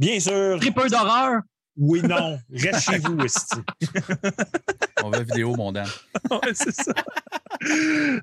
[0.00, 0.58] Bien sûr.
[0.58, 1.42] Tripeur d'horreur.
[1.76, 2.38] Oui, non.
[2.50, 3.58] Reste chez vous, Esti.
[5.04, 5.86] On va vidéo, mon Dan.
[6.30, 6.94] Ouais, c'est ça.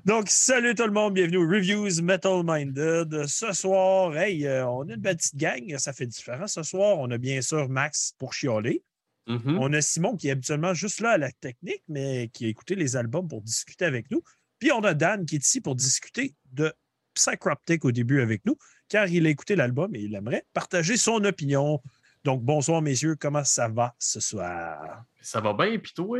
[0.04, 3.26] Donc, salut tout le monde, bienvenue aux Reviews Metal Minded.
[3.28, 6.48] Ce soir, hey, euh, on a une belle petite gang, ça fait différent.
[6.48, 8.82] Ce soir, on a bien sûr Max pour chialer.
[9.28, 9.58] Mhm.
[9.60, 12.74] On a Simon qui est habituellement juste là à la technique, mais qui a écouté
[12.74, 14.24] les albums pour discuter avec nous.
[14.58, 16.72] Puis on a Dan qui est ici pour discuter de
[17.14, 18.56] Psychroptic au début avec nous,
[18.88, 21.80] car il a écouté l'album et il aimerait partager son opinion.
[22.24, 25.04] Donc, bonsoir, messieurs, comment ça va ce soir?
[25.20, 26.18] Ça va bien, pis toi?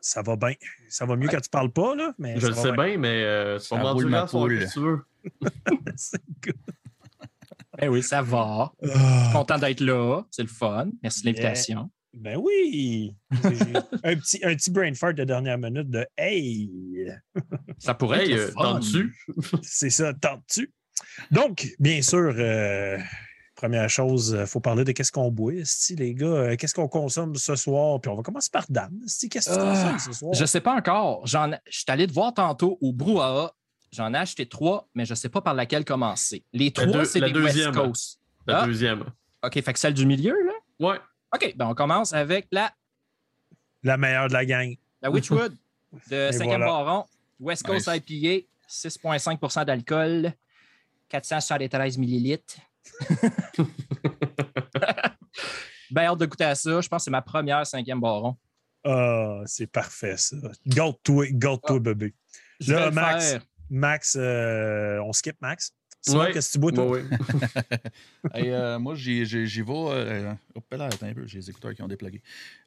[0.00, 0.54] Ça va bien.
[0.88, 2.98] Ça va mieux quand tu parles pas, là, mais Je ça le va sais bien,
[2.98, 3.58] mais euh,
[4.30, 4.58] poule.
[4.60, 5.04] qu'est-ce que tu veux.
[5.96, 6.54] C'est good.
[7.78, 8.72] Ben oui, ça va.
[8.94, 10.22] Ah, Content d'être là.
[10.30, 10.88] C'est le fun.
[11.02, 11.90] Merci de l'invitation.
[12.14, 13.14] ben oui!
[13.32, 17.08] Un petit, un petit brain fart de dernière minute de Hey!
[17.78, 19.14] Ça pourrait Hey, être euh, t'en-tu?
[19.62, 20.72] C'est ça, tentes-tu?
[21.30, 22.98] Donc, bien sûr, euh,
[23.54, 25.52] première chose, il faut parler de qu'est-ce qu'on boit,
[25.96, 26.26] les gars.
[26.26, 28.00] euh, qu'est-ce qu'on consomme ce soir?
[28.00, 28.90] Puis on va commencer par Dan.
[29.30, 30.32] Qu'est-ce que tu consommes ce soir?
[30.34, 31.26] Je ne sais pas encore.
[31.26, 33.52] Je suis allé te voir tantôt au Brouhaha.
[33.90, 36.44] J'en ai acheté trois, mais je ne sais pas par laquelle commencer.
[36.52, 37.68] Les trois, deux- c'est la des deuxième.
[37.74, 38.20] West Coast.
[38.46, 38.66] La Ah.
[38.66, 39.04] deuxième.
[39.42, 40.52] OK, fait que celle du milieu, là?
[40.90, 40.98] Ouais.
[41.34, 42.70] OK, ben on commence avec la,
[43.82, 44.74] La meilleure de la gang.
[45.02, 45.54] la Witchwood
[46.10, 46.66] de 5e voilà.
[46.66, 47.04] baron.
[47.40, 48.02] West Coast Nice.
[48.08, 50.32] IPA, 6,5% d'alcool,
[51.08, 52.56] 473 millilitres.
[55.90, 56.80] ben, hâte de goûter à ça.
[56.80, 58.36] Je pense que c'est ma première 5e baron.
[58.84, 60.36] Ah, c'est parfait, ça.
[60.66, 61.80] Garde-toi, garde-toi, Ah.
[61.80, 62.14] bébé.
[62.60, 63.30] Je Là, vais le Max.
[63.32, 63.42] faire.
[63.70, 65.72] Max, euh, on skip Max.
[66.00, 66.32] Simon, Ouais.
[66.32, 66.86] qu'est-ce que tu bois, toi?
[66.86, 67.08] Ouais, ouais.
[68.34, 69.72] Hey, euh, moi, j'y j'y- j'y vais.
[69.72, 72.22] Euh, hop là, attends un peu, j'ai les écouteurs qui ont déplugué.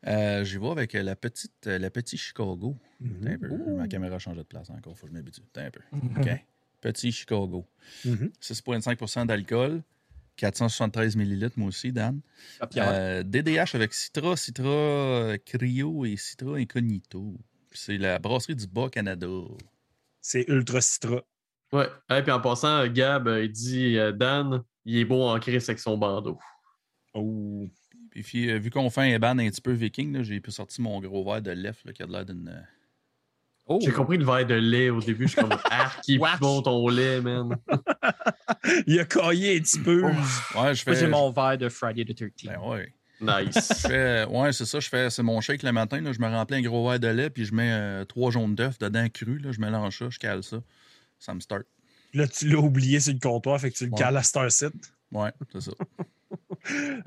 [0.06, 2.78] Euh, j'y vais avec la petite, euh, la petite Chicago.
[3.04, 5.42] Attends un peu, ma caméra a changé de place encore, faut que je m'habitue.
[5.56, 5.80] Attends un peu.
[6.20, 6.46] OK.
[6.82, 7.66] Petit Chicago.
[8.06, 8.32] Mhm.
[8.42, 9.82] 6,5% d'alcool.
[10.38, 12.22] 473 millilitres, moi aussi, Dan.
[12.72, 12.90] Pierre.
[12.92, 17.38] Euh, DDH avec Citra, Citra euh, Cryo et Citra Incognito.
[17.72, 19.28] C'est la brasserie du Bas-Canada.
[20.20, 21.22] C'est Ultra Citra.
[21.72, 21.88] Ouais.
[22.10, 25.70] Et puis en passant, Gab, euh, il dit euh, Dan, il est beau en crise
[25.70, 26.40] avec son bandeau.
[27.14, 27.68] Oh.
[28.10, 30.52] Puis fi- euh, vu qu'on fait un ban un petit peu viking, là, j'ai pu
[30.52, 32.66] sortir mon gros verre de left là, qui a l'air d'une.
[33.76, 33.80] Oh.
[33.82, 35.28] J'ai compris le verre de lait au début.
[35.28, 35.98] Je suis comme Wesh.
[36.06, 37.56] plus bon ton lait, man.
[38.88, 40.04] Il a caillé un petit peu.
[40.04, 40.96] Ouais, je fais.
[40.96, 42.46] j'ai mon verre de Friday the 13th.
[42.48, 42.94] Ben ouais.
[43.22, 43.86] Nice.
[43.88, 44.80] Fais- ouais, c'est ça.
[44.80, 46.02] Je fais, c'est mon shake le matin.
[46.02, 48.56] Là, je me remplis un gros verre de lait, puis je mets euh, trois jaunes
[48.56, 49.38] d'œufs dedans cru.
[49.38, 50.58] Là, je mélange ça, je cale ça.
[51.20, 51.64] Ça me start.
[52.14, 53.98] Là, tu l'as oublié sur le comptoir, fait que tu le Ouais.
[54.00, 54.78] cales à Star City.
[55.12, 55.72] Ouais, c'est ça.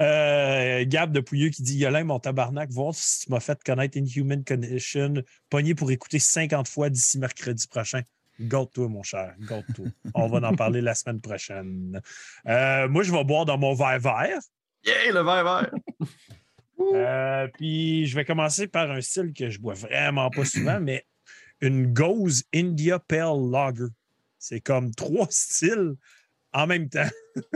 [0.01, 3.97] Euh, Gab de Pouilleux qui dit Yolin, mon tabarnak, voir si tu m'as fait connaître
[3.97, 5.15] Inhuman Condition,
[5.51, 8.03] pogné pour écouter 50 fois d'ici mercredi prochain.
[8.41, 9.35] Garde-toi, mon cher.
[9.39, 9.87] Garde-toi.
[10.15, 12.01] On va en parler la semaine prochaine.
[12.47, 14.41] Euh, moi, je vais boire dans mon verre vert.
[14.85, 15.71] Yeah, le verre vert.
[16.81, 21.07] Euh, puis, je vais commencer par un style que je bois vraiment pas souvent, mais
[21.61, 23.93] une Goze India Pale Lager.
[24.39, 25.95] C'est comme trois styles
[26.55, 27.09] en même temps.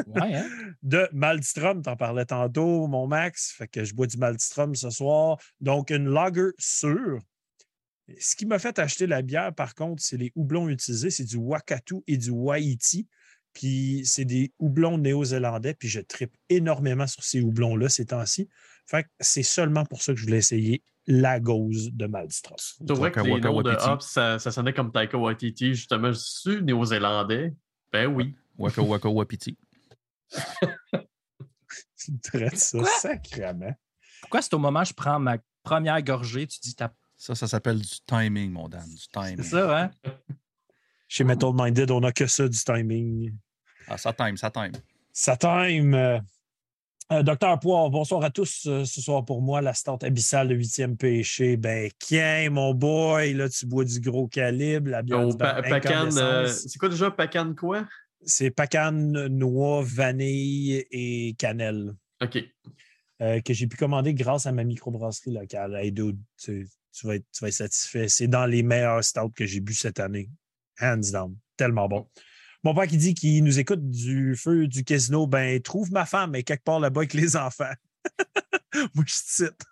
[0.09, 0.47] Ouais, hein?
[0.83, 3.53] de Malmstrom, t'en parlais tantôt, mon Max.
[3.57, 5.39] Fait que je bois du Malmstrom ce soir.
[5.61, 7.21] Donc, une lager sûre.
[8.19, 11.11] Ce qui m'a fait acheter la bière, par contre, c'est les houblons utilisés.
[11.11, 13.07] C'est du Wakatu et du Wahiti.
[13.53, 15.75] Puis, c'est des houblons néo-zélandais.
[15.75, 18.49] Puis, je tripe énormément sur ces houblons-là ces temps-ci.
[18.87, 22.57] Fait que c'est seulement pour ça que je voulais essayer la gauze de Malmstrom.
[22.59, 26.11] C'est vrai que Waka les noms de hops, ça, ça sonnait comme Taika Waititi, justement.
[26.11, 27.55] Je suis néo-zélandais?
[27.93, 28.35] Ben oui.
[28.59, 29.57] Waka Waka Wapiti.
[31.99, 33.75] Tu traites ça sacrément.
[34.23, 36.93] Pourquoi c'est au moment où je prends ma première gorgée, tu dis ta...
[37.17, 38.89] Ça, ça s'appelle du timing, mon Dan.
[38.89, 39.37] Du timing.
[39.43, 39.91] C'est ça, hein?
[41.09, 43.35] Chez Metal Minded, on n'a que ça du timing.
[43.89, 44.73] Ah, ça time, ça time.
[45.13, 45.95] Ça time.
[45.95, 48.67] Euh, Docteur Poire, bonsoir à tous.
[48.67, 51.57] Euh, ce soir pour moi, la stante abyssale de 8e péché.
[51.57, 55.63] Ben, tiens, mon boy, là, tu bois du gros calibre, la bière Au du pa-
[55.63, 57.87] Pacan, euh, c'est quoi déjà Pacan quoi?
[58.25, 62.39] C'est pacan, noix, vanille et cannelle OK.
[63.23, 65.77] euh, que j'ai pu commander grâce à ma microbrasserie locale.
[65.77, 68.09] Hey, dude, tu, tu vas être, tu vas être satisfait.
[68.09, 70.31] C'est dans les meilleurs stouts que j'ai bu cette année.
[70.81, 71.37] Hands down.
[71.57, 72.09] Tellement bon.
[72.65, 76.33] Mon père qui dit qu'il nous écoute du feu du casino, ben trouve ma femme,
[76.33, 77.73] mais quelque part là-bas avec les enfants.
[78.95, 79.63] Moi, je cite.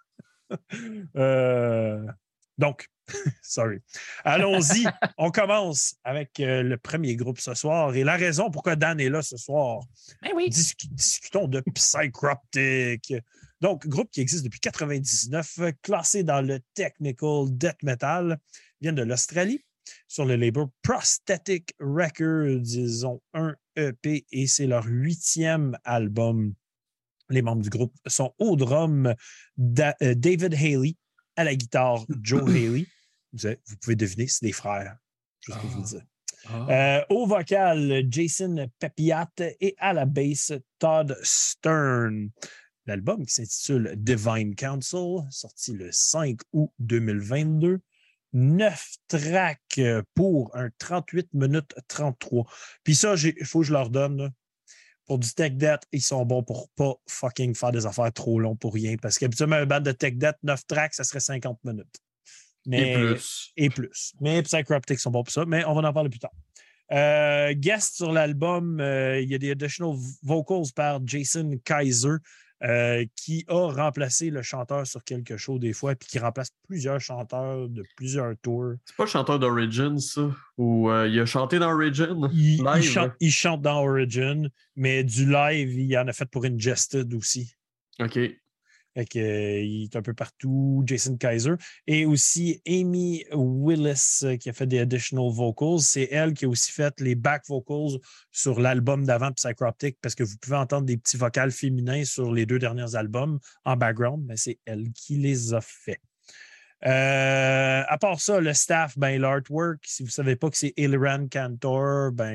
[1.16, 2.06] Euh,
[2.58, 2.88] donc,
[3.42, 3.78] sorry.
[4.24, 4.84] Allons-y.
[5.18, 7.94] On commence avec euh, le premier groupe ce soir.
[7.94, 9.80] Et la raison pourquoi Dan est là ce soir,
[10.22, 10.48] Ben oui.
[10.50, 13.14] Discutons de Psychroptic.
[13.60, 18.38] Donc, groupe qui existe depuis 99, euh, classé dans le technical death metal,
[18.80, 19.64] vient de l'Australie
[20.08, 22.66] sur le label Prosthetic Records.
[22.74, 26.52] Ils ont un EP et c'est leur huitième album.
[27.30, 29.14] Les membres du groupe sont au drum
[29.56, 30.96] Da- euh, David Haley,
[31.36, 32.86] à la guitare Joe Haley.
[33.36, 34.96] Vous, pouvez deviner, c'est des frères.
[35.48, 36.02] Vous le dire.
[36.48, 36.66] Ah.
[36.70, 39.30] Euh, au vocal, Jason Pepiat
[39.60, 42.30] et à la basse, Todd Stern.
[42.86, 47.80] L'album qui s'intitule Divine Council, sorti le 5 août 2022.
[48.32, 49.80] Neuf tracks
[50.14, 52.44] pour un 38 minutes 33.
[52.84, 54.18] Puis ça, il faut que je leur donne.
[54.18, 54.30] là.
[55.06, 58.56] Pour du tech debt, ils sont bons pour pas fucking faire des affaires trop longs
[58.56, 58.96] pour rien.
[58.96, 61.96] Parce qu'habituellement, un band de tech debt, 9 tracks, ça serait 50 minutes.
[62.66, 63.52] Mais, Et plus.
[63.56, 64.12] et plus.
[64.20, 66.32] Mais Psychroptic sont bons pour ça, mais on va en parler plus tard.
[66.92, 72.16] Euh, guest sur l'album, euh, il y a des additional vocals par Jason Kaiser,
[72.62, 77.00] euh, qui a remplacé le chanteur sur quelques shows des fois, puis qui remplace plusieurs
[77.00, 78.74] chanteurs de plusieurs tours.
[78.84, 80.30] C'est pas le chanteur d'Origin, ça?
[80.56, 82.28] Ou il a chanté dans Origin?
[82.32, 83.16] Il, il Live, chante, hein?
[83.20, 87.52] il chante dans Origin, mais du live, il en a fait pour Ingested aussi.
[88.00, 88.18] OK.
[88.96, 91.54] Euh, il est un peu partout, Jason Kaiser.
[91.86, 95.80] Et aussi Amy Willis euh, qui a fait des additional vocals.
[95.80, 97.98] C'est elle qui a aussi fait les back vocals
[98.30, 102.46] sur l'album d'avant Psychroptic parce que vous pouvez entendre des petits vocals féminins sur les
[102.46, 106.00] deux derniers albums en background, mais c'est elle qui les a fait.
[106.84, 110.74] Euh, à part ça, le staff, ben, l'artwork, si vous ne savez pas que c'est
[110.76, 112.34] Ilran Cantor, ben,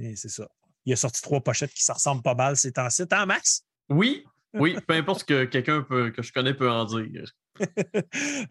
[0.00, 0.48] eh, c'est ça.
[0.84, 3.04] Il a sorti trois pochettes qui se ressemblent pas mal ces temps-ci.
[3.10, 3.64] Hein, Max?
[3.88, 4.24] Oui,
[4.54, 7.32] oui, peu importe ce que quelqu'un que je connais peut en dire.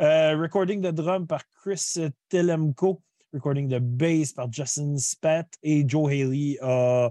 [0.02, 1.98] Euh, recording de drum par Chris
[2.30, 3.02] Telemko.
[3.34, 5.48] Recording de bass par Justin Spat.
[5.64, 7.10] Et Joe Haley a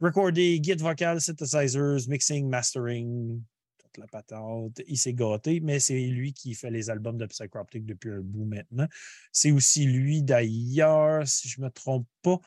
[0.00, 3.42] recordé git vocal, synthesizers, mixing, mastering,
[3.78, 4.80] toute la patente.
[4.86, 8.44] Il s'est gâté, mais c'est lui qui fait les albums de Psychroptic depuis un bout
[8.44, 8.86] maintenant.
[9.30, 12.40] C'est aussi lui, d'ailleurs, si je ne me trompe pas,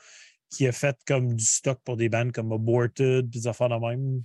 [0.49, 4.23] qui a fait comme du stock pour des bands comme Aborted, des affaires de même.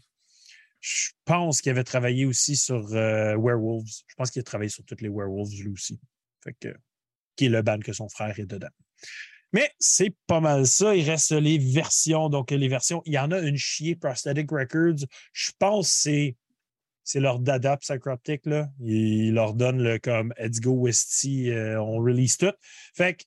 [0.81, 3.91] Je pense qu'il avait travaillé aussi sur euh, Werewolves.
[4.07, 6.01] Je pense qu'il a travaillé sur toutes les Werewolves, lui aussi.
[6.43, 6.75] Fait que,
[7.37, 8.69] qui est le band que son frère est dedans.
[9.53, 10.95] Mais c'est pas mal ça.
[10.95, 12.29] Il reste les versions.
[12.29, 15.07] Donc, les versions, il y en a une chier, Prosthetic Records.
[15.33, 16.37] Je pense que c'est,
[17.05, 18.47] c'est leur dada Psychroptic.
[18.47, 18.71] Là.
[18.81, 22.55] Leur donnent le comme Let's Go Westy, euh, on release tout.
[22.95, 23.25] Fait que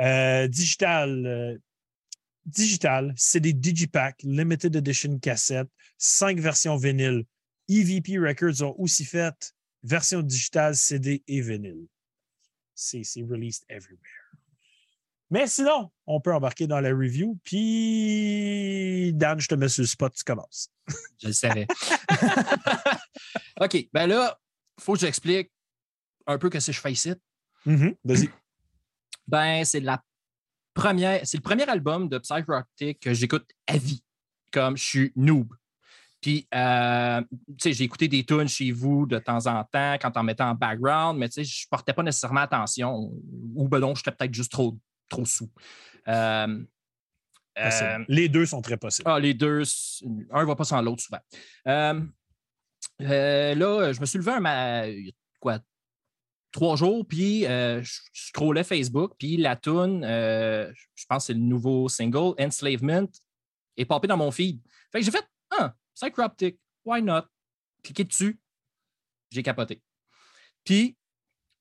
[0.00, 1.60] euh, digital,
[2.46, 7.24] digital, c'est des Digipack, Limited Edition cassette, cinq versions vinyle.
[7.68, 11.86] EVP Records ont aussi fait version digitale, CD et vinyle.
[12.74, 14.20] C'est released everywhere.
[15.30, 17.38] Mais sinon, on peut embarquer dans la review.
[17.44, 20.70] Puis, Dan, je te mets sur le spot, tu commences.
[21.22, 21.68] Je le savais.
[23.60, 24.40] OK, ben là,
[24.78, 25.52] il faut que j'explique
[26.26, 27.12] un peu que c'est je fais ici.
[27.64, 28.28] Mhm, Vas-y.
[29.28, 30.02] Ben, c'est la
[30.74, 34.02] première, c'est le premier album de Psychroptic que j'écoute à vie,
[34.52, 35.48] comme je suis noob.
[36.20, 40.12] Puis, euh, tu sais, j'ai écouté des tunes chez vous de temps en temps quand
[40.16, 43.10] on mettait en background, mais tu sais, je portais pas nécessairement attention.
[43.54, 45.50] Ou ben non, j'étais peut-être juste trop, trop sous.
[46.08, 46.62] Euh,
[47.58, 49.08] euh, Les deux sont très possibles.
[49.10, 49.62] ah, les deux,
[50.30, 51.20] un va pas sans l'autre souvent.
[51.64, 51.94] Là,
[52.98, 54.84] je me suis levé un ma-
[55.40, 55.58] quoi,
[56.52, 61.34] trois jours, puis euh, je scrollais Facebook, puis la tune, euh, je pense que c'est
[61.34, 63.08] le nouveau single, Enslavement,
[63.76, 64.60] est popé dans mon feed.
[64.92, 67.22] Fait que j'ai fait, ah, Psychroptic, why not?
[67.82, 68.40] Cliquez dessus,
[69.30, 69.82] j'ai capoté.
[70.64, 70.96] Puis,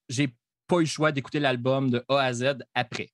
[0.10, 0.36] j'ai
[0.68, 3.12] pas eu le choix d'écouter l'album de A à Z après.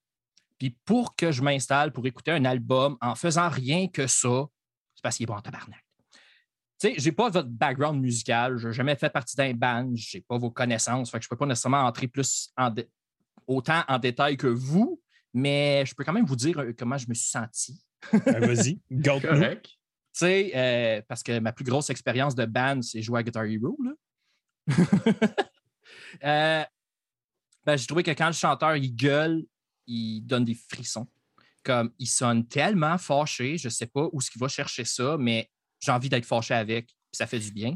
[0.58, 4.46] Puis pour que je m'installe pour écouter un album en faisant rien que ça,
[4.96, 5.85] c'est parce qu'il est bon en tabarnak.
[6.79, 10.22] Tu sais, j'ai pas votre background musical, je n'ai jamais fait partie d'un band, j'ai
[10.22, 12.89] pas vos connaissances, fait que je peux pas nécessairement entrer plus en dé-
[13.48, 15.01] autant en détail que vous,
[15.34, 17.82] mais je peux quand même vous dire euh, comment je me suis senti.
[18.12, 19.29] Ben, Vas-y, gâte-nous.
[19.29, 19.65] Correct.
[19.65, 19.77] Tu
[20.13, 23.77] sais, euh, parce que ma plus grosse expérience de band, c'est jouer à Guitar Hero.
[23.84, 23.91] Là.
[26.24, 26.63] Euh,
[27.65, 29.44] ben, j'ai trouvé que quand le chanteur il gueule,
[29.86, 31.08] il donne des frissons.
[31.63, 35.17] Comme il sonne tellement fâché, je ne sais pas où ce qu'il va chercher ça,
[35.20, 35.50] mais
[35.86, 37.75] j'ai envie d'être fâché avec, puis ça fait du bien.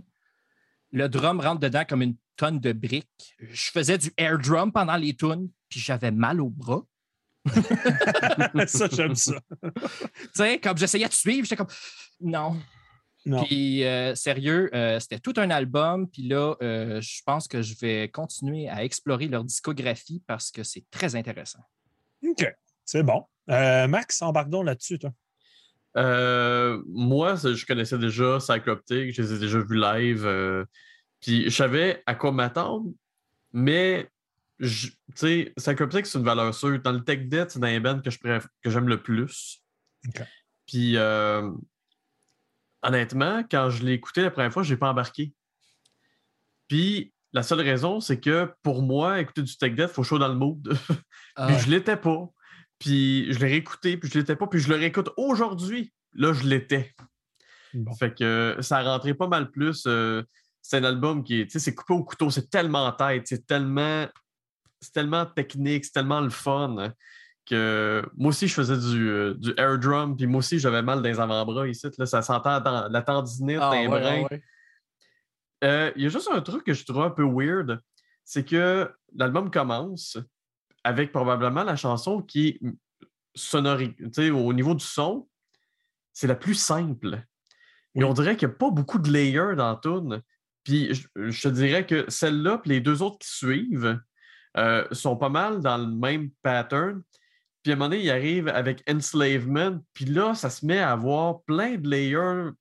[0.92, 3.36] Le drum rentre dedans comme une tonne de briques.
[3.40, 6.84] Je faisais du air drum pendant les tunes, puis j'avais mal au bras.
[8.68, 9.40] ça, j'aime ça.
[9.62, 11.68] Tu sais, comme j'essayais de suivre, j'étais comme
[12.22, 12.58] non,
[13.26, 13.44] Non.
[13.44, 16.10] Puis, euh, sérieux, euh, c'était tout un album.
[16.10, 20.64] Puis là, euh, je pense que je vais continuer à explorer leur discographie parce que
[20.64, 21.60] c'est très intéressant.
[22.28, 22.46] OK.
[22.84, 23.26] C'est bon.
[23.48, 25.12] Max, embarque donc là-dessus, toi.
[25.98, 30.26] Euh, moi, je connaissais déjà Cycloptic, je les ai déjà vus live.
[30.26, 30.66] euh,
[31.22, 32.92] puis je savais à quoi m'attendre,
[33.52, 34.10] mais
[34.62, 36.80] tu sais, Cycloptic, c'est une valeur sûre.
[36.82, 39.64] Dans le tech debt, c'est dans les bands que je préf- que j'aime le plus.
[40.68, 41.50] Puis, euh,
[42.84, 45.34] honnêtement, quand je l'ai écouté la première fois, je n'ai pas embarqué.
[46.68, 50.20] Puis, la seule raison, c'est que pour moi, écouter du tech death, il faut chaud
[50.20, 50.62] dans le mood.
[51.36, 51.62] Ah puis ouais.
[51.62, 52.28] je l'étais pas.
[52.80, 55.94] Puis je l'ai réécouté, puis je l'étais pas, puis je le réécoute aujourd'hui.
[56.14, 56.94] Là, je l'étais.
[57.74, 57.94] Bon.
[57.94, 59.84] Fait que euh, ça rentrait pas mal plus.
[59.86, 60.24] euh,
[60.62, 63.28] c'est un album qui est, tu sais, c'est coupé au couteau, c'est tellement en tête,
[63.28, 64.08] c'est tellement,
[64.82, 66.94] c'est tellement technique, c'est tellement le fun hein,
[67.46, 71.02] que moi aussi je faisais du, euh, du air drum, puis moi aussi j'avais mal
[71.02, 74.24] dans les avant-bras ici, là, ça s'entend dans la tendinite, Ah dans les ouais, brins.
[74.30, 74.44] ah ouais.
[75.64, 77.80] Euh, Il y a juste un truc que je trouve un peu weird,
[78.26, 80.18] c'est que l'album commence
[80.84, 85.28] avec probablement la chanson qui est au niveau du son,
[86.14, 87.24] c'est la plus simple.
[87.96, 88.04] Et Oui.
[88.04, 90.22] on dirait qu'il n'y a pas beaucoup de layers dans tune.
[90.64, 94.00] Puis je, je te dirais que celle-là, puis les deux autres qui suivent,
[94.58, 97.02] euh, sont pas mal dans le même pattern.
[97.64, 100.92] Puis à un moment donné, il arrive avec Enslavement, puis là, ça se met à
[100.92, 102.52] avoir plein de layers.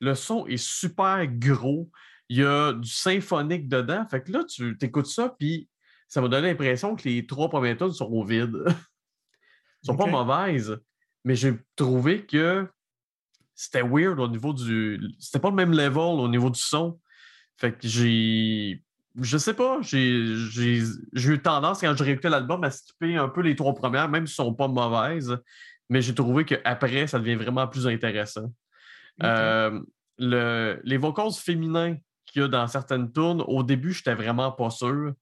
[0.00, 1.90] Le son est super gros.
[2.28, 4.06] Il y a du symphonique dedans.
[4.08, 5.68] Fait que là, tu écoutes ça, puis
[6.10, 8.56] ça m'a donné l'impression que les trois premières tunes sont au vide.
[9.82, 10.76] Ils sont pas mauvaises,
[11.24, 12.68] mais j'ai trouvé que
[13.54, 15.00] c'était weird au niveau du.
[15.18, 17.00] C'était pas le même level au niveau du son.
[17.56, 18.82] Fait que j'ai.
[19.20, 23.28] Je sais pas, j'ai j'ai- j'ai eu tendance, quand j'ai réécouté l'album, à skipper un
[23.28, 25.36] peu les trois premières, même si elles sont pas mauvaises.
[25.88, 28.52] Mais j'ai trouvé qu'après, ça devient vraiment plus intéressant.
[29.22, 29.80] Euh,
[30.18, 34.70] le- les vocals féminins qu'il y a dans certaines tunes, au début, j'étais vraiment pas
[34.70, 35.12] sûr.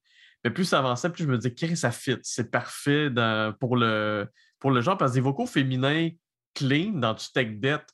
[0.44, 2.16] Mais plus ça avançait, plus je me disais, Chris, ça fit.
[2.22, 4.26] C'est parfait dans- pour, le,
[4.60, 6.10] pour le genre, parce que des vocaux féminins
[6.54, 7.84] clean dans du tech debt,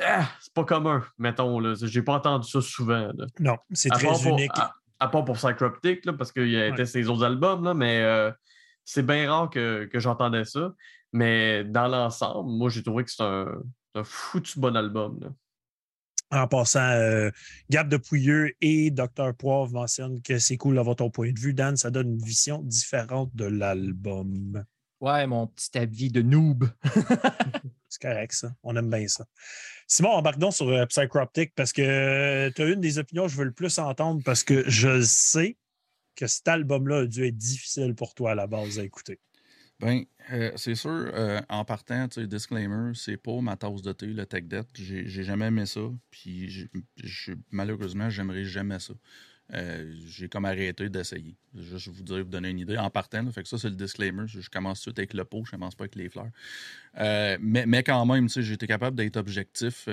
[0.00, 1.58] ah, c'est pas commun, mettons.
[1.60, 1.74] Là.
[1.80, 3.10] J'ai pas entendu ça souvent.
[3.16, 3.26] là.
[3.40, 4.50] Non, c'est très pour- unique.
[4.54, 6.84] à, à part pour Psychroptic, là, parce qu'il y a Ouais.
[6.86, 8.30] ses autres albums, là, mais euh,
[8.84, 10.72] c'est bien rare que, que j'entendais ça.
[11.12, 13.46] Mais dans l'ensemble, moi, j'ai trouvé que c'est un,
[13.94, 15.18] un foutu bon album.
[15.20, 15.28] là.
[16.30, 17.30] En passant, euh,
[17.70, 19.34] Gab de Pouilleux et Dr.
[19.36, 21.54] Poivre mentionnent que c'est cool d'avoir ton point de vue.
[21.54, 24.64] Dan, ça donne une vision différente de l'album.
[25.00, 26.68] Ouais, mon petit avis de noob.
[27.88, 28.52] C'est correct, ça.
[28.62, 29.24] On aime bien ça.
[29.86, 33.36] Simon, embarque donc sur euh, Psychroptic parce que tu as une des opinions que je
[33.36, 35.56] veux le plus entendre parce que je sais
[36.14, 39.20] que cet album-là a dû être difficile pour toi à la base à écouter.
[39.80, 44.06] Ben, euh, c'est sûr, euh, en partant, tu disclaimer, c'est pas ma tasse de thé,
[44.06, 44.66] le tech debt.
[44.74, 45.80] J'ai jamais aimé ça.
[46.10, 46.68] Puis
[47.52, 48.94] malheureusement, j'aimerais jamais ça.
[49.54, 51.36] Euh, j'ai comme arrêté d'essayer.
[51.54, 52.76] Juste vous dire, vous donner une idée.
[52.76, 54.24] En partant, là, fait que ça, c'est le disclaimer.
[54.26, 56.30] Je, commence tout de suite avec le pot, je commence pas avec les fleurs.
[56.98, 59.88] Euh, mais, mais quand même, tu sais, j'étais capable d'être objectif.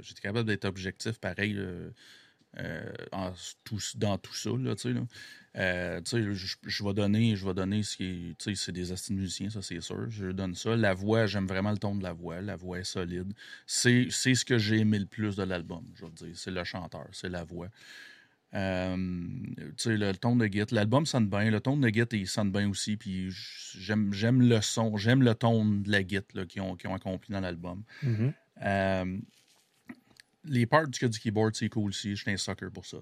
[0.00, 1.56] j'étais capable d'être objectif pareil
[3.12, 3.32] en
[3.64, 4.94] tout- dans tout ça, tu sais.
[5.56, 9.62] Euh, je, vais donner, je vais donner ce qui est, c'est des astuces musiciens, ça
[9.62, 10.08] c'est sûr.
[10.08, 10.76] Je donne ça.
[10.76, 12.40] La voix, j'aime vraiment le ton de la voix.
[12.40, 13.32] La voix est solide.
[13.66, 16.28] C'est, c'est ce que j'ai aimé le plus de l'album, je veux dire.
[16.34, 17.68] C'est le chanteur, c'est la voix.
[18.54, 18.96] Euh,
[19.86, 22.96] le, ton de Git, l'album sonne bien, le ton de Git, il sonne bien aussi,
[22.96, 23.30] puis
[23.78, 26.94] j'aime, j'aime le son, j'aime le ton de la Git là, qu'ils, ont, qu'ils ont
[26.94, 27.82] accompli dans l'album.
[28.02, 28.32] Mhm.
[28.62, 29.18] Euh,
[30.44, 32.16] les parts du, du keyboard, c'est cool aussi.
[32.16, 32.98] Je suis un sucker pour ça.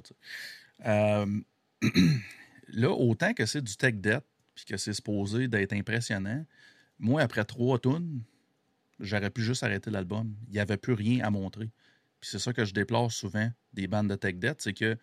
[2.68, 6.44] Là, autant que c'est du tech debt, puis que c'est supposé d'être impressionnant,
[6.98, 8.22] moi, après trois tunes,
[9.00, 10.34] j'aurais pu juste arrêter l'album.
[10.48, 11.70] Il n'y avait plus rien à montrer.
[12.20, 14.96] Puis c'est ça que je déplore souvent des bandes de tech debt, c'est que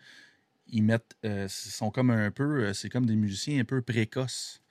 [0.67, 4.61] ils mettent, euh, sont comme un peu, euh, c'est comme des musiciens un peu précoces.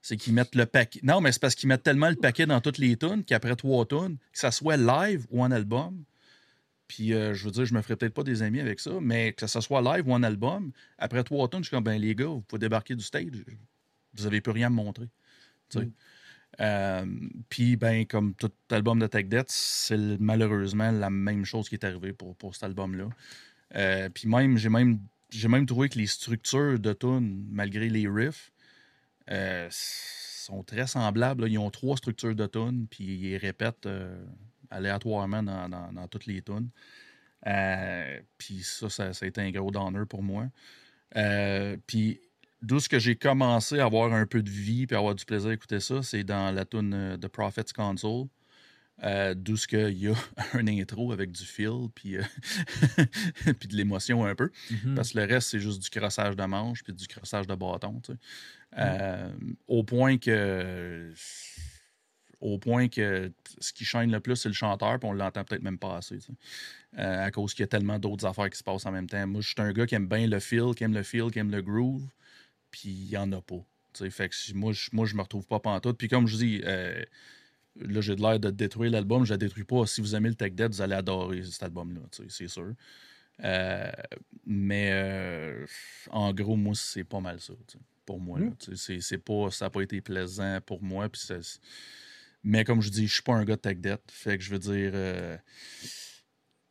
[0.00, 0.98] C'est qu'ils mettent le paquet.
[1.04, 3.86] Non, mais c'est parce qu'ils mettent tellement le paquet dans toutes les tunes qu'après trois
[3.86, 6.02] tunes, que ça soit live ou en album,
[6.92, 9.32] puis euh, je veux dire, je me ferais peut-être pas des amis avec ça, mais
[9.32, 12.14] que ce soit live ou en album, après trois tunes, je suis comme, ben les
[12.14, 13.30] gars, vous pouvez débarquer du stage,
[14.12, 15.08] vous avez plus rien à me montrer.
[15.70, 15.88] Tu sais.
[16.60, 17.06] Euh,
[17.48, 21.84] Puis, ben, comme tout album de Tech Death, c'est malheureusement la même chose qui est
[21.86, 23.08] arrivée pour, pour cet album-là.
[23.74, 24.98] Euh, Puis même, j'ai même,
[25.30, 28.52] j'ai même trouvé que les structures de tunes, malgré les riffs,
[29.70, 31.44] sont très semblables.
[31.44, 31.48] là.
[31.48, 33.88] Ils ont trois structures de tunes, puis ils répètent
[34.72, 36.70] aléatoirement dans, dans- dans toutes les tunes.
[37.46, 40.46] Euh, puis ça, ça, ça a été un gros downer pour moi.
[41.16, 42.20] Euh, puis
[42.62, 45.50] d'où ce que j'ai commencé à avoir un peu de vie puis avoir du plaisir
[45.50, 48.26] à écouter ça, c'est dans la tune euh, The Prophet's Console.
[49.02, 50.14] Euh, d'où ce qu'il y a
[50.52, 52.18] un intro avec du feel puis,
[53.58, 54.50] puis de l'émotion un peu.
[54.70, 54.94] Mhm.
[54.94, 58.00] Parce que le reste, c'est juste du crossage de manche puis du crossage de bâton.
[58.04, 58.18] tu sais.
[58.78, 59.28] Euh,
[59.66, 61.12] au point que.
[62.42, 65.62] Au point que ce qui chaîne le plus, c'est le chanteur, puis on l'entend peut-être
[65.62, 66.18] même pas assez.
[66.98, 69.26] Euh, à cause qu'il y a tellement d'autres affaires qui se passent en même temps.
[69.26, 71.38] Moi, je suis un gars qui aime bien le feel, qui aime le feel, qui
[71.38, 72.02] aime le groove,
[72.72, 73.64] puis il n'y en a pas.
[74.10, 75.98] Fait que moi, je, moi, je me retrouve pas pantoute.
[75.98, 77.02] Puis comme je dis, euh,
[77.76, 79.24] là, j'ai de l'air de détruire l'album.
[79.24, 79.86] Je ne détruis pas.
[79.86, 82.74] Si vous aimez le Tech Dead, vous allez adorer cet album-là, c'est sûr.
[83.44, 83.90] Euh,
[84.46, 85.66] mais euh,
[86.10, 87.54] en gros, moi, c'est pas mal ça.
[88.04, 88.54] Pour moi, mm.
[88.76, 91.08] c'est pas, ça n'a pas été plaisant pour moi.
[91.08, 91.22] Puis
[92.44, 94.02] mais comme je dis, je suis pas un gars de tech debt.
[94.10, 95.36] Fait que je veux dire, euh,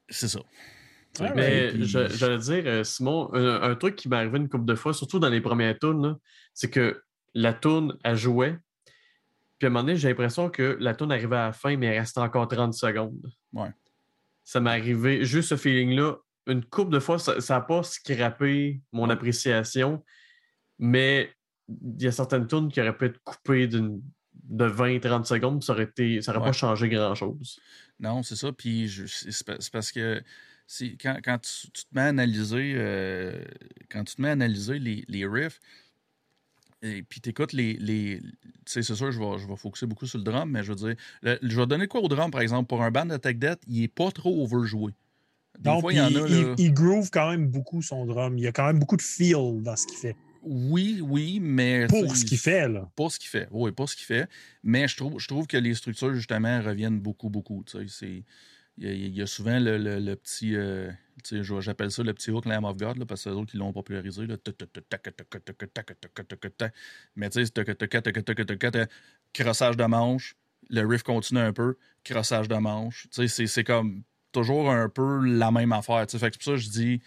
[0.10, 0.42] c'est ça.
[1.36, 5.30] mais j'allais dire, Simon, un, truc qui m'est arrivé une couple de fois, surtout dans
[5.30, 6.18] les premières tunes,
[6.54, 7.02] c'est que
[7.34, 8.56] la tune, a joué.
[9.58, 11.96] Puis à un moment donné, j'ai l'impression que la tune arrivait à la fin, mais
[11.96, 13.32] il restait encore 30 secondes.
[13.54, 13.70] Ouais.
[14.44, 19.10] Ça m'est arrivé, juste ce feeling-là, une couple de fois, ça n'a pas scrappé mon
[19.10, 20.04] appréciation,
[20.80, 21.32] mais
[21.70, 23.68] il y a certaines tunes qui auraient pu être coupées
[24.44, 27.60] de 20-30 secondes, ça aurait, été, ça pas changé grand-chose.
[28.00, 28.52] Non, c'est ça.
[28.52, 30.24] Puis c'est parce que
[31.02, 33.44] quand, quand tu, te mets à analyser, euh,
[33.90, 35.60] quand tu te mets à analyser les, les riffs,
[36.82, 37.74] et puis tu écoutes les.
[37.74, 38.32] les tu
[38.66, 40.76] sais, c'est sûr, je vais, je vais focuser beaucoup sur le drum, mais je veux
[40.76, 43.60] dire, je vais donner quoi au drum, par exemple, pour un band de Tech Death,
[43.68, 44.94] il n'est pas trop overjoué.
[45.60, 48.38] Donc, il, groove quand même beaucoup son drum.
[48.38, 50.16] Il y a quand même beaucoup de feel dans ce qu'il fait.
[50.42, 51.88] Oui, oui, mais.
[51.88, 52.90] Pour ce qu'il fait, là.
[52.96, 54.28] Pour ce qu'il fait, oui, pour ce qu'il fait.
[54.64, 57.64] Mais je trouve, je trouve que les structures, justement, reviennent beaucoup, beaucoup.
[58.78, 60.56] Il y, a souvent le, petit.
[61.60, 64.26] J'appelle ça le petit hook Lamb of God, parce que c'est eux qui l'ont popularisé.
[67.16, 68.88] Mais tu sais,
[69.34, 70.36] crossage de manche,
[70.70, 73.08] le riff continue un peu, crossage de manche.
[73.12, 76.06] C'est comme toujours un peu la même affaire.
[76.10, 77.02] Fait que pour ça je dis,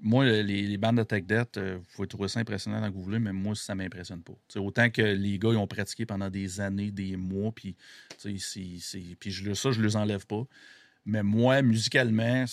[0.00, 3.18] moi, les, bandes de tech debt, euh, vous pouvez trouver ça impressionnant que vous voulez,
[3.18, 4.34] mais moi, ça ne m'impressionne pas.
[4.56, 7.74] autant que les gars, ils ont pratiqué pendant des années, des mois, puis
[8.16, 10.44] ça, je ne les enlève pas.
[11.04, 12.44] Mais moi, musicalement,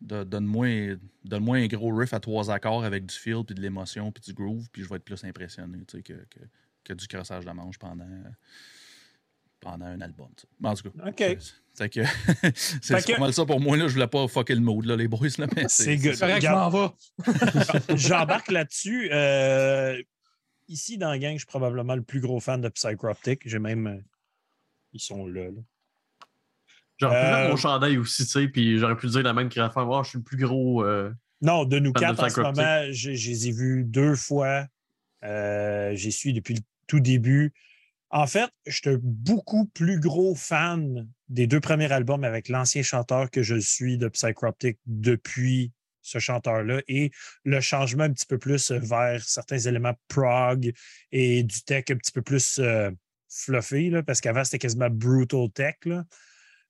[0.00, 4.22] donne-moi donne un gros riff à trois accords avec du feel, puis de l'émotion, puis
[4.22, 6.14] du groove, puis je vais être plus impressionné que, que,
[6.84, 8.06] que, du crossage de manche pendant
[9.62, 10.28] pendant un album.
[10.62, 11.08] En tout cas.
[11.08, 11.38] OK.
[11.74, 12.00] C'est que
[12.82, 13.76] c'est mal ça pour moi.
[13.76, 13.88] Là.
[13.88, 15.28] Je voulais pas fucker le mood, là, les boys.
[15.38, 16.14] Là, mais c'est good.
[16.14, 17.96] Je m'en vais.
[17.96, 19.08] J'embarque là-dessus.
[19.10, 20.02] Euh,
[20.68, 23.40] ici, dans la gang, je suis probablement le plus gros fan de Psychroptic.
[23.46, 23.86] J'ai même.
[23.86, 23.98] Euh,
[24.92, 25.44] ils sont là.
[25.44, 25.60] là.
[26.98, 29.90] J'aurais pu mettre mon chandail aussi, tu sais, puis j'aurais pu dire la même création.
[29.90, 30.84] Oh, je suis le plus gros.
[30.84, 34.66] Euh, non, de nous quatre, en ce moment, je, les ai vus deux fois.
[35.22, 37.54] J'y suis depuis le tout début.
[38.14, 43.30] En fait, je suis beaucoup plus gros fan des deux premiers albums avec l'ancien chanteur
[43.30, 45.72] que je suis de Psychroptic depuis
[46.02, 47.10] ce chanteur-là et
[47.44, 50.72] le changement un petit peu plus vers certains éléments prog
[51.10, 52.90] et du tech un petit peu plus euh,
[53.30, 55.76] fluffy, parce qu'avant, c'était quasiment brutal tech.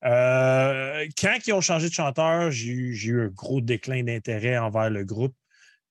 [0.05, 5.05] Euh, quand ils ont changé de chanteur, j'ai eu un gros déclin d'intérêt envers le
[5.05, 5.35] groupe.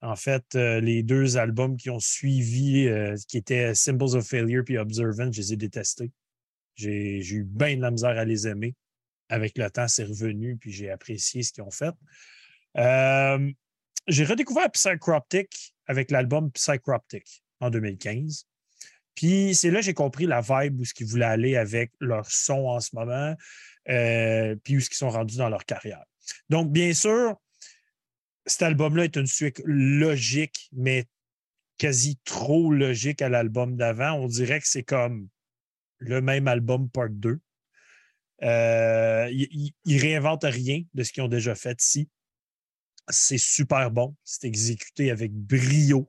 [0.02, 4.64] En fait, euh, les deux albums qui ont suivi, euh, qui étaient Symbols of Failure
[4.64, 6.10] puis Observant, je les ai détestés.
[6.74, 8.74] J'ai eu bien de la misère à les aimer.
[9.28, 11.94] Avec le temps, c'est revenu, puis j'ai apprécié ce qu'ils ont fait.
[12.76, 13.50] Euh,
[14.08, 18.46] j'ai redécouvert Psychroptic avec l'album Psychroptic en 2015.
[19.14, 22.28] Puis c'est là que j'ai compris la vibe où ce qu'ils voulaient aller avec leur
[22.28, 23.36] son en ce moment,
[24.64, 26.04] puis où ce qu'ils sont rendus dans leur carrière.
[26.48, 27.36] Donc, bien sûr,
[28.46, 31.06] cet album-là est une suite logique, mais
[31.78, 34.12] quasi trop logique à l'album d'avant.
[34.14, 35.28] On dirait que c'est comme
[35.98, 37.40] le même album part 2.
[38.42, 42.08] Euh, ils ne réinventent rien de ce qu'ils ont déjà fait ici.
[43.08, 44.16] C'est super bon.
[44.24, 46.08] C'est exécuté avec brio.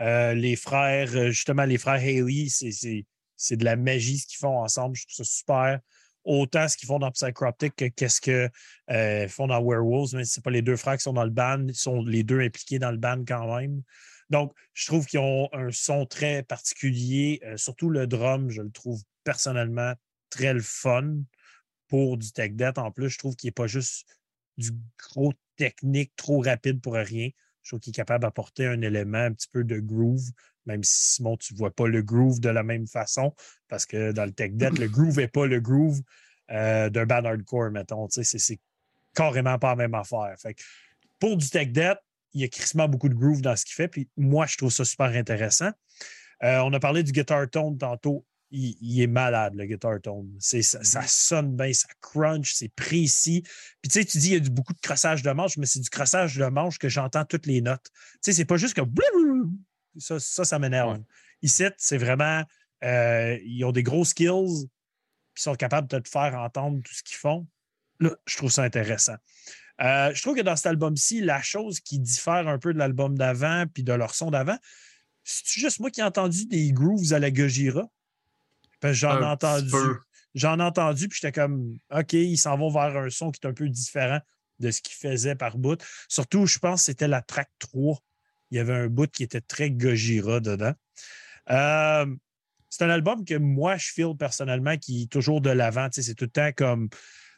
[0.00, 4.96] Euh, les frères, justement, les frères Haley, c'est de la magie ce qu'ils font ensemble.
[4.96, 5.80] Je trouve ça super
[6.24, 8.50] autant ce qu'ils font dans Psychroptic que qu'est-ce qu'ils
[8.90, 11.66] euh, font dans Werewolves, mais ce pas les deux frères qui sont dans le band,
[11.68, 13.82] ils sont les deux impliqués dans le band quand même.
[14.30, 18.70] Donc, je trouve qu'ils ont un son très particulier, euh, surtout le drum, je le
[18.70, 19.94] trouve personnellement
[20.30, 21.18] très le fun
[21.88, 22.78] pour du tech debt.
[22.78, 24.06] En plus, je trouve qu'il n'est pas juste
[24.56, 27.28] du gros technique trop rapide pour rien.
[27.62, 30.30] Je trouve qu'il est capable d'apporter un élément un petit peu de groove,
[30.66, 33.34] même si Simon, tu ne vois pas le groove de la même façon,
[33.68, 36.00] parce que dans le tech debt, le groove n'est pas le groove
[36.50, 38.08] euh, d'un band hardcore, mettons.
[38.10, 38.60] C'est
[39.14, 40.34] carrément pas la même affaire.
[40.38, 40.56] Fait
[41.18, 41.98] pour du tech debt,
[42.34, 44.72] il y a crissement beaucoup de groove dans ce qu'il fait, puis moi, je trouve
[44.72, 45.70] ça super intéressant.
[46.42, 48.26] Euh, on a parlé du guitar tone tantôt.
[48.54, 50.28] Il, est malade, le guitar tone.
[50.38, 51.08] Ça, ça, mm-hmm.
[51.08, 53.42] sonne bien, ça crunch, c'est précis.
[53.80, 55.80] Puis tu sais, tu dis il y a beaucoup de crossage de manche, mais c'est
[55.80, 57.86] du crossage de manche que j'entends toutes les notes.
[57.94, 58.82] Tu sais, c'est pas juste que
[59.98, 61.02] ça, ça, m'énerve.
[61.42, 62.42] Ici, c'est vraiment.
[62.84, 64.68] Euh, ils ont des gros skills,
[65.34, 67.46] puis sont capables de te faire entendre tout ce qu'ils font.
[68.00, 69.16] Là, je trouve ça intéressant.
[69.80, 73.16] Euh, je trouve que dans cet album-ci, la chose qui diffère un peu de l'album
[73.16, 74.58] d'avant puis de leur son d'avant,
[75.24, 77.88] c'est juste moi qui ai entendu des grooves à la Gojira?
[78.82, 79.70] J'en ai entendu.
[80.34, 83.48] j'en ai entendu, puis j'étais comme, OK, ils s'en vont vers un son qui est
[83.48, 84.20] un peu différent
[84.58, 85.80] de ce qu'ils faisaient par bout.
[86.08, 87.98] Surtout, je pense que c'était la track 3.
[88.52, 90.74] Il y avait un bout qui était très Gojira dedans.
[91.50, 92.14] Euh,
[92.68, 95.88] c'est un album que moi, je feel personnellement qui est toujours de l'avant.
[95.90, 96.90] C'est tout le temps comme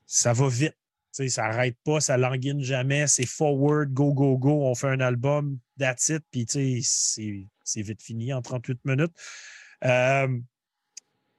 [0.07, 0.77] ça va vite.
[1.13, 3.07] ça n'arrête pas, ça languine jamais.
[3.07, 4.67] C'est forward, go, go, go.
[4.67, 6.25] On fait un album, that's it.
[6.33, 9.13] Puis c'est vite fini en 38 minutes.
[9.85, 10.37] Euh,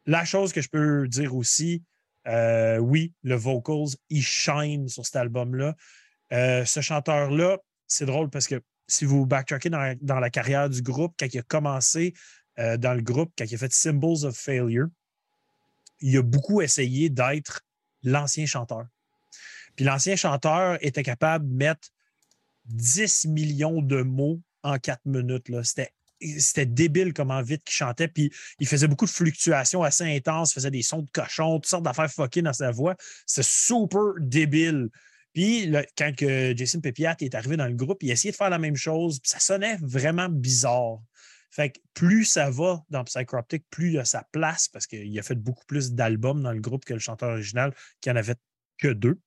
[0.06, 1.84] la chose que je peux dire aussi,
[2.28, 5.76] euh, oui, le vocals, il shine sur cet album-là.
[6.32, 7.58] Ce chanteur-là,
[7.88, 11.43] c'est drôle parce que si vous backtrackez dans la, carrière du groupe, quand il a
[11.43, 12.13] commencé
[12.58, 14.88] dans le groupe, quand il a fait Symbols of Failure,
[16.00, 17.62] il a beaucoup essayé d'être
[18.04, 18.86] l'ancien chanteur.
[19.76, 21.89] Puis l'ancien chanteur était capable de mettre
[22.65, 25.48] 10 millions de mots en quatre minutes.
[25.63, 25.91] C'était
[26.39, 28.08] c'était débile comment vite qu'il chantait.
[28.08, 31.84] Puis il faisait beaucoup de fluctuations assez intenses, faisait des sons de cochon, toutes sortes
[31.84, 32.95] d'affaires fuckées dans sa voix.
[33.26, 34.89] C'était super débile.
[35.36, 38.78] Puis quand Jason Pepiat est arrivé dans le groupe, il essayait de faire la même
[38.78, 39.19] chose.
[39.19, 41.02] Puis ça sonnait vraiment bizarre.
[41.52, 45.21] Fait que plus ça va dans Psychroptic, plus il a sa place parce qu'il a
[45.21, 48.36] fait beaucoup plus d'albums dans le groupe que le chanteur original qui en avait
[48.78, 49.19] que deux.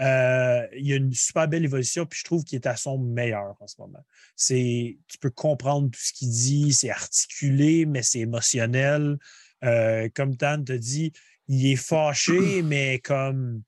[0.00, 2.98] Euh, il y a une super belle évolution, puis je trouve qu'il est à son
[2.98, 4.04] meilleur en ce moment.
[4.34, 9.18] C'est, tu peux comprendre tout ce qu'il dit, c'est articulé, mais c'est émotionnel.
[9.62, 11.12] Euh, comme Tan te dit,
[11.48, 13.62] il est fâché, mais comme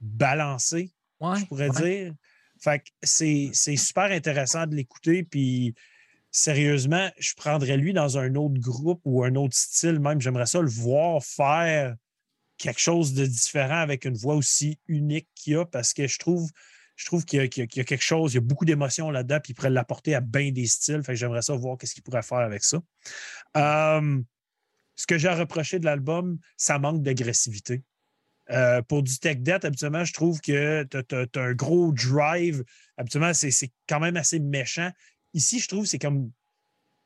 [0.00, 2.14] balancé, je pourrais dire.
[2.60, 5.74] Fait que c'est, c'est super intéressant de l'écouter, puis
[6.30, 10.20] sérieusement, je prendrais lui dans un autre groupe ou un autre style même.
[10.20, 11.96] J'aimerais ça le voir faire
[12.58, 16.50] quelque chose de différent avec une voix aussi unique qu'il a parce que je trouve,
[16.96, 19.54] je trouve qu'il y, a quelque chose, il y a beaucoup d'émotions là-dedans, puis il
[19.54, 21.02] pourrait l'apporter à bien des styles.
[21.04, 22.82] Fait que j'aimerais ça voir qu'est-ce qu'il pourrait faire avec ça.
[23.56, 24.20] Euh,
[24.96, 27.82] ce que j'ai à reprocher de l'album, ça manque d'agressivité.
[28.50, 32.64] Euh, pour du tech debt, habituellement, je trouve que tu as, un gros drive.
[32.96, 34.90] Habituellement, c'est quand même assez méchant.
[35.34, 36.30] Ici, je trouve que c'est comme.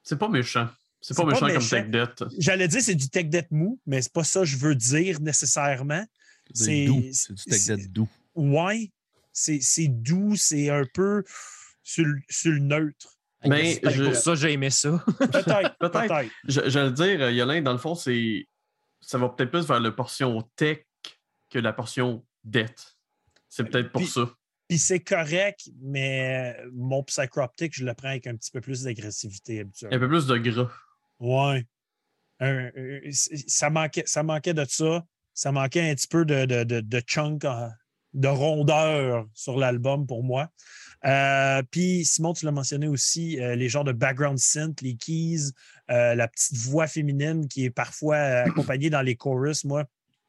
[0.03, 0.69] C'est pas méchant.
[1.01, 2.25] C'est pas, méchant, comme tech debt.
[2.39, 5.21] J'allais dire c'est du tech debt mou, mais c'est pas ça que je veux dire
[5.21, 6.07] nécessairement.
[6.55, 7.11] C'est du
[7.49, 8.09] tech debt doux.
[8.37, 8.93] Ouais,
[9.33, 11.25] c'est doux, c'est un peu
[11.83, 13.19] sur, le neutre.
[13.45, 14.05] Mais je...
[14.05, 15.05] pour ça j'ai aimé ça.
[15.19, 16.31] Peut-être, peut-être.
[16.45, 18.47] J'allais dire, Yolin, dans le fond, c'est
[19.01, 20.87] ça va peut-être plus vers la portion tech
[21.53, 22.97] que la portion dette.
[23.49, 24.31] C'est peut-être pour ça.
[24.69, 29.61] Puis c'est correct, mais mon psychroptic, je le prends avec un petit peu plus d'agressivité
[29.61, 29.95] habituellement.
[29.95, 30.71] Un peu plus de gras.
[31.21, 31.67] Ouais.
[33.13, 35.05] ça, manquait, ça manquait de ça.
[35.35, 37.69] Ça manquait un petit peu de, de, de, chunk, euh,
[38.15, 40.49] de rondeur sur l'album pour moi.
[41.05, 45.53] Euh, puis, Simon, tu l'as mentionné aussi, euh, les genres de background synth, les keys,
[45.89, 49.85] la petite voix féminine qui est parfois accompagnée dans les chorus, moi,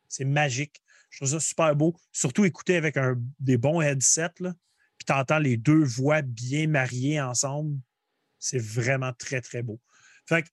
[0.09, 0.82] c'est magique.
[1.13, 1.95] Je trouve ça super beau.
[2.11, 2.97] Surtout écouter avec
[3.39, 7.79] des bons headsets, puis tu entends les deux voix bien mariées ensemble.
[8.39, 9.79] C'est vraiment très, très beau.
[10.25, 10.49] Fait que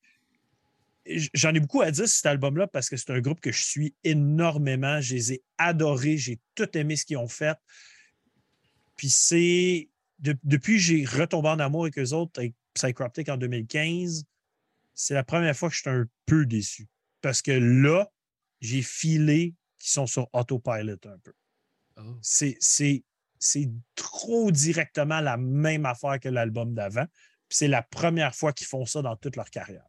[1.32, 3.64] j'en ai beaucoup à dire sur cet album-là parce que c'est un groupe que je
[3.64, 5.00] suis énormément.
[5.00, 6.18] Je les ai adorés.
[6.18, 7.56] J'ai tout aimé ce qu'ils ont fait.
[8.96, 9.88] Puis c'est.
[10.18, 14.24] depuis que j'ai retombé en amour avec eux autres, avec Psychroptic en 2015,
[14.94, 16.86] c'est la première fois que je suis un peu déçu.
[17.22, 18.12] Parce que là,
[18.60, 21.32] j'ai filé qu'ils sont sur autopilot un peu.
[21.96, 22.18] Oh.
[22.22, 27.06] C'est trop directement la même affaire que l'album d'avant.
[27.48, 29.86] C'est la première fois qu'ils font ça dans toute leur carrière.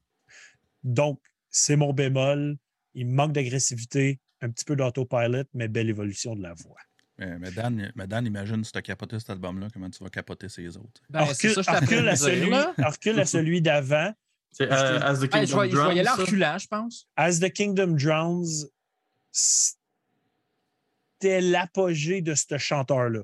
[0.84, 2.58] Donc, c'est mon bémol.
[2.96, 6.80] Il manque d'agressivité, un petit peu d'autopilot, mais belle évolution de la voix.
[7.18, 11.02] Mais, Dan, imagine si tu as capoté cet album-là, comment tu vas capoter ces autres?
[11.10, 12.52] Ben, recule, à celui,
[13.20, 14.12] à celui d'avant.
[14.52, 15.70] C'est euh, As the Kingdom Drowns.
[15.72, 17.08] Je aller reculant, je pense.
[17.16, 18.66] As the Kingdom Drowns,
[21.22, 23.22] c'était l'apogée de ce chanteur-là.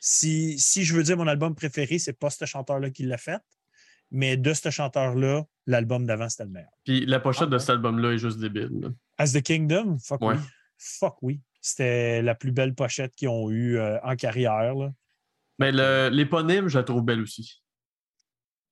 [0.00, 3.40] Si, si je veux dire mon album préféré, c'est pas ce chanteur-là qui l'a fait,
[4.10, 6.70] mais de ce chanteur-là, l'album d'avant, c'était le meilleur.
[6.84, 8.92] Puis la pochette de ah, cet album-là est juste débile.
[9.16, 9.98] As the Kingdom?
[9.98, 10.34] Fuck oui.
[10.76, 11.40] Fuck oui.
[11.60, 14.74] C'était la plus belle pochette qu'ils ont eue euh, en carrière.
[15.58, 15.72] Mais
[16.10, 17.62] l'éponyme, je la trouve belle aussi.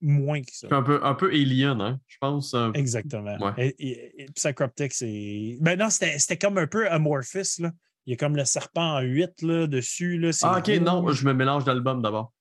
[0.00, 0.68] Moins que ça.
[0.70, 2.54] Un peu, un peu alien, hein, je pense.
[2.74, 3.36] Exactement.
[3.38, 3.74] Ouais.
[3.78, 5.56] Et, Psychroptic, c'est.
[5.60, 7.60] Ben non, c'était comme un peu Amorphous.
[7.60, 7.72] Là.
[8.06, 10.18] Il y a comme le serpent en 8 là, dessus.
[10.18, 12.32] Là, ah, ok, non, je me mélange d'albums d'abord.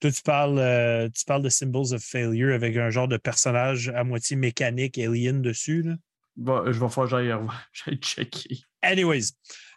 [0.00, 3.90] Toi, tu parles, euh, tu parles de Symbols of Failure avec un genre de personnage
[3.90, 5.82] à moitié mécanique, alien dessus.
[5.82, 6.62] Là.
[6.66, 7.06] je vais faire
[7.72, 8.60] j'aille checker.
[8.82, 9.32] Anyways,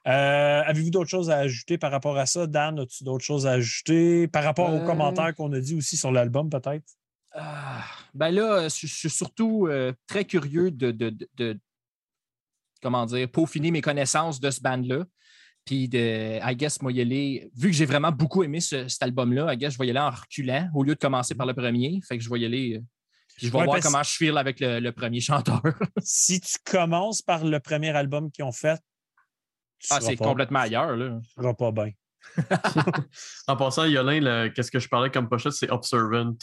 [0.08, 2.48] euh, avez-vous d'autres choses à ajouter par rapport à ça?
[2.48, 4.86] Dan, as-tu d'autres choses à ajouter par rapport aux euh.
[4.86, 6.86] commentaires qu'on a dit aussi sur l'album, peut-être?
[7.34, 9.70] Ah, ben là, je, suis surtout
[10.08, 11.60] très curieux de, de,
[12.82, 15.06] comment dire, peaufiner mes connaissances de ce band-là.
[15.66, 19.04] Puis, de, I guess, moi, y aller, vu que j'ai vraiment beaucoup aimé ce- cet
[19.04, 21.54] album-là, I guess, je vais y aller en reculant au lieu de commencer par le
[21.54, 22.00] premier.
[22.08, 22.76] Fait que je vais y aller.
[22.78, 22.82] euh,
[23.36, 25.62] puis je vais Ouais, voir comment je file avec le, le premier chanteur.
[26.02, 28.80] Si tu commences par le premier album qu'ils ont fait,
[29.80, 31.20] tu ah, c'est pas- complètement ailleurs, là.
[31.22, 31.92] tu seras pas bien.
[33.48, 36.34] En passant, Yolin, le- qu'est-ce que je parlais comme pochette, c'est Observant.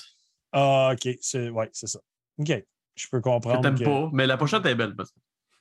[0.52, 1.08] Ah, OK.
[1.20, 1.98] C'est ouais, c'est ça.
[2.38, 2.52] OK.
[2.96, 3.60] Je peux Que comprendre.
[3.62, 4.94] t'aimes que- pas, mais la pochette est belle.
[4.94, 5.18] parce que-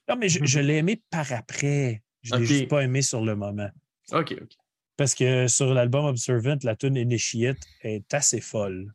[0.09, 2.03] Non, mais je, je l'ai aimé par après.
[2.21, 2.47] Je l'ai OK.
[2.47, 3.69] juste pas aimé sur le moment.
[4.11, 4.51] Ok, ok.
[4.97, 8.93] Parce que sur l'album Observant, la tune Initiate est assez folle.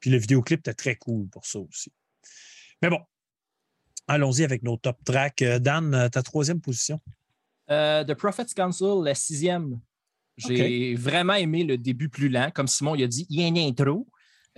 [0.00, 1.90] Puis le vidéoclip était très cool pour ça aussi.
[2.82, 3.00] Mais bon,
[4.06, 5.42] allons-y avec nos top tracks.
[5.42, 7.00] Euh, Dan, euh, ta troisième position.
[7.70, 9.80] Euh, The Prophet's Council, la sixième.
[10.36, 12.50] J'ai vraiment aimé le début plus lent.
[12.54, 14.06] Comme Simon il a dit, il y a une intro.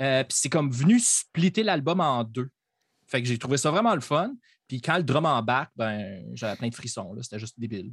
[0.00, 2.50] Euh, Puis c'est comme venu splitter l'album en deux.
[3.06, 4.34] Fait que j'ai trouvé ça vraiment le fun.
[4.68, 7.14] Puis quand le drum embarque, ben, j'avais plein de frissons.
[7.14, 7.22] là.
[7.22, 7.92] C'était juste débile.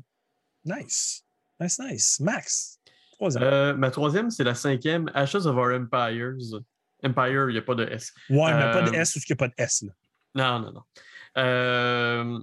[0.66, 1.24] Nice.
[1.60, 2.20] Nice, nice.
[2.20, 2.80] Max,
[3.14, 3.44] troisième.
[3.44, 6.36] Euh, ma troisième, c'est la cinquième, Ashes of Our Empires.
[7.04, 8.14] Empire, il n'y a pas de S.
[8.30, 9.84] ouais, mais pas de euh, S ou qu'il n'y a pas de S.
[9.84, 9.92] Là.
[10.36, 10.82] Non, non, non.
[11.38, 12.40] Euh,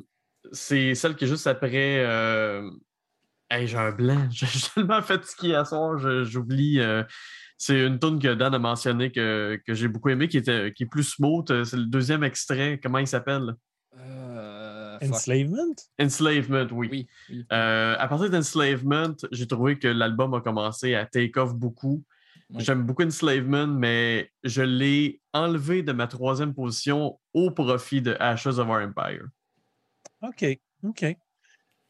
[0.53, 2.05] c'est celle qui est juste après.
[2.07, 2.71] Euh...
[3.51, 4.29] Hey, j'ai un blanc.
[4.33, 6.81] Je suis tellement fatigué à soir, j'oublie.
[6.81, 7.03] euh,
[7.59, 10.85] C'est une tune que Dan a mentionné que, que j'ai beaucoup aimé, qui, était, qui
[10.85, 11.64] est plus smooth.
[11.64, 12.81] C'est le deuxième extrait.
[12.83, 13.53] Comment il s'appelle?
[13.98, 14.98] Euh.
[15.02, 15.74] Enslavement?
[16.00, 16.88] Enslavement, oui.
[16.90, 17.46] Oui, oui.
[17.52, 22.02] Euh, à partir d'Enslavement, j'ai trouvé que l'album a commencé à take off beaucoup.
[22.50, 22.64] Oui.
[22.64, 28.59] J'aime beaucoup Enslavement, mais je l'ai enlevé de ma troisième position au profit de Ashes
[28.59, 29.26] of Our Empire.
[30.22, 30.44] OK.
[30.85, 31.05] OK.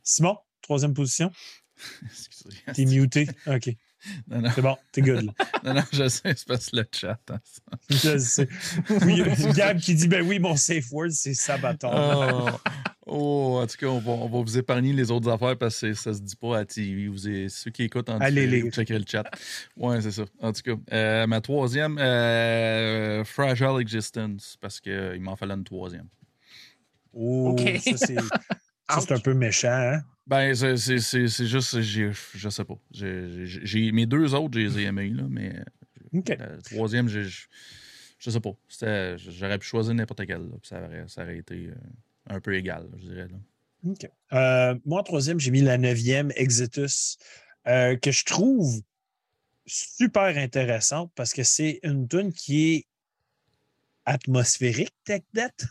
[0.02, 1.30] Simon, troisième position?
[2.74, 3.28] T'es muté.
[3.46, 3.76] OK.
[4.28, 5.24] Non, non, C'est bon, t'es good.
[5.26, 5.32] Là.
[5.64, 7.18] non, non, je sais, c'est parce que le chat.
[7.30, 7.38] hein.
[7.90, 8.48] Je le sais.
[9.04, 9.22] Oui,
[9.54, 11.90] Gab qui dit ben oui, mon safe word, c'est Sabaton.
[11.92, 12.48] Oh,
[13.06, 15.94] oh, en tout cas, on va, on va vous épargner les autres affaires parce que
[15.94, 17.08] ça se dit pas à TV.
[17.08, 19.24] Vous, avez- ceux qui écoutent en Allez vous checkerez le chat.
[19.76, 20.24] Ouais, c'est ça.
[20.40, 26.08] En tout cas, euh, ma troisième, euh, Fragile Existence, parce qu'il m'en fallait une troisième.
[27.12, 27.60] Oh, OK.
[27.78, 28.22] ça, c'est ça,
[28.90, 29.68] c'est un peu méchant.
[29.70, 30.02] Hein?
[30.26, 30.86] Ben, c'est-
[31.46, 32.78] juste, j'ai- je sais pas.
[32.92, 35.64] J'ai- j'ai- j'ai- mes deux autres, je les ai aimés, là, mais
[36.12, 36.28] OK.
[36.28, 37.28] la troisième, j'ai-
[38.18, 38.52] je sais pas.
[39.16, 41.74] J'aurais pu choisir n'importe quelle, là, ça aurait, ça aurait été euh,
[42.28, 43.28] un peu égal, je dirais.
[43.28, 43.36] Là.
[43.90, 44.08] OK.
[44.32, 47.18] Euh, moi, en troisième, j'ai mis la neuvième, Exitus,
[47.66, 48.80] euh, que je trouve
[49.66, 52.86] super intéressante parce que c'est une tune qui est
[54.04, 55.66] atmosphérique, Tech Debt.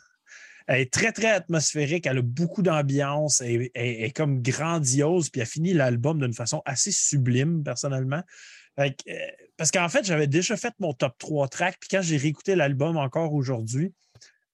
[0.68, 2.06] Elle est très, très atmosphérique.
[2.06, 3.42] Elle a beaucoup d'ambiance.
[3.42, 5.30] Elle, est comme grandiose.
[5.30, 8.24] Puis elle finit l'album d'une façon assez sublime, personnellement.
[8.76, 11.78] Fait que, euh, parce qu'en fait, j'avais déjà fait mon top 3 track.
[11.80, 13.94] Puis quand j'ai réécouté l'album encore aujourd'hui,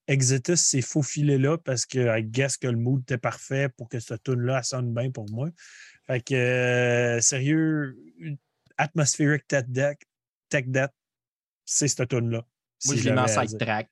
[0.06, 4.00] Exitus s'est faufilé là parce que I guess que le mood était parfait pour que
[4.00, 5.50] ce tune-là sonne bien pour moi.
[6.06, 7.96] Fait que, euh, sérieux,
[8.78, 10.00] Atmospheric Tech Deck,
[10.48, 10.90] Tech Debt,
[11.66, 12.38] c'est cette tune-là.
[12.86, 13.90] Moi, Si je l'ai mis en side track.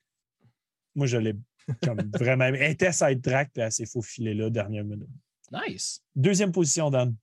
[0.94, 1.34] Moi, je l'ai
[1.82, 2.44] comme vraiment.
[2.44, 5.08] Elle était side track, puis elle s'est faufilée là, dernière minute.
[5.52, 6.02] Nice.
[6.14, 7.14] Deuxième position, Dan.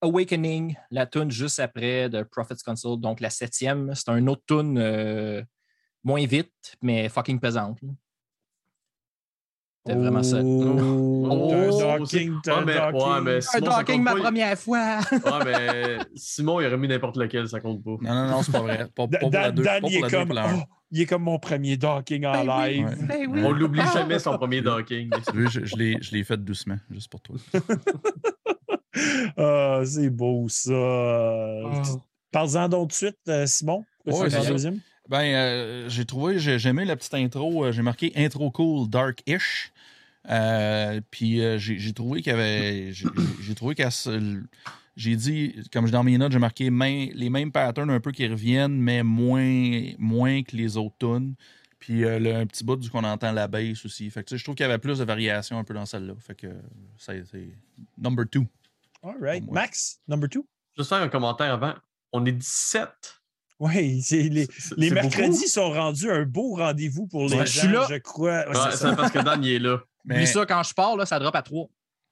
[0.00, 3.94] Awakening, la tune juste après de Prophet's Council, donc la septième.
[3.94, 5.42] C'est un autre tune euh,
[6.02, 7.80] moins vite, mais fucking pesante.
[7.82, 7.88] là.
[9.86, 10.38] C'était vraiment ça.
[10.42, 13.22] Oh, un Oh, docking, un ouais, docking.
[13.24, 14.20] mais Un Simon, docking ma pas.
[14.20, 14.98] première fois.
[15.12, 17.96] Ouais, mais Simon, il aurait mis n'importe lequel, ça compte pas.
[18.00, 18.86] Non, non, non, c'est pas vrai.
[18.94, 21.00] Pas, pas Dan, pour la deux, Dan, pas il pour est la comme, oh, il
[21.02, 22.74] est comme mon premier docking en Ben oui.
[22.76, 22.86] live.
[22.86, 22.94] Ouais.
[23.06, 23.40] Ben oui.
[23.44, 25.10] On l'oublie jamais son premier docking.
[25.34, 27.36] Je, je l'ai- je l'ai fait doucement, juste pour toi.
[29.36, 30.72] Ah, c'est beau, ça.
[30.72, 32.00] Oh.
[32.30, 33.84] Parle-en donc de suite, euh, Simon.
[34.06, 34.50] Ouais, C'est c'est la ça.
[34.50, 34.78] deuxième?
[35.08, 37.64] Ben, euh, j'ai trouvé, j'ai j'ai aimé la petite intro.
[37.64, 39.72] euh, j'ai marqué intro cool, dark-ish.
[40.30, 42.92] Euh, puis euh, j'ai j'ai trouvé qu'il y avait.
[42.92, 43.06] J'ai
[43.42, 44.42] j'ai trouvé se-
[44.96, 48.26] J'ai dit, comme dans mes notes, j'ai marqué main- les mêmes patterns un peu qui
[48.28, 51.34] reviennent, mais moins, moins que les autres tunes.
[51.80, 54.08] Puis euh, le, un petit bout du qu'on entend la bass aussi.
[54.08, 55.84] Fait que, tu sais, je trouve qu'il y avait plus de variation un peu dans
[55.84, 56.14] celle-là.
[56.20, 57.54] Fait que été
[57.98, 58.46] number two.
[59.02, 59.44] All right.
[59.50, 60.46] Max, number two.
[60.78, 61.74] Juste faire un commentaire avant.
[62.12, 62.88] On est 17.
[63.60, 65.46] Oui, c'est les, C'est- les c'est mercredis beaucoup.
[65.48, 67.86] sont rendus un beau rendez-vous pour les Ouais, gens, je suis là.
[67.90, 68.44] je crois.
[68.44, 68.96] Ouais, Ouais, c'est c'est ça.
[68.96, 69.78] parce que Dan, il est là.
[70.04, 71.68] Mais, Oublie ça, quand je pars, là, ça drop à 3.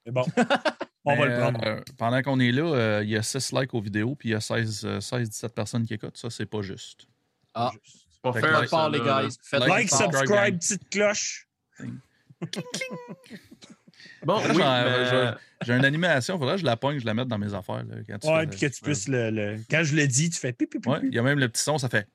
[0.07, 0.25] C'est bon.
[1.05, 1.61] On va le prendre.
[1.67, 4.33] euh, pendant qu'on est là, euh, il y a 6 likes aux vidéos, puis il
[4.33, 6.17] y a 16, euh, 16-17 personnes qui écoutent.
[6.17, 7.07] Ça, c'est pas juste.
[7.55, 7.73] Ah.
[7.85, 9.01] C'est pas fair, like- Part, les.
[9.43, 11.49] Faites Like, like, subscribe, petite cloche.
[14.25, 17.29] Bon, oui, mais- J'ai une animation, il faudrait que je la pogne, je la mette
[17.29, 17.85] dans mes affaires.
[17.85, 20.31] Là, quand tu Ouais, fais- puis que tu puisses le, le- Quand je le dis,
[20.31, 20.89] tu fais pipi, pipi.
[20.89, 22.09] Ouais, il y a même le petit son, ça fait.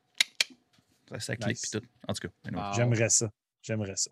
[1.09, 1.69] Ça, ça clique, Nice.
[1.69, 1.85] puis tout.
[2.07, 2.61] En tout cas, anyway.
[2.61, 2.73] Wow.
[2.75, 3.29] J'aimerais ça.
[3.61, 4.11] J'aimerais ça.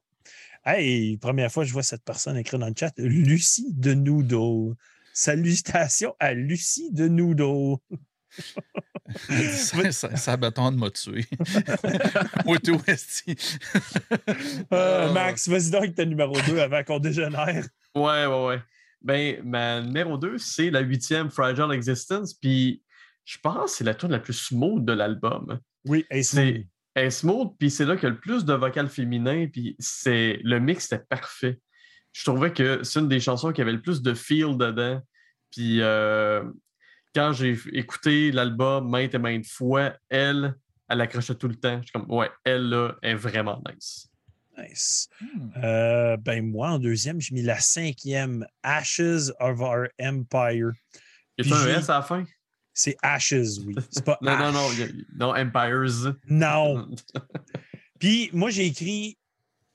[0.66, 4.76] Hey, première fois que je vois cette personne écrire dans le chat, Lucie de Noodle.
[5.14, 7.78] Salutations à Lucie de Noodle.
[9.30, 11.26] ça, ça, ça bâton m'a tué.
[12.46, 13.36] Moi, tout, esti.
[14.74, 17.66] Euh, Max, vas-y donc avec ta numéro 2 avant qu'on dégénère.
[17.96, 18.62] Ouais, ouais, ouais.
[19.02, 22.34] Ben, ma numéro 2, c'est la huitième Fragile Existence.
[22.34, 22.82] Puis,
[23.24, 25.60] je pense que c'est la tune la plus smooth de l'album.
[25.86, 26.68] Oui, et c'est.
[26.96, 29.76] Elle est smooth, puis c'est là qu'il y a le plus de vocal féminin, puis
[29.80, 31.60] c'est le mix était parfait.
[32.14, 35.02] Je trouvais que c'est une des chansons qui avait le plus de feel dedans.
[35.52, 36.44] Puis euh,
[37.14, 40.56] quand j'ai écouté l'album maintes et maintes fois, elle,
[40.88, 41.78] elle accrochait tout le temps.
[41.78, 44.10] Je suis comme, ouais, elle, là, est vraiment nice.
[44.58, 45.10] Nice.
[45.20, 45.50] Hmm.
[45.64, 50.72] Euh, ben, moi, en deuxième, j'ai mis la cinquième, Ashes of Our Empire.
[51.38, 52.26] Y Puis a un S à la fin?
[52.78, 53.74] C'est Ashes, oui.
[53.90, 54.80] C'est pas Non, non, Ash.
[54.80, 56.16] non, non, Empires.
[56.28, 56.90] Non.
[58.00, 59.18] Puis moi, j'ai écrit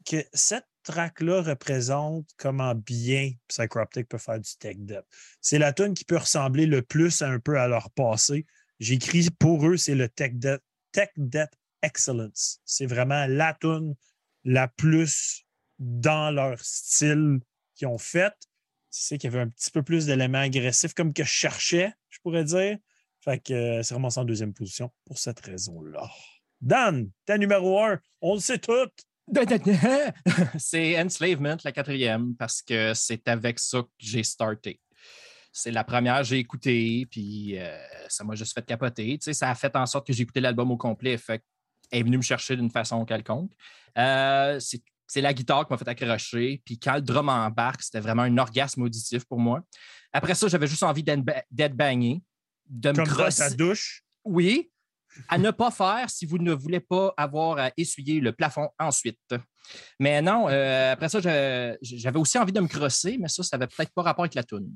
[0.04, 5.04] que cette track-là représente comment bien Psychroptic peut faire du tech debt.
[5.40, 8.46] C'est la tune qui peut ressembler le plus un peu à leur passé.
[8.78, 10.60] J'ai écrit pour eux, c'est le tech debt,
[10.92, 11.50] tech debt
[11.82, 12.60] excellence.
[12.66, 13.94] C'est vraiment la tune
[14.44, 15.46] la plus
[15.78, 17.40] dans leur style
[17.74, 18.36] qu'ils ont faite.
[18.90, 22.18] C'est qu'il y avait un petit peu plus d'éléments agressifs, comme que je cherchais, je
[22.22, 22.76] pourrais dire.
[23.22, 26.08] Fait que euh, c'est vraiment en deuxième position pour cette raison-là.
[26.60, 28.88] Dan, ta numéro un, on le sait tout.
[30.58, 34.80] c'est Enslavement, la quatrième, parce que c'est avec ça que j'ai starté.
[35.52, 37.78] C'est la première, j'ai écouté, puis euh,
[38.08, 39.18] ça m'a juste fait capoter.
[39.20, 41.16] Ça a fait en sorte que j'ai écouté l'album au complet.
[41.16, 41.42] Fait
[41.90, 43.52] elle est venue me chercher d'une façon quelconque.
[43.98, 46.62] Euh, c'est c'est la guitare qui m'a fait accrocher.
[46.64, 49.60] Puis quand le drum embarque, c'était vraiment un orgasme auditif pour moi.
[50.12, 52.22] Après ça, j'avais juste envie d'être bagné,
[52.70, 53.38] de me dans crosser.
[53.38, 54.02] ta douche.
[54.24, 54.70] Oui,
[55.28, 59.18] à ne pas faire si vous ne voulez pas avoir à essuyer le plafond ensuite.
[59.98, 63.68] Mais non, euh, après ça, j'avais aussi envie de me crosser, mais ça, ça n'avait
[63.68, 64.72] peut-être pas rapport avec la toune.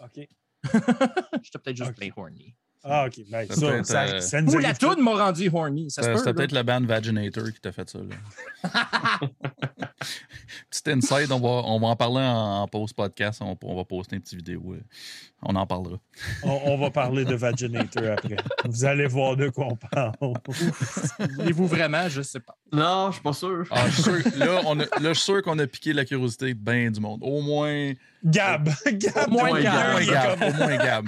[0.00, 0.26] OK.
[1.42, 1.96] J'étais peut-être juste Ok.
[1.96, 2.54] plein horny.
[2.88, 3.20] Ah, OK.
[3.30, 5.90] Ben, Ça ça, ça, euh, ça nous Ou arrive la toune m'a rendu horny.
[5.90, 7.98] Ça se Euh, peut, C'était peut-être la band Vaginator qui t'a fait ça.
[7.98, 8.14] Là.
[10.70, 13.40] Petit inside, on va, on va en parler en, en post-podcast.
[13.42, 14.74] On, on va poster une petite vidéo.
[14.74, 14.80] euh,
[15.42, 15.96] On en parlera.
[16.42, 18.36] On, on va parler de Vaginator après.
[18.64, 20.12] Vous allez voir de quoi on parle.
[21.36, 22.08] Voulez-vous vraiment?
[22.08, 22.56] Je ne sais pas.
[22.72, 23.64] Non, je suis pas sûr.
[23.70, 26.04] Ah, je suis sûr, là, on a- là, je suis sûr qu'on a piqué la
[26.04, 27.20] curiosité de bien du monde.
[27.22, 27.92] Au moins,
[28.24, 28.68] Gab.
[28.92, 29.28] Gab.
[29.28, 29.74] Au moins Gab.
[29.88, 30.42] au moins Gab.
[30.42, 31.06] Au moins Gab.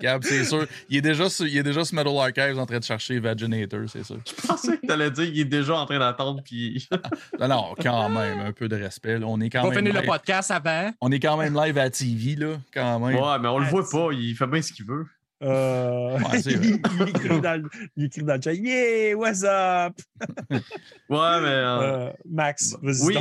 [0.00, 0.66] Gab, c'est sûr.
[0.88, 3.80] Il est, déjà sur, il est déjà sur Metal Archives en train de chercher Vaginator,
[3.88, 4.18] c'est sûr.
[4.26, 6.88] Je pensais que tu allais dire qu'il est déjà en train d'attendre, puis.
[7.40, 9.18] Non, non, quand même, un peu de respect.
[9.18, 9.26] là.
[9.28, 10.90] On est quand On va même finir le live, podcast avant.
[11.00, 13.16] on est quand même live à TV, là, quand même.
[13.16, 15.06] Ouais, mais on le voit pas, il fait bien ce qu'il veut.
[15.42, 19.94] Euh, Ouais, il, il écrit dans le, il écrit dans le chat Yeah, what's up?
[20.50, 21.48] Ouais, mais.
[21.48, 23.04] euh, Euh, Max, vas-y.
[23.06, 23.18] oui.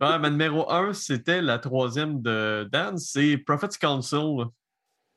[0.00, 4.44] Ouais, ma numéro 1, c'était la troisième de Dan, c'est Prophet's Council,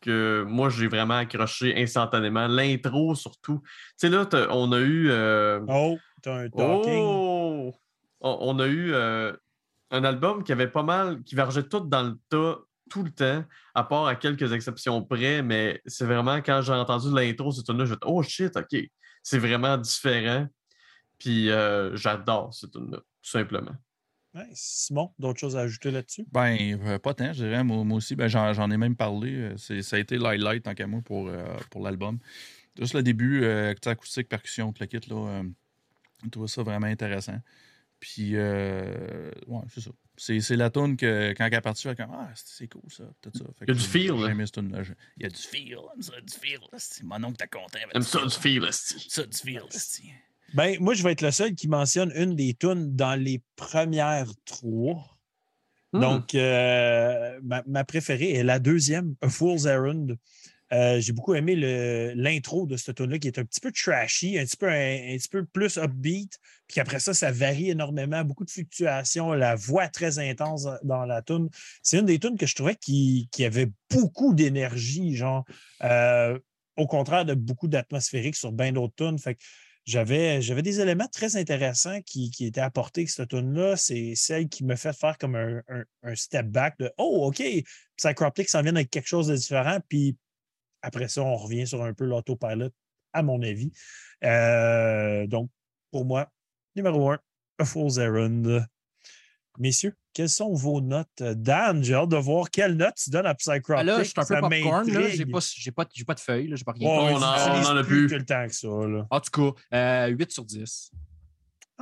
[0.02, 2.48] que moi j'ai vraiment accroché instantanément.
[2.48, 3.62] L'intro surtout.
[3.64, 5.10] Tu sais, là, on a eu.
[5.10, 7.04] euh, Oh, t'as un talking.
[7.06, 7.74] Oh!
[8.22, 9.34] On, on a eu euh,
[9.92, 13.44] un album qui avait pas mal, qui vergeait tout dans le tas tout le temps,
[13.76, 17.84] à part à quelques exceptions près, mais c'est vraiment quand j'ai entendu l'intro, cette tune-là,
[17.84, 18.80] je fait Oh shit, ok,
[19.22, 20.48] c'est vraiment différent.
[21.20, 23.76] Puis euh, j'adore cette tune-là, tout simplement.
[24.54, 26.26] Simon, d'autres choses à ajouter là-dessus?
[26.32, 27.63] Ben, euh, pas tant, je dirais.
[27.63, 29.34] Moi, moi aussi, ben, j'en, ai même parlé.
[29.34, 32.19] Euh, C'est, ça a été l'highlight, tant qu'à moi, pour, euh, pour l'album.
[32.80, 35.43] Juste le début, euh, acoustique, percussion, tout le kit, là, euh,
[36.23, 37.39] je trouvais ça vraiment intéressant.
[38.00, 39.91] Puis, euh, ouais, c'est ça.
[40.16, 42.82] C'est, c'est la tune que, quand elle est partie, je suis comme, ah, c'est, cool,
[42.89, 43.03] ça.
[43.22, 43.45] Tout ça.
[43.57, 44.32] Fait Il y a du feel, là.
[44.32, 46.59] Il y a du feel, j'aime ça, du feel.
[46.74, 47.03] esti.
[47.03, 47.78] Mon oncle t'as content.
[47.78, 48.30] avec J'aime ça feel.
[48.30, 49.09] du feel, esti.
[49.09, 49.64] Ça, du feel.
[50.54, 54.32] Ben, moi, je vais être le seul qui mentionne une des tunes dans les premières
[54.45, 55.18] trois.
[55.93, 56.02] Hmm.
[56.02, 60.08] Donc, euh, ma, ma préférée est la deuxième, A Fool's Errand.
[60.74, 61.56] Euh, J'ai beaucoup aimé
[62.14, 65.14] l'intro de cette tune là qui est un petit peu trashy, un petit peu, un,
[65.14, 66.38] un petit peu plus upbeat.
[66.68, 71.22] Puis après ça, ça varie énormément, beaucoup de fluctuations, la voix très intense dans la
[71.22, 71.50] tune.
[71.82, 75.45] C'est une des tunes que je trouvais qui, qui avait beaucoup d'énergie, genre,
[75.86, 76.38] euh,
[76.76, 79.20] au contraire de beaucoup d'atmosphérique sur bien d'autres tunes.
[79.20, 79.43] Fait que
[79.88, 83.78] j'avais, j'avais des éléments très intéressants qui, qui étaient apportés avec cette tune-là.
[83.78, 87.42] C'est celle qui me fait faire comme un, un- un step back de Oh, OK,
[87.96, 89.80] Psychroptic s'en vient avec quelque chose de différent.
[89.88, 90.18] Puis
[90.82, 92.70] après ça, on revient sur un peu l'autopilot,
[93.14, 93.72] à mon avis.
[94.26, 95.50] Euh, donc,
[95.92, 96.30] pour moi,
[96.76, 97.20] numéro un,
[97.58, 98.66] A Fool's Errand.
[99.58, 101.22] Messieurs, quelles sont vos notes?
[101.22, 103.76] Dan, j'ai hâte de voir quelles notes tu donnes à Psychroptic.
[103.78, 104.88] Ah, là, je suis un peu popcorn.
[104.88, 104.93] là.
[104.93, 105.32] J'ai m'intrigue.
[105.32, 106.47] pas, j'ai pas, j'ai pas de feuilles.
[106.47, 106.55] là.
[106.55, 106.89] J'ai pas rien.
[106.89, 108.09] Ouais, On en- j'utilise on en a plus plus.
[108.09, 108.68] que le temps que ça.
[108.68, 109.05] là.
[109.11, 109.30] En tout
[109.72, 110.91] cas, euh, 8 sur 10.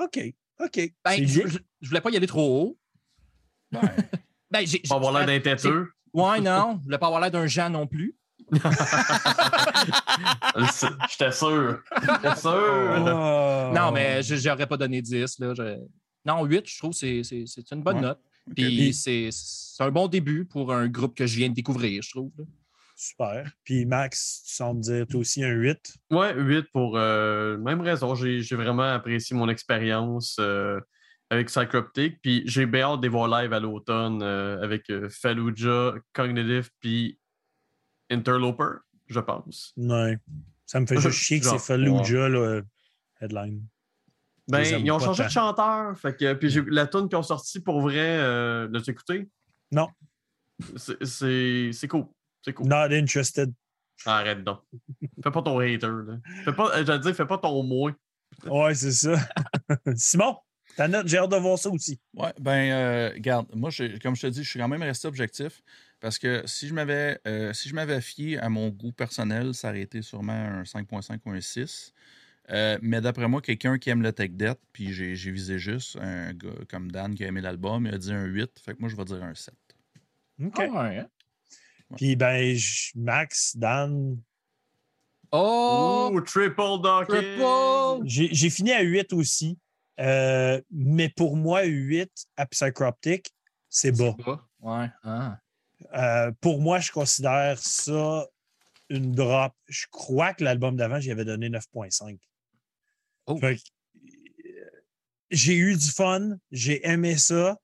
[0.02, 0.20] OK.
[0.60, 0.92] OK.
[1.06, 2.78] Ben, je, je- je voulais pas y aller trop haut.
[3.74, 3.80] Ouais.
[4.52, 5.90] Ben, j'ai, Pas avoir l'air d'un têteux.
[6.14, 6.78] Ouais, non.
[6.80, 8.16] Je voulais pas avoir l'air d'un Jean non plus.
[11.10, 11.82] J'étais sûr.
[12.02, 12.96] J'étais sûr.
[13.00, 13.72] Oh.
[13.74, 15.40] Non, mais je j'aurais pas donné 10.
[15.40, 15.54] Là.
[15.56, 15.78] Je-
[16.26, 18.02] Non, 8, je trouve que c'est, c'est, c'est une bonne Ouais.
[18.02, 18.20] note.
[18.56, 22.12] Puis c'est, c'est un bon début pour un groupe que je viens de découvrir, je
[22.12, 22.32] trouve.
[22.38, 22.46] là.
[22.98, 23.52] Super.
[23.64, 25.98] Puis Max, tu sembles dire toi aussi un 8.
[26.12, 28.16] Ouais, 8 pour euh, même raison.
[28.16, 30.80] J'ai j'ai vraiment apprécié mon expérience euh,
[31.30, 32.22] avec Psychroptic.
[32.22, 37.20] Puis j'ai bien hâte de voir live à l'automne euh, avec euh, Fallujah, Cognitive, puis
[38.10, 39.74] Interloper, je pense.
[39.76, 40.18] Ouais.
[40.66, 42.62] Ça me fait juste chier que c'est Fallujah, là,
[43.20, 43.62] headline.
[44.48, 45.28] Ben, ils ont changé tant.
[45.28, 45.98] de chanteur.
[46.00, 49.30] Fait que, puis j'ai la tune qu'ils ont sortie pour vrai, euh, l'as-tu écouté?
[49.72, 49.88] Non.
[50.78, 52.06] C'est- C'est c'est cool.
[52.44, 52.68] C'est cool.
[52.68, 53.52] Not interested.
[54.06, 54.60] Arrête donc.
[55.24, 55.88] fais pas ton hater.
[55.88, 56.18] Là.
[56.44, 57.96] Fais pas, euh, j'allais dire, fais pas ton moins.
[58.46, 59.16] Ouais, c'est ça.
[59.96, 60.38] Simon,
[60.76, 62.00] ta note, j'ai hâte de voir ça aussi.
[62.14, 65.08] Ouais, ben, euh, regarde, moi, je- comme je te dis, je suis quand même resté
[65.08, 65.62] objectif
[66.02, 69.70] parce que si je m'avais euh, si je m'avais fié à mon goût personnel, ça
[69.70, 71.94] aurait été sûrement un 5.5 ou un 6.
[72.52, 76.34] Euh, mais d'après moi, quelqu'un qui aime le tech debt, puis j'ai visé juste un
[76.34, 78.90] gars comme Dan qui a aimé l'album, il a dit un 8, fait que moi,
[78.90, 79.54] je vais dire un 7.
[80.44, 80.54] OK.
[80.60, 81.08] Ah ouais, hein?
[81.96, 82.56] Puis, ben,
[82.96, 84.18] Max, Dan,
[85.32, 86.22] Oh!
[86.26, 87.08] Triple docket!
[87.08, 88.04] Triple!
[88.06, 89.58] j'ai j'ai fini à 8 aussi.
[90.00, 93.34] Euh, mais pour moi, 8 à Psychroptic,
[93.70, 94.16] c'est bas.
[94.26, 94.48] Bas.
[94.60, 94.90] Ouais.
[95.04, 95.40] Ah.
[95.94, 98.26] Euh, pour moi, je considère ça
[98.90, 99.54] une drop.
[99.68, 102.18] Je crois que l'album d'avant, j'y avais donné 9.5.
[103.28, 103.40] Oh.
[103.44, 103.56] Euh,
[105.32, 107.58] J'ai eu du fun, j'ai aimé ça,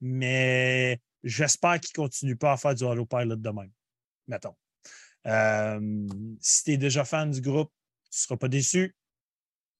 [0.00, 3.70] mais j'espère qu'il ne continue pas à faire du Autopilot de même.
[4.28, 4.54] Mettons.
[5.26, 6.08] Euh,
[6.40, 7.72] si tu es déjà fan du groupe,
[8.04, 8.94] tu ne seras pas déçu.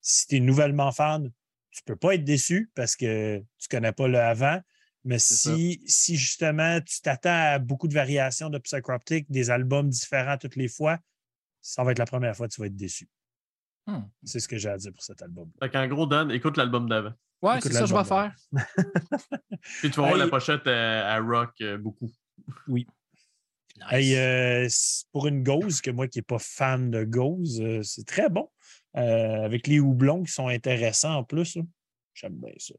[0.01, 1.31] Si tu es nouvellement fan,
[1.71, 4.61] tu ne peux pas être déçu parce que tu ne connais pas le avant.
[5.05, 10.39] Mais si, si justement tu t'attends à beaucoup de variations de Psychroptic, des albums différents
[10.39, 10.99] toutes les fois,
[11.61, 13.09] ça va être la première fois que tu vas être déçu.
[13.87, 14.03] Hmm.
[14.23, 15.51] C'est ce que j'ai à dire pour cet album.
[15.61, 17.13] Fait qu'en gros, Dan, écoute l'album d'avant.
[17.43, 18.35] Ouais, c'est ça que je vais faire.
[19.81, 20.19] Puis tu vas voir Hey.
[20.21, 22.11] la pochette à, à rock euh, beaucoup.
[22.69, 22.87] Nice.
[23.91, 24.69] Hey, euh,
[25.11, 28.49] pour une gauze, que moi qui n'ai pas fan de gauze, euh, c'est très bon.
[28.97, 31.57] Euh, avec les houblons qui sont intéressants en plus.
[31.57, 31.63] là.
[32.15, 32.75] J'aime bien ça.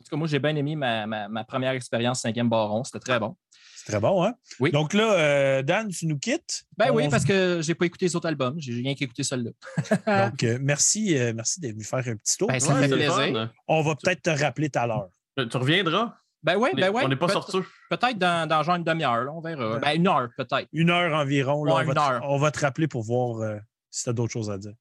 [0.00, 2.84] En tout cas, moi, j'ai bien aimé ma, ma- ma première expérience cinquième baron.
[2.84, 3.36] C'était très bon.
[3.76, 4.34] C'est très bon, hein?
[4.60, 4.70] Oui.
[4.70, 6.64] Donc là, euh, Dan, tu nous quittes?
[6.76, 8.54] Ben oui, parce que j'ai pas écouté les autres albums.
[8.58, 9.50] J'ai rien qu'écouté celui-là.
[10.30, 12.48] Donc, euh, merci, euh, merci d'être venu faire un petit tour.
[12.48, 13.52] Ben, ça me fait plaisir.
[13.68, 15.08] On va peut-être te rappeler tout à l'heure.
[15.36, 16.14] Tu reviendras?
[16.42, 17.02] Ben oui, ben oui.
[17.04, 17.58] On n'est pas sortis.
[17.88, 19.74] Peut-être dans, dans genre une demi-heure, on verra.
[19.74, 19.80] Ouais.
[19.80, 20.68] Ben une heure, peut-être.
[20.72, 21.64] Une heure environ.
[21.64, 22.30] là, Ouais, on, va une te, heure.
[22.30, 23.56] on va te rappeler pour voir euh,
[23.90, 24.74] si tu as d'autres choses à dire.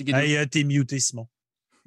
[0.00, 1.28] Hey, euh, t'es muté, Simon.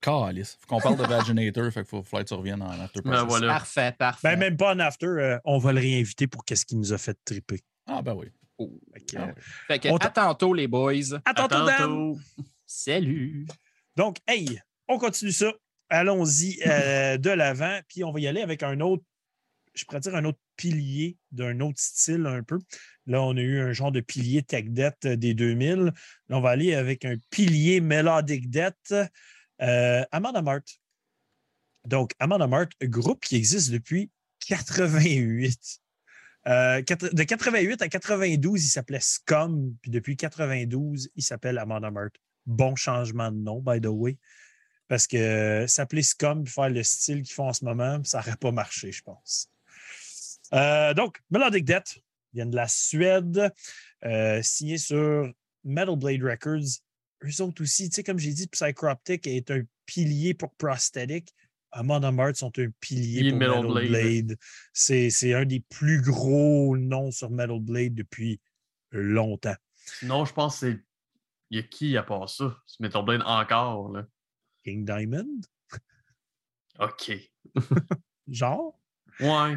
[0.00, 0.56] Calice.
[0.60, 3.24] Faut qu'on parle de Vaginator, fait qu'il faut, faut que tu reviennes en after Ben
[3.24, 3.48] voilà.
[3.48, 4.28] Parfait, parfait.
[4.30, 6.98] Ben, même pas en after, euh, on va le réinviter pour qu'est-ce qui nous a
[6.98, 7.60] fait triper.
[7.86, 8.26] Ah, ben oui.
[8.58, 8.70] Oh.
[8.92, 9.42] Fait que, Ah euh, oui.
[9.66, 11.14] Fait que, On à t'a- tantôt, les boys.
[11.24, 12.14] à À tantôt, Dan!
[12.66, 13.46] Salut.
[13.96, 15.52] Donc, hey, on continue ça.
[15.88, 19.02] Allons-y euh, de l'avant, puis on va y aller avec un autre,
[19.74, 22.58] je pourrais dire un autre pilier d'un autre style un peu.
[23.06, 25.76] Là, on a eu un genre de pilier tech debt euh, des 2000.
[25.76, 25.92] Là,
[26.36, 28.74] on va aller avec un pilier melodic debt,
[29.62, 30.64] euh, Amanda Mart.
[31.84, 34.10] Donc, Amanda Mart, groupe qui existe depuis
[34.46, 35.80] 88.
[36.46, 42.12] Euh, de 88 à 92, il s'appelait Scum, puis depuis 92, il s'appelle Amanda Mart.
[42.46, 44.16] Bon changement de nom, by the way.
[44.86, 48.36] Parce que s'appeler Scum puis faire le style qu'ils font en ce moment, ça n'aurait
[48.36, 49.50] pas marché, je pense.
[50.54, 51.98] Euh, donc, Melodic Death
[52.32, 53.52] viennent de la Suède,
[54.42, 55.30] signé sur
[55.64, 56.80] Metal Blade Records.
[57.24, 61.34] Eux autres aussi, tu sais, comme j'ai dit, Psychroptic est un pilier pour Prosthetic.
[61.72, 64.38] Amanda Mart sont un pilier Pilier pour Metal Metal, Blade.
[64.72, 68.40] C'est un des plus gros noms sur Metal Blade depuis
[68.90, 69.56] longtemps.
[70.02, 70.80] Non, je pense que c'est.
[71.50, 72.56] Il y a qui à part ça?
[72.66, 74.06] C'est Metal Blade encore, là?
[74.64, 75.40] King Diamond,
[76.78, 77.12] OK.
[78.28, 78.78] genre?
[79.20, 79.56] Ouais.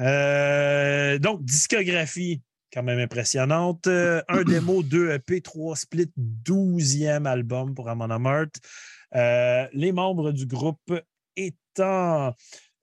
[0.00, 2.40] Euh, donc, discographie
[2.74, 3.86] quand même impressionnante.
[3.86, 8.50] Euh, un démo, deux EP, trois splits, douzième album pour Amanda Mart.
[9.14, 10.92] Euh, les membres du groupe
[11.36, 12.34] étant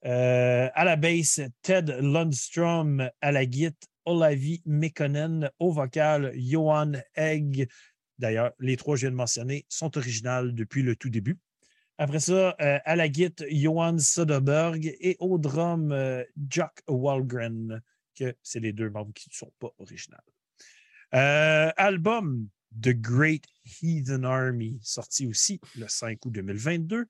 [0.06, 7.68] euh, à la basse Ted Lundstrom, à la guitare Olavi Mekonen, au vocal Johan Egg.
[8.18, 11.38] D'ailleurs, les trois que je viens de mentionner sont originales depuis le tout début.
[11.98, 15.94] Après ça, à la guitare, Johan Soderberg et au drum,
[16.48, 17.80] Jock Walgren,
[18.14, 20.16] que c'est les deux membres qui ne sont pas originaux.
[21.14, 22.48] Euh, album
[22.80, 23.44] The Great
[23.82, 27.06] Heathen Army, sorti aussi le 5 août 2022.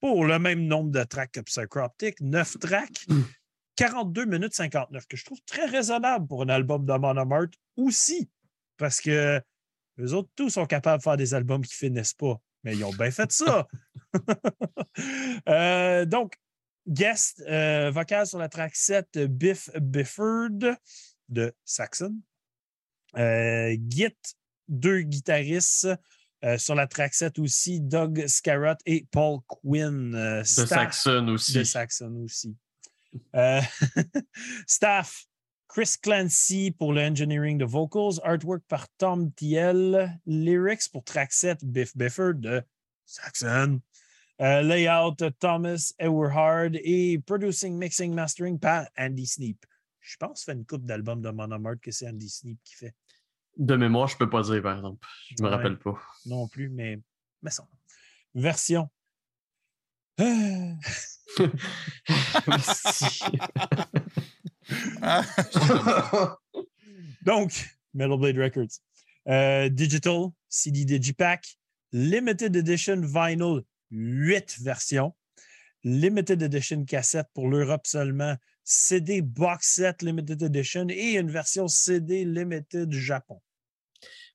[0.00, 3.06] pour le même nombre de tracks que Psychroptic, 9 tracks,
[3.76, 8.28] 42 minutes 59, que je trouve très raisonnable pour un album de Monomart aussi,
[8.76, 9.40] parce que
[9.96, 12.92] les autres tous sont capables de faire des albums qui finissent pas, mais ils ont
[12.92, 13.66] bien fait ça.
[15.48, 16.36] Euh, donc,
[16.86, 20.76] guest euh, vocal sur la track 7, Biff Bifford
[21.28, 22.16] de Saxon.
[23.16, 24.16] Euh, Git,
[24.68, 25.88] deux guitaristes.
[26.44, 30.12] Euh, sur la track 7 aussi, Doug Scarrott et Paul Quinn.
[30.12, 31.54] De Saxon aussi.
[31.54, 32.54] de Saxon aussi.
[34.66, 35.24] Staff,
[35.68, 41.64] Chris Clancy pour le engineering de vocals, artwork par Tom Thiel, lyrics pour track 7,
[41.64, 42.62] Biff Bifford de
[43.06, 43.80] Saxon.
[44.40, 49.64] Euh, layout, Thomas Ewerhard et producing, mixing, mastering par Andy Sneap.
[50.00, 52.94] Je pense que fait une coupe d'albums de Monomart que c'est Andy Sneap qui fait.
[53.56, 55.06] De mémoire, je peux pas dire, par exemple.
[55.36, 55.54] Je me Ouais.
[55.54, 55.96] rappelle pas.
[56.26, 56.98] Non plus, mais,
[57.42, 57.66] mais ça.
[58.34, 58.88] Version.
[60.20, 60.72] Euh,
[67.24, 67.52] Donc,
[67.94, 68.78] Metal Blade Records.
[69.28, 71.46] Euh, digital, CD Digipack,
[71.92, 73.62] Limited Edition Vinyl,
[73.94, 75.14] 8 versions.
[75.84, 78.36] Limited Edition cassette pour l'Europe seulement.
[78.64, 83.40] CD Box Set Limited Edition et une version CD Limited Japon.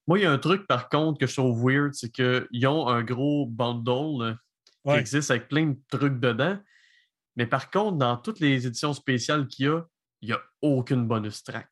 [0.08, 2.88] Moi, il y a un truc, par contre, que je trouve weird, c'est qu'ils ont
[2.88, 4.38] un gros bundle là,
[4.86, 6.58] qui existe avec plein de trucs dedans.
[7.36, 9.84] Mais par contre, dans toutes les éditions spéciales qu'il y a,
[10.22, 11.70] il n'y a aucune bonus track.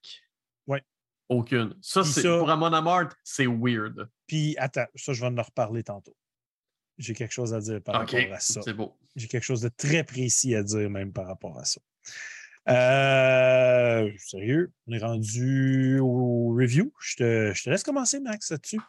[0.66, 0.84] Ouais.
[1.30, 1.76] Aucune.
[1.82, 4.10] Ça, c'est pour Amon Amart, c'est weird.
[4.28, 6.16] Puis, attends, ça, je vais en reparler tantôt.
[6.98, 8.62] J'ai quelque chose à dire par rapport à ça.
[8.64, 8.98] c'est beau.
[9.16, 11.82] J'ai quelque chose de très précis à dire même par rapport à ça.
[12.70, 16.92] Euh, sérieux, on est rendu au review.
[17.00, 18.80] Je te, je te laisse commencer, Max, là-dessus.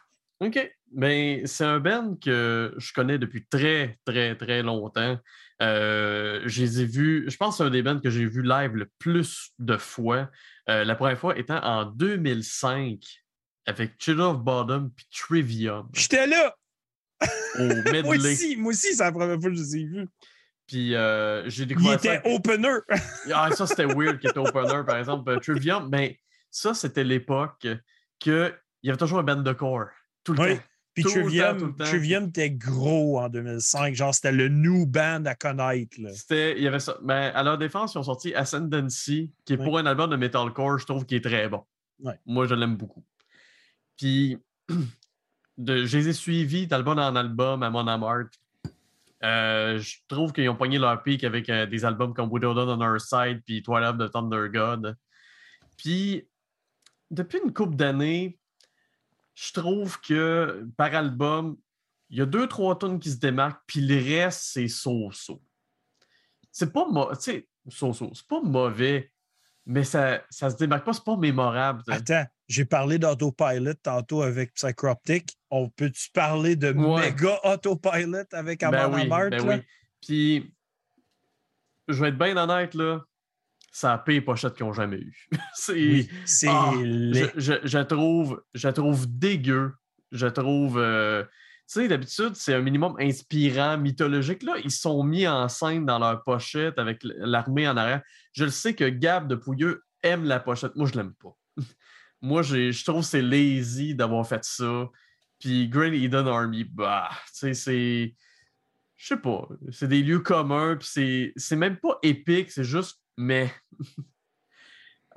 [0.41, 0.75] OK.
[0.91, 5.19] Ben, c'est un band que je connais depuis très, très, très longtemps.
[5.61, 8.41] Euh, je les ai vus, je pense que c'est un des bands que j'ai vu
[8.41, 10.29] live le plus de fois.
[10.69, 12.99] Euh, la première fois étant en 2005
[13.65, 16.55] avec Chill of Bottom puis Trivium J'étais là!
[17.59, 18.03] Au medley.
[18.03, 20.07] Moi aussi, moi aussi, c'est la première fois que je les ai vus.
[20.67, 22.29] Puis euh, j'ai Il découvert était ça.
[22.33, 22.77] opener.
[23.33, 25.29] Ah, ça, c'était weird qu'il était opener, par exemple.
[25.31, 26.13] Euh, Trivium, ben,
[26.51, 27.65] ça, c'était l'époque
[28.19, 28.53] qu'il
[28.83, 29.87] y avait toujours un band de corps.
[30.23, 30.55] Tout le Oui.
[30.57, 30.63] temps.
[30.95, 31.85] Puis Tout le temps, tout Trivium, le.
[31.85, 33.93] Trivium était gros en 2005.
[33.95, 35.95] Genre, c'était le new band à connaître.
[36.13, 36.97] C'était, il y avait ça.
[37.03, 39.63] Ben, à leur défense, ils ont sorti Ascendancy, qui est Oui.
[39.63, 41.63] pour un album de metalcore, je trouve qu'il est très bon.
[42.25, 43.03] Moi, je l'aime beaucoup.
[43.97, 44.37] Puis,
[45.59, 48.29] de, je les ai suivis d'album en album à Mon Amart.
[49.23, 52.81] Euh, je trouve qu'ils ont pogné leur pic avec euh, des albums comme Widow on
[52.81, 54.97] Our Side, puis Twilight the Thunder God.
[55.77, 56.25] Puis,
[57.11, 58.39] depuis une couple d'années,
[59.35, 61.57] je trouve que par album,
[62.09, 65.41] il y a deux, trois tonnes qui se démarquent, puis le reste, c'est so-so.
[66.51, 66.87] C'est pas
[67.19, 69.11] sais, so-so, c'est pas mauvais,
[69.69, 71.83] mais ça, ça se démarque pas, c'est pas mémorable.
[71.87, 75.37] Attends, j'ai parlé d'autopilot tantôt avec Psychroptic.
[75.51, 77.11] On peut-tu parler de Ouais.
[77.11, 79.55] méga autopilot avec Amon Ben oui, Amart, ben là?
[79.55, 79.61] oui.
[80.05, 80.53] Puis,
[81.87, 83.01] je vais être bien honnête, là,
[83.71, 85.27] c'est la pire pochette qu'ils ont jamais eu.
[85.53, 87.31] c'est, Oui, c'est Ah, laid.
[87.37, 89.73] je, je, trouve, je trouve dégueu.
[90.11, 90.79] Je trouve.
[90.79, 91.23] euh,
[91.73, 94.43] sais, d'habitude, c'est un minimum inspirant, mythologique.
[94.43, 98.01] Là, ils sont mis en scène dans leur pochette avec l'armée en arrière.
[98.33, 100.75] Je le sais que Gab de Pouilleux aime la pochette.
[100.75, 101.35] Moi, je l'aime pas.
[102.21, 104.89] Moi, je trouve que c'est lazy d'avoir fait ça.
[105.39, 108.15] Puis Great Eden Army, bah, tu sais, c'est.
[108.97, 109.47] Je sais pas.
[109.71, 113.53] C'est des lieux communs, puis c'est- c'est même pas épique, c'est juste mais.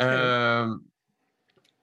[0.00, 0.74] Euh,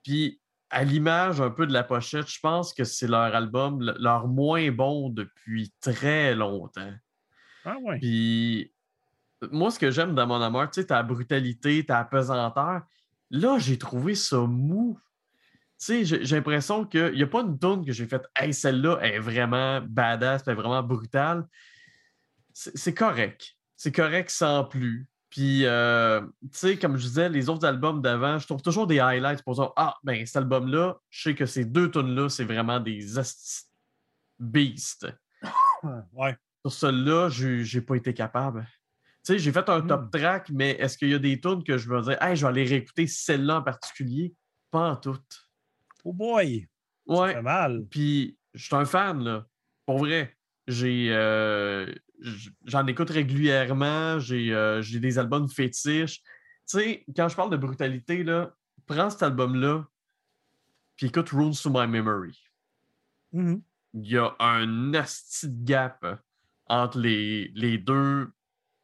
[0.03, 3.95] puis à l'image un peu de la pochette, je pense que c'est leur album le-
[3.99, 6.93] leur moins bon depuis très longtemps.
[7.65, 7.99] Ah ouais.
[7.99, 8.71] Puis
[9.51, 12.81] moi, ce que j'aime dans mon amour, tu sais, ta brutalité, ta pesanteur,
[13.31, 14.99] là, j'ai trouvé ça mou.
[15.79, 18.99] Tu sais, j'ai l'impression qu'il n'y a pas une tune que j'ai faite, hey, celle-là
[19.01, 21.47] est vraiment badass, elle est vraiment brutale.
[22.53, 23.55] C'est correct.
[23.77, 25.07] C'est correct sans plus.
[25.29, 28.99] Puis, euh, tu sais, comme je disais, les autres albums d'avant, je trouve toujours des
[28.99, 32.79] highlights pour dire Ah, ben, cet album-là, je sais que ces deux tunes-là, c'est vraiment
[32.79, 32.99] des
[34.39, 35.07] beasts.
[36.13, 36.35] Ouais.
[36.65, 38.67] Sur celui-là, j'ai pas été capable.
[39.25, 40.09] Tu sais, j'ai fait un top Hmm.
[40.09, 42.49] track, mais est-ce qu'il y a des tunes que je vais dire, hey, je vais
[42.49, 44.33] aller réécouter celle-là en particulier?
[44.71, 45.49] Pas en toutes.
[46.03, 46.67] Oh boy,
[47.07, 47.33] ça Ouais.
[47.35, 47.85] fait mal.
[47.89, 49.45] Puis, je suis un fan, là.
[49.85, 50.35] Pour vrai.
[50.67, 51.07] J'ai.
[51.11, 51.93] euh,
[52.65, 54.19] J'en écoute régulièrement.
[54.19, 56.21] J'ai euh, des albums fétiches.
[56.21, 58.53] Tu sais, quand je parle de brutalité, là,
[58.85, 59.87] prends cet album-là,
[60.95, 62.37] puis écoute Runes to My Memory.
[63.31, 63.61] Mhm.
[63.93, 66.03] il y a un asti de gap
[66.65, 68.31] entre les, les deux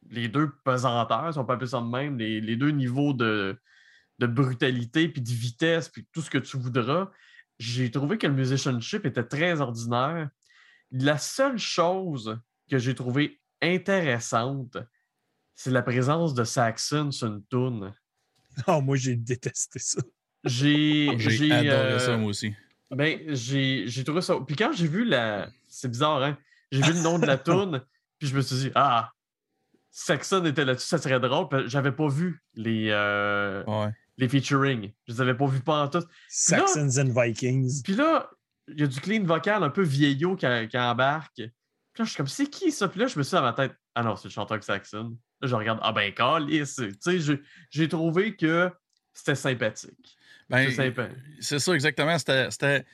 [0.10, 3.58] les deux pesanteurs, si on peut appeler ça de même, les, les deux niveaux de,
[4.20, 7.10] de brutalité, puis de vitesse, puis tout ce que tu voudras.
[7.58, 10.30] J'ai trouvé que le musicianship était très ordinaire.
[10.92, 12.38] La seule chose
[12.70, 14.78] que j'ai trouvé intéressante,
[15.55, 17.93] c'est la présence de Saxon sur une toune.
[18.68, 20.01] Non, moi, j'ai détesté ça.
[20.43, 22.53] J'ai J'ai j'ai, adoré euh, ça, moi aussi.
[22.91, 24.36] ben, j'ai j'ai trouvé ça.
[24.45, 25.49] Puis quand j'ai vu la.
[25.68, 26.38] C'est bizarre, hein?
[26.72, 27.84] J'ai vu le nom de la toune,
[28.20, 29.11] puis je me suis dit, ah,
[29.91, 31.47] Saxon était là-dessus, ça serait drôle.
[31.49, 33.91] Puis J'avais pas vu les, euh, Ouais.
[34.18, 34.91] les featuring.
[35.07, 36.03] Je les avais pas vus pas en tout.
[36.30, 37.82] Saxons and Vikings.
[37.84, 38.30] Puis là,
[38.68, 41.41] il y a du clean vocal un peu vieillot qui, qui embarque.
[41.96, 42.89] Puis là, je suis comme, c'est qui ça?
[42.89, 45.18] Puis là, je me suis dit dans ma tête, ah non, c'est le chanteur Saxon.
[45.39, 46.76] Là, je regarde, ah ben, calice.
[46.76, 47.39] Tu sais,
[47.72, 48.70] j'ai- trouvé que
[49.14, 50.18] c'était sympathique.
[50.50, 50.70] Ben,
[51.39, 52.18] C'est ça, exactement.
[52.18, 52.86] C'était-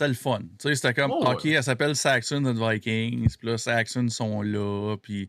[0.00, 0.38] le fun.
[0.40, 1.34] Tu sais, c'était comme, Oh, ouais.
[1.34, 5.28] OK, elle s'appelle Saxon and Vikings, puis là, Saxon sont là, puis...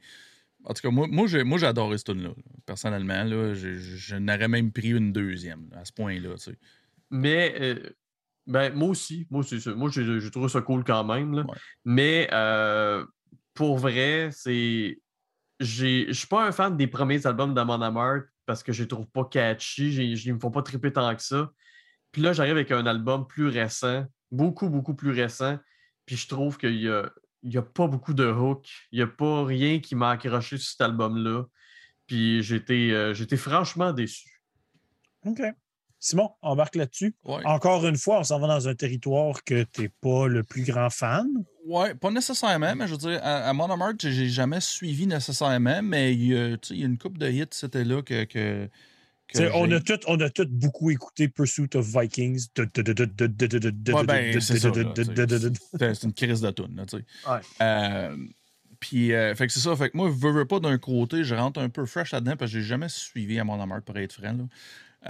[0.64, 2.30] En tout cas, moi, moi, j'ai, moi, j'ai adoré ce tune-là.
[2.66, 6.58] Personnellement, là, je, n'aurais même pris une deuxième, à ce point-là, tu sais.
[7.10, 7.90] Mais, euh,
[8.48, 9.28] ben, moi aussi.
[9.30, 9.62] Moi aussi.
[9.76, 11.34] Moi, j'ai j'ai trouvé ça cool quand même.
[11.36, 11.44] là.
[11.44, 11.58] Ouais.
[11.86, 13.06] Mais, euh,
[13.58, 15.02] pour vrai, c'est.
[15.60, 19.08] Je suis pas un fan des premiers albums d'Amon Amarth parce que je les trouve
[19.08, 20.14] pas catchy.
[20.14, 21.52] Ils me font pas triper tant que ça.
[22.12, 25.58] Puis là, j'arrive avec un album plus récent, beaucoup, beaucoup plus récent.
[26.06, 27.10] Puis je trouve qu'il y a,
[27.42, 28.70] y a pas beaucoup de hooks.
[28.92, 31.46] Il n'y a pas rien qui m'a accroché sur cet album-là.
[32.06, 34.44] Puis j'étais euh, franchement déçu.
[35.26, 35.42] OK.
[36.00, 37.16] Simon, embarque là-dessus.
[37.26, 37.42] Ouais.
[37.46, 40.64] Encore une fois, on s'en va dans un territoire que tu n'es pas le plus
[40.64, 41.28] grand fan.
[41.66, 45.82] Ouais, pas nécessairement, mais je veux dire, à, à Mon Amarth, j'ai jamais suivi nécessairement,
[45.82, 48.02] mais il y a, tu sais, il y a une coupe de hits, c'était là
[48.02, 48.24] que.
[48.26, 48.70] que,
[49.28, 52.48] que T'sais, on, a tout, on a tout beaucoup écouté Pursuit of Vikings.
[52.58, 52.66] Ouais,
[54.06, 57.30] ben, c'est une crise de tune, tu sais.
[57.30, 57.40] Ouais.
[57.62, 58.16] Euh,
[58.80, 59.76] puis, euh, fait que c'est ça.
[59.76, 62.52] Fait que moi, veux, veux pas d'un côté, je rentre un peu fresh là-dedans parce
[62.52, 64.34] que j'ai jamais suivi à mon amour pour être franc.
[64.34, 64.44] là.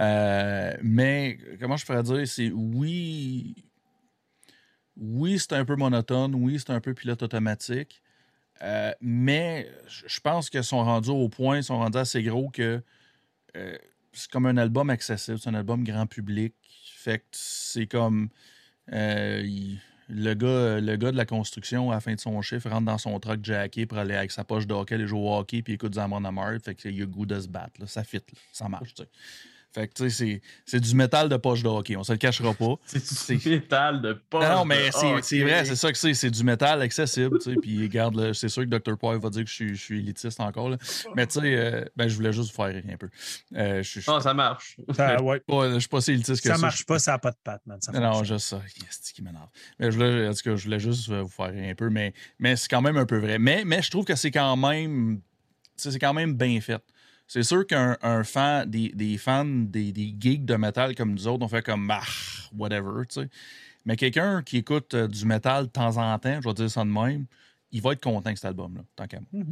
[0.00, 3.64] Euh, mais, comment je pourrais dire, c'est oui.
[4.96, 6.34] Oui, c'est un peu monotone.
[6.34, 8.02] Oui, c'est un peu pilote automatique.
[8.62, 12.82] Euh, mais je pense qu'ils sont rendus au point, ils sont rendus assez gros que
[13.56, 13.78] euh,
[14.12, 16.54] c'est comme un album accessible, c'est un album grand public.
[16.96, 18.30] Fait que c'est comme.
[18.88, 22.98] le, gars, le gars de la construction, à la fin de son chiffre, rentre dans
[22.98, 25.74] son truck jacké pour aller avec sa poche de hockey, aller jouer au hockey, puis
[25.74, 26.64] écoute Zamon Amarth.
[26.64, 27.80] Fait qu'il a goût de se battre.
[27.80, 27.86] là.
[27.86, 28.22] Ça fit,
[28.52, 28.94] ça marche.
[28.94, 29.08] tu sais.
[29.78, 31.94] Fait que, tu sais, c'est- c'est du métal de poche de hockey.
[31.96, 32.74] On se le cachera pas.
[32.86, 34.48] C'est du métal de pas.
[34.48, 36.14] Non, non, mais c'est c'est vrai, c'est ça que c'est.
[36.14, 37.56] C'est du métal accessible, tu sais.
[37.60, 38.96] Puis, regarde, c'est sûr que Dr.
[38.98, 40.78] Poy va dire que je suis, je suis élitiste encore, là.
[41.14, 43.08] Mais, tu sais, euh, ben, je voulais juste vous faire rire un peu.
[43.56, 44.76] Euh, je, je, je, Ah, ça marche.
[44.96, 46.60] Ça, ouais, pas- je suis pas si élitiste que ça ça.
[46.60, 47.80] marche pas, ça n'a pas de patte, man.
[47.80, 48.60] Ça Non, non, juste ça.
[48.90, 49.48] C'est qui m'énerve.
[49.78, 51.88] Mais je voulais, en tout cas, je voulais juste euh, vous faire rire un peu,
[51.90, 53.38] mais, mais c'est quand même un peu vrai.
[53.38, 55.20] Mais, mais je trouve que c'est quand même.
[55.76, 56.82] C'est quand même bien fait.
[57.28, 61.28] C'est sûr qu'un un fan, des, des fans, des, des geeks de métal comme nous
[61.28, 62.02] autres, on fait comme ah,
[62.56, 63.28] whatever, tu sais.
[63.84, 66.82] Mais quelqu'un qui écoute euh, du métal de temps en temps, je vais dire ça
[66.84, 67.26] de même,
[67.72, 69.44] il va être content avec cet album-là, tant qu'à moi.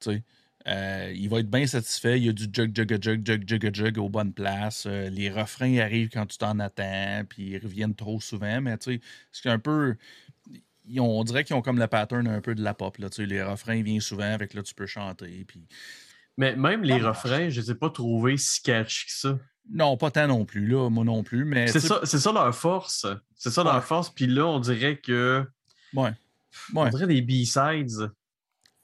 [0.00, 0.22] Tu sais.
[0.66, 2.18] Euh, il va être bien satisfait.
[2.18, 4.86] Il y a du jug, jug, jug, jug, jug, jug aux bonnes places.
[4.86, 8.60] Euh, les refrains arrivent quand tu t'en attends, puis ils reviennent trop souvent.
[8.62, 9.00] Mais tu sais,
[9.32, 9.96] c'est un peu.
[10.86, 12.96] ils ont- on dirait qu'ils ont comme le pattern un peu de la pop.
[12.98, 15.44] Là, tu sais, les refrains viennent souvent, avec là, tu peux chanter.
[15.46, 15.60] Puis...
[16.36, 19.38] Mais même les refrains, je les ai pas trouvés si catchy que ça.
[19.70, 21.44] Non, pas tant non plus, là, moi non plus.
[21.44, 23.06] Mais C'est ça, c'est ça leur force.
[23.34, 23.72] C'est ça Ouais.
[23.72, 24.10] leur force.
[24.10, 25.46] Puis là, on dirait que.
[25.94, 26.10] Ouais.
[26.74, 28.10] On dirait des B-sides.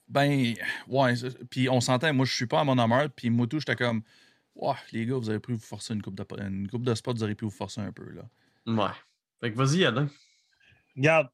[0.09, 0.55] Ben,
[0.89, 1.15] ouais.
[1.51, 3.03] Puis on s'entend, moi, je suis pas à mon amour.
[3.15, 4.03] Puis moi, tout, j'étais comme,
[4.55, 7.17] ouais, les gars, vous avez pu vous forcer une coupe de, une coupe de spot,
[7.17, 8.23] vous auriez pu vous forcer un peu, là.
[8.67, 8.91] Ouais.
[9.41, 10.09] Fait que vas-y, Adam.
[10.97, 11.29] Regarde,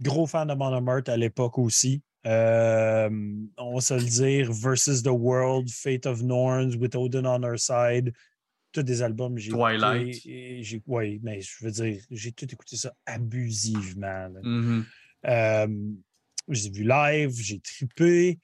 [0.00, 2.02] gros fan de Monomart à l'époque aussi.
[2.26, 3.10] Euh,
[3.58, 7.58] on va se le dire, Versus the World, Fate of Norns, With Odin on Our
[7.58, 8.14] Side,
[8.72, 9.38] tous des albums.
[9.38, 10.22] j'ai Twilight.
[10.86, 14.30] Oui, mais je veux dire, j'ai tout écouté ça abusivement.
[14.42, 14.86] Mhm.
[15.26, 15.92] Euh,
[16.48, 18.38] j'ai vu live, j'ai trippé.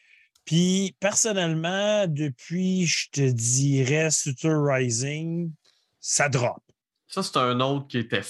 [0.44, 5.52] Puis, personnellement, depuis, je te dirais, Suture Rising,
[6.00, 6.62] ça drop.
[7.06, 8.22] Ça, c'est un autre qui était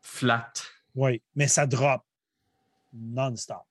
[0.00, 0.52] flat.
[0.94, 2.02] Oui, mais ça drop
[2.92, 3.64] non-stop.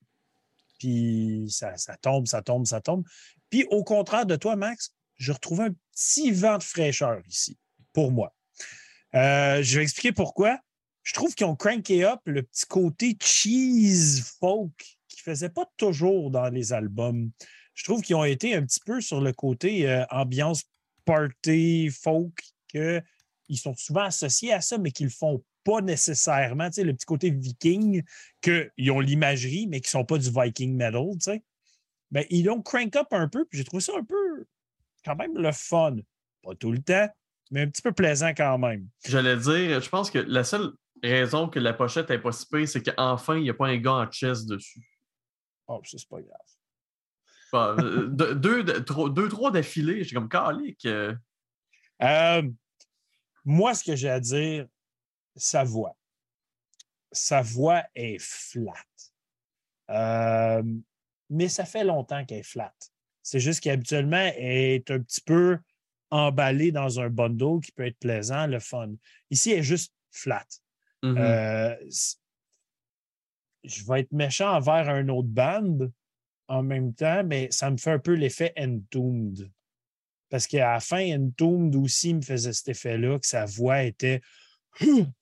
[0.81, 3.03] Puis ça, ça tombe, ça tombe, ça tombe.
[3.51, 7.55] Puis au contraire de toi, Max, je retrouve un petit vent de fraîcheur ici,
[7.93, 8.35] pour moi.
[9.13, 10.57] Euh, je vais expliquer pourquoi.
[11.03, 14.71] Je trouve qu'ils ont cranké up le petit côté cheese folk
[15.07, 17.29] qui ne faisait pas toujours dans les albums.
[17.75, 20.63] Je trouve qu'ils ont été un petit peu sur le côté euh, ambiance
[21.05, 23.03] party folk, qu'ils
[23.55, 26.67] sont souvent associés à ça, mais qu'ils le font pas nécessairement.
[26.69, 28.03] Tu sais, le petit côté viking,
[28.41, 31.09] qu'ils ont l'imagerie, mais qui ne sont pas du viking metal.
[31.13, 31.43] Tu sais.
[32.11, 34.45] ben, ils l'ont crank up un peu, puis j'ai trouvé ça un peu,
[35.05, 35.97] quand même, le fun.
[36.43, 37.07] Pas tout le temps,
[37.51, 38.87] mais un petit peu plaisant quand même.
[39.05, 40.71] J'allais dire, je pense que la seule
[41.03, 43.77] raison que la pochette n'est pas si pire, c'est qu'enfin, il n'y a pas un
[43.77, 44.87] gars en chess dessus.
[45.67, 46.37] Oh, ça, c'est pas grave.
[47.53, 50.85] Bah, euh, deux, deux, deux, trois- deux, trois d'affilée, j'ai comme calique.
[50.85, 51.13] euh,
[52.01, 52.41] Euh,
[53.45, 54.67] moi, ce que j'ai à dire,
[55.35, 55.97] sa voix.
[57.11, 58.73] Sa voix est flat.
[59.89, 60.63] Euh,
[61.29, 62.73] mais ça fait longtemps qu'elle est flat.
[63.23, 65.59] C'est juste qu'habituellement, elle est un petit peu
[66.09, 68.93] emballée dans un bundle qui peut être plaisant, le fun.
[69.29, 70.45] Ici, elle est juste flat.
[71.01, 71.17] mhm.
[71.17, 71.75] Euh,
[73.63, 75.77] je vais être méchant envers un autre band
[76.47, 79.51] en même temps, mais ça me fait un peu l'effet Entombed.
[80.29, 84.21] Parce qu'à la fin, Entombed aussi me faisait cet effet-là, que sa voix était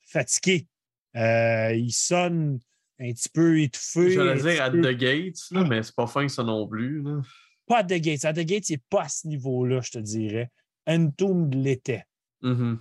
[0.05, 0.67] fatiguée.
[1.15, 2.59] Euh, il sonne
[2.99, 4.11] un petit peu étouffé.
[4.11, 7.01] J'allais petit dire at peu- the gates, là, mais c'est pas fin ça non plus.
[7.01, 7.21] là.
[7.65, 8.25] Pas à The Gates.
[8.25, 10.49] À The Gates, il n'est pas à ce niveau-là, je te dirais.
[10.87, 12.03] Entombed l'était.
[12.41, 12.79] Mhm.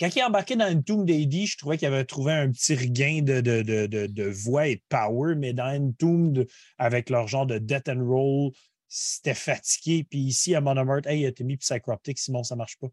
[0.00, 3.20] Quand il est embarqué dans Entombed AD, je trouvais qu'il avait trouvé un petit regain
[3.22, 6.48] de, de, de, de, voix et de power, mais dans Entombed,
[6.78, 8.52] avec leur genre de death and roll,
[8.88, 10.04] c'était fatigué.
[10.08, 12.88] Puis ici, à Monomart, hey, t'as mis Psychroptic, Simon, ça marche pas.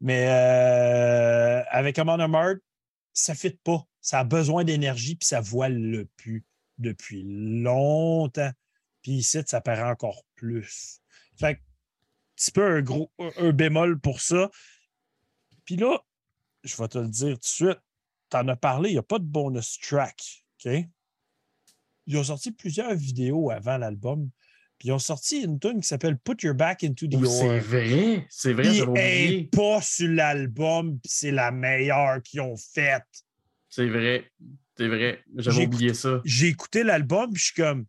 [0.00, 2.56] Mais euh, avec Amon Amart,
[3.12, 3.84] ça ne fit pas.
[4.00, 6.44] Ça a besoin d'énergie, puis sa voix le pue
[6.78, 8.52] depuis longtemps.
[9.02, 11.00] Puis ici, ça paraît encore plus.
[11.38, 11.60] Fait que,
[12.36, 14.50] petit peu un gros un bémol pour ça.
[15.64, 15.98] Puis là,
[16.64, 17.80] je vais te le dire tout de suite,
[18.30, 20.44] tu en as parlé, il n'y a pas de bonus track.
[20.64, 20.72] OK?
[22.06, 24.30] Ils ont sorti plusieurs vidéos avant l'album.
[24.78, 27.30] Puis ils ont sorti une tune qui s'appelle Put Your Back into the Oh, Ore.
[27.40, 29.38] c'est vrai, c'est vrai, Puis j'avais elle oublié.
[29.40, 33.02] est pas sur l'album, puis c'est la meilleure qu'ils ont faite.
[33.68, 34.30] C'est vrai,
[34.76, 36.20] c'est vrai, j'avais oublié ça.
[36.24, 37.86] J'ai écouté l'album, puis je suis comme,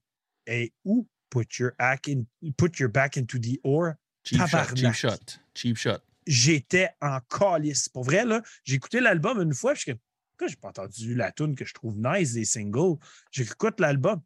[0.47, 2.23] hey, où put your, back in-
[2.57, 3.93] put your back into the ore?
[4.23, 5.99] Cheap shot, cheap shot, cheap shot.
[6.25, 7.87] J'étais en calice.
[7.87, 9.99] Pour vrai, là, j'ai écouté l'album une fois, puis je suis comme,
[10.31, 12.97] pourquoi j'ai pas entendu la tune que je trouve nice des singles?
[13.31, 14.21] J'écoute l'album.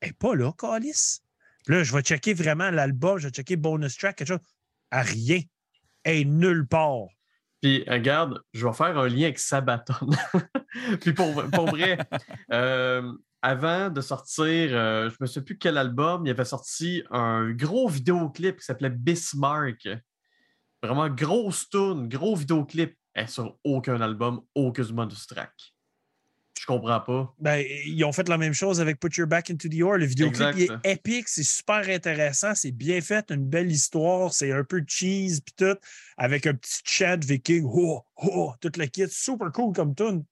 [0.00, 1.22] Elle n'est pas là, calice.
[1.66, 4.38] Puis là, je vais checker vraiment l'album, je vais checker bonus track, quelque chose.
[4.90, 5.40] À rien.
[6.04, 7.08] Est nulle part.
[7.60, 9.94] Puis, regarde, je vais faire un lien avec Sabaton.
[11.00, 11.98] Puis, pour, pour vrai,
[12.52, 13.12] euh,
[13.42, 17.50] avant de sortir, euh, je ne me souviens plus quel album, il avait sorti un
[17.50, 19.88] gros vidéoclip qui s'appelait Bismarck.
[20.80, 22.96] Vraiment grosse tune, gros vidéoclip.
[23.16, 25.52] Est sur aucun album, aucun bonus track.
[26.68, 27.32] Je comprends pas.
[27.38, 29.98] Ben, ils ont fait la même chose avec Put Your Back into the Ore.
[29.98, 34.64] Le vidéoclip est épique, c'est super intéressant, c'est bien fait, une belle histoire, c'est un
[34.64, 35.78] peu cheese puis tout,
[36.16, 40.24] avec un petit chat viking, oh, oh, tout le kit, super cool comme tune.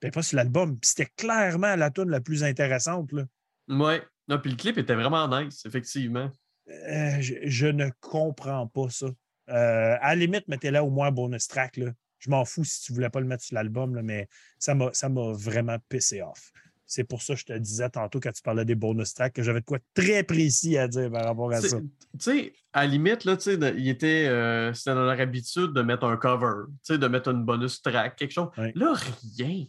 [0.00, 0.78] Ben, pas sur l'album.
[0.82, 3.10] C'était clairement la tune la plus intéressante.
[3.10, 3.24] Là.
[3.68, 4.02] Ouais.
[4.28, 6.30] Non, puis le clip était vraiment nice, effectivement.
[6.68, 9.06] Euh, je, je ne comprends pas ça.
[9.48, 11.76] Euh, à la limite, mettez-la au moins un bonus track.
[11.76, 11.90] Là.
[12.22, 14.28] Je m'en fous si tu voulais pas le mettre sur l'album, mais
[14.60, 16.52] ça m'a vraiment pissé off.
[16.86, 19.42] C'est pour ça que je te disais tantôt quand tu parlais des bonus tracks que
[19.42, 21.78] j'avais de quoi très précis à dire par rapport à ça.
[21.80, 21.88] tu
[22.20, 26.04] sais, à la limite, là, de- il était, euh, c'était dans leur habitude de mettre
[26.04, 28.50] un cover, de mettre une bonus track, quelque chose.
[28.56, 28.72] Ouais.
[28.76, 28.94] Là,
[29.38, 29.64] rien.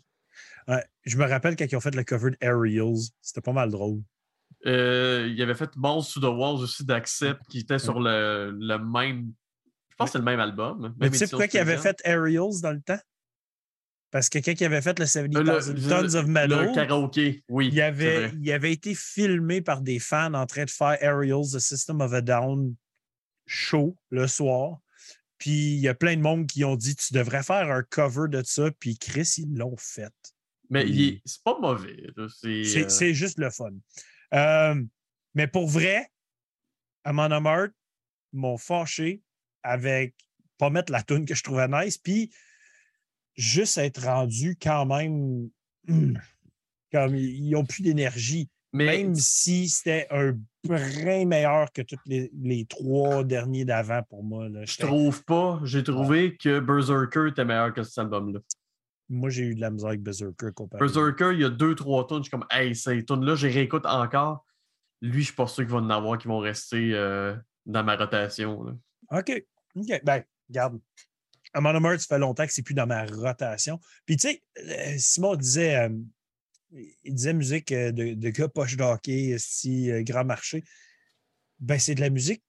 [0.67, 4.01] Ouais, je me rappelle quand ils ont fait le cover d'Aerials, c'était pas mal drôle.
[4.65, 8.77] Euh, il avait fait Balls to the Walls aussi d'Accept, qui était sur le, le
[8.77, 9.31] même.
[9.93, 10.95] Je pense que c'est le même album.
[10.99, 11.95] Mais tu sais pourquoi avaient spéciale.
[12.03, 12.99] fait Aerials dans le temps?
[14.11, 17.43] Parce que quand ils avaient fait le Euh, 70,000 le- Tons of Le Metal, karaoké,
[17.49, 17.69] oui.
[17.73, 21.59] il avait, il avait été filmé par des fans en train de faire Aerials, The
[21.59, 22.75] System of a Down
[23.47, 24.77] show le soir.
[25.39, 28.27] Puis il y a plein de monde qui ont dit Tu devrais faire un cover
[28.29, 28.69] de ça.
[28.79, 30.13] Puis Chris, ils l'ont fait.
[30.69, 32.07] Mais il est- c'est pas mauvais.
[32.39, 33.71] C'est, euh, c'est juste le fun.
[34.33, 34.81] Euh,
[35.33, 36.07] mais pour vrai,
[37.03, 37.67] Amon Amart
[38.31, 39.21] m'ont fâché
[39.63, 40.15] avec
[40.57, 42.31] pas mettre la tune que je trouvais nice, puis
[43.35, 45.49] juste être rendu quand même
[45.89, 46.19] hum,
[46.91, 48.49] comme ils n'ont plus d'énergie.
[48.71, 54.23] mais Même si c'était un brin meilleur que tous les, les trois derniers d'avant pour
[54.23, 54.47] moi.
[54.47, 54.63] là.
[54.65, 55.59] je trouve pas.
[55.63, 58.39] J'ai trouvé que Berserker était meilleur que cet album-là.
[59.09, 60.79] Moi, j'ai eu de la musique avec Berserker comparé.
[60.79, 62.19] Berserker, il y a deux, trois tunes.
[62.19, 64.45] Je suis comme, hey, ces tunes-là, je réécoute encore.
[65.01, 67.35] Lui, je suis pas sûr qu'il va en avoir qui vont rester euh,
[67.65, 68.63] dans ma rotation.
[68.63, 68.73] là.
[69.19, 69.43] OK.
[69.75, 70.01] OK.
[70.03, 70.79] Ben, regarde.
[71.53, 73.79] Amon Amart, ça fait longtemps que c'est plus dans ma rotation.
[74.05, 75.89] Puis, tu sais, euh, Simon disait, euh,
[76.71, 80.63] il disait musique euh, de, de gars poche d'hockey, si grand marché.
[81.59, 82.43] Ben, c'est de la musique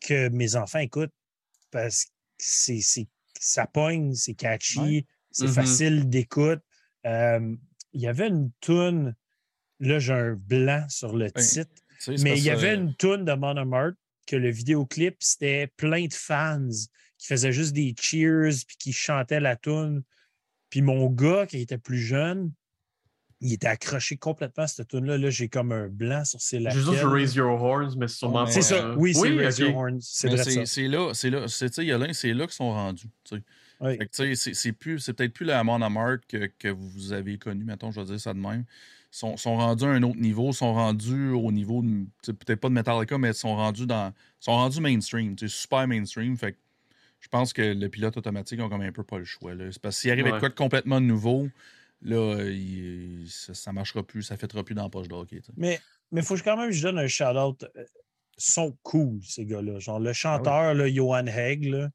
[0.00, 1.12] que mes enfants écoutent
[1.72, 2.80] parce que c'est,
[3.40, 5.06] ça pogne, c'est catchy, Ouais.
[5.32, 5.52] c'est Mhm.
[5.52, 6.60] facile d'écoute.
[7.06, 7.56] Euh,
[7.92, 9.16] il y avait une toune,
[9.80, 11.42] là, j'ai un blanc sur le Ouais.
[11.42, 11.72] titre.
[12.06, 13.92] Mais il y avait une toune de Monomart
[14.28, 16.68] que le vidéoclip, c'était plein de fans
[17.16, 20.02] qui faisaient juste des cheers puis qui chantaient la toune.
[20.70, 22.52] Puis mon gars, qui était plus jeune,
[23.40, 25.16] il était accroché complètement à cette tune-là.
[25.16, 27.02] Là, j'ai comme un blanc sur ses J'ai juste.
[27.04, 28.44] Raise Your Horns, mais c'est sûrement Ouais.
[28.46, 29.68] pas C'est ça, oui, c'est Raise ok.
[29.68, 30.00] Your Horns.
[30.02, 30.66] C'est vrai c'est ça.
[30.66, 33.08] c'est là, c'est là, c'est, tu sais, Yolin, c'est là qu'ils sont rendus.
[33.80, 33.98] Oui.
[34.12, 38.20] C'est, peut-être plus la Amon Amart que, que vous avez connu, mettons, je vais dire
[38.20, 38.64] ça de même.
[39.10, 41.82] Sont, sont rendus à un autre niveau, sont rendus au niveau,
[42.26, 46.36] peut-être pas de Metallica, mais sont rendus dans, sont rendus mainstream, super mainstream.
[46.36, 46.58] Fait que
[47.20, 49.54] je pense que le pilote automatique ont comme un peu pas le choix.
[49.54, 49.72] Là.
[49.72, 50.40] C'est parce que s'il arrive avec Ouais.
[50.40, 51.48] quoi de complètement nouveau,
[52.02, 55.40] là, il- ça, ça marchera plus, ça fêtera plus dans la poche de hockey.
[55.56, 55.80] Mais
[56.12, 57.64] il faut quand même que je donne un shout-out.
[57.76, 57.84] Euh,
[58.40, 59.80] Ils sont cool, ces gars-là.
[59.80, 61.88] Genre, le chanteur, là, Johan Hegg, là,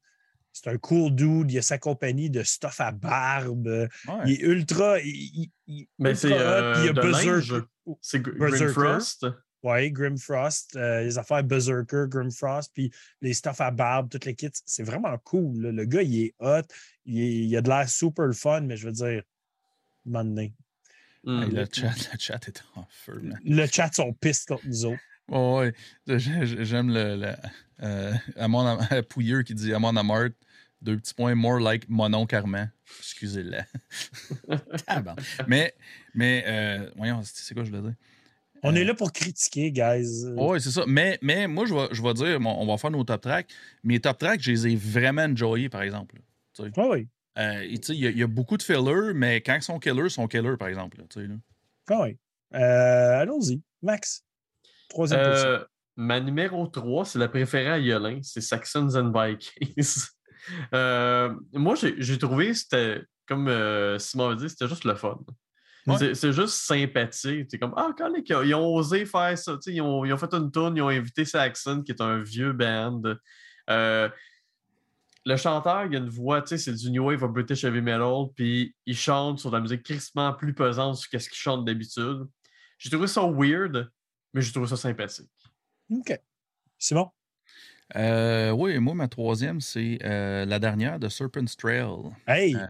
[0.54, 1.50] c'est un cool dude.
[1.50, 3.66] Il a sa compagnie de stuff à barbe.
[3.66, 3.88] Ouais.
[4.24, 4.98] Il est ultra.
[5.00, 6.74] il- il- Mais c'est hot, euh.
[8.00, 8.72] C'est Gr- Berserker.
[8.72, 9.26] Grimfrost.
[9.64, 12.92] Ouais, Grim Frost, euh, les affaires Berserker, Grim Frost, puis
[13.22, 14.50] les stuff à barbe, toutes les kits.
[14.66, 15.56] C'est vraiment cool.
[15.62, 15.72] là.
[15.72, 16.60] Le gars, il est hot.
[17.06, 19.22] Il, est- il a de l'air super fun, mais je veux dire,
[20.04, 20.42] maintenant.
[20.42, 23.40] Hey, le, chat, le chat est en feu, man.
[23.42, 25.00] le chat sont pistes contre nous autres.
[25.28, 25.56] Ouais,
[26.06, 26.18] ouais.
[26.18, 27.32] J'ai- j'ai- J'aime le, le
[27.82, 30.28] euh, Amon Am- Pouilleux qui dit Amon Amart,
[30.82, 32.70] deux petits points, more like Monon Carman.
[32.98, 33.58] Excusez-le.
[35.48, 35.74] Mais,
[36.14, 37.94] mais euh, voyons, c'est quoi je voulais dire?
[38.62, 40.24] On Euh, est là pour critiquer, guys.
[40.36, 40.84] Oui, c'est ça.
[40.86, 43.50] Mais, mais moi, je vais, je vais dire, bon, on va faire nos top tracks.
[43.82, 46.16] Mes top tracks, je les ai vraiment enjoyés, par exemple.
[46.58, 47.08] Ouais, oui.
[47.38, 50.04] Euh, il y, a- il y a beaucoup de fillers, mais quand ils sont killers,
[50.04, 50.98] ils sont killers, par exemple.
[50.98, 51.98] là, là.
[52.00, 52.16] Oui.
[52.54, 53.60] Euh, Allons-y.
[53.82, 54.23] Max.
[54.94, 55.48] Troisième position.
[55.48, 55.64] Euh,
[55.96, 60.06] ma numéro 3, c'est la préférée à Yolin, c'est Saxons and Vikings.
[60.74, 65.18] Euh, moi, j'ai trouvé, c'était, comme euh, Simon a dit, c'était juste le fun.
[65.86, 66.14] Ouais.
[66.14, 67.46] C'est- juste sympathique.
[67.50, 69.56] C'est comme, ah, quand les ils ont osé faire ça.
[69.66, 72.52] Ils ont, ils ont fait une tourne, ils ont invité Saxon, qui est un vieux
[72.52, 73.00] band.
[73.70, 74.08] Euh,
[75.24, 77.80] le chanteur, il a une voix, tu sais, c'est du New Wave of British Heavy
[77.80, 81.64] Metal, puis il chante sur de la musique crissement plus pesante que ce qu'il chante
[81.64, 82.26] d'habitude.
[82.78, 83.88] J'ai trouvé ça weird,
[84.34, 85.30] mais je trouve ça sympathique.
[85.90, 86.20] OK.
[86.78, 87.10] C'est bon?
[87.96, 92.12] Euh, oui, moi, ma troisième, c'est euh, la dernière de Serpent's Trail.
[92.26, 92.56] Hey!
[92.56, 92.66] Euh,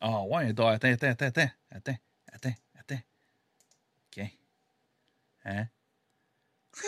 [0.00, 1.96] ah ouais, attends, attends, attends, attends, attends,
[2.32, 3.02] attends, attends.
[4.16, 4.24] OK.
[5.44, 5.66] Hein?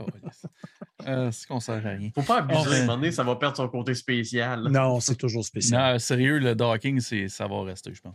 [0.00, 2.10] Ah, euh, c'est qu'on sert à rien.
[2.14, 2.80] Faut pas abuser, Oh, à un ouais.
[2.80, 4.62] moment donné, ça va perdre son côté spécial.
[4.64, 5.92] Non, non, c'est toujours spécial.
[5.92, 8.14] Non, sérieux, le docking, c'est, ça va rester, je pense.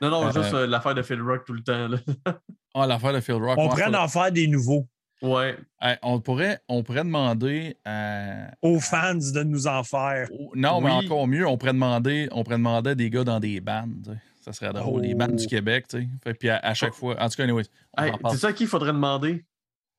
[0.00, 1.86] non, Euh, juste euh, l'affaire de Phil Rock tout le temps.
[1.88, 1.98] là.
[2.74, 3.54] Ah, l'affaire de Phil Rock.
[3.56, 4.86] On pourrait en faire des nouveaux
[5.22, 5.56] Ouais.
[6.02, 8.50] On, pourrait, on pourrait demander à.
[8.60, 10.28] aux fans de nous en faire.
[10.54, 13.60] Non, mais encore mieux, on pourrait demander, on pourrait demander à des gars dans des
[13.60, 13.94] bandes.
[14.04, 14.18] tu sais.
[14.40, 15.00] Ça serait drôle.
[15.02, 15.18] Les Oh.
[15.18, 16.08] bandes du Québec, tu sais.
[16.22, 17.16] Fait, Puis à, à chaque fois.
[17.18, 17.64] En tout cas, anyways,
[17.96, 19.46] Hey, c'est ça qu'il faudrait demander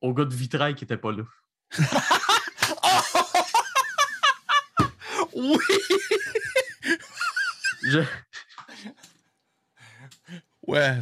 [0.02, 1.24] au gars de Vitrail qui était pas là.
[5.36, 5.58] Oui!
[7.84, 8.00] Je-
[10.68, 11.00] Ouais, hey,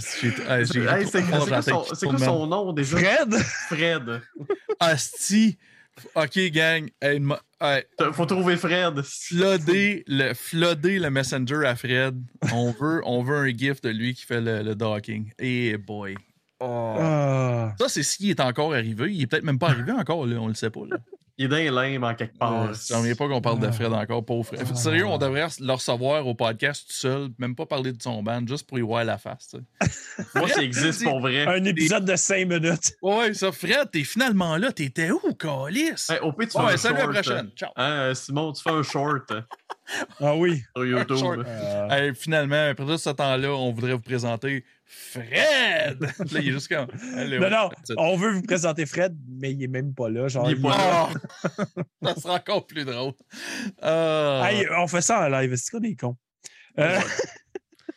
[0.49, 2.97] Hey, c'est trop c'est fort dans quoi, son, quoi son nom déjà?
[2.97, 3.33] Fred?
[3.69, 4.21] Fred.
[4.77, 5.57] Asti.
[6.15, 6.89] OK, gang.
[7.01, 7.21] Hey,
[7.61, 9.01] hey, Faut trouver Fred.
[9.03, 12.21] flooder le, flooder le messenger à Fred.
[12.51, 15.31] On veut, on veut un gif de lui qui fait le, le docking.
[15.39, 16.15] Eh boy.
[16.59, 16.95] Oh.
[16.99, 17.73] Ah.
[17.79, 19.13] Ça, c'est s'il est encore arrivé.
[19.13, 20.37] Il est peut-être même pas arrivé encore, là.
[20.41, 20.81] On le sait pas.
[20.89, 20.97] Là.
[21.43, 22.69] Il est dans les limbes en quelque part.
[22.69, 24.61] Euh, J'en reviens pas qu'on parle de Fred encore, pauvre Fred.
[24.69, 24.75] Ah.
[24.75, 28.41] Sérieux, on devrait le recevoir au podcast tout seul, même pas parler de son band,
[28.47, 29.55] juste pour y voir la face.
[30.35, 31.45] Moi, ça existe pour vrai.
[31.45, 32.93] Un épisode de cinq minutes.
[33.01, 34.71] Ouais, ça, Fred, t'es finalement là.
[34.71, 36.09] T'étais où, Calice?
[36.09, 37.25] Hey, au pire, tu fais Ouais, un salut à la short.
[37.25, 37.49] prochaine.
[37.57, 37.69] Ciao.
[37.75, 39.33] Hein, Simon, tu fais un short
[40.21, 40.61] Ah oui.
[40.75, 41.17] sur YouTube.
[41.17, 41.39] short.
[41.45, 44.63] Euh, Hey, finalement, après tout ce temps-là, on voudrait vous présenter
[44.95, 45.99] Fred!
[46.31, 46.87] là, il est juste comme.
[47.15, 50.27] Allez, non, ouais, on veut vous présenter Fred, mais il est même pas là.
[50.27, 51.09] Genre, Il est pas là.
[52.15, 53.13] Ça sera encore plus drôle.
[53.81, 55.55] Hey, on fait ça en live.
[55.55, 56.17] C'est quoi des cons?
[56.79, 57.03] Euh, Ouais,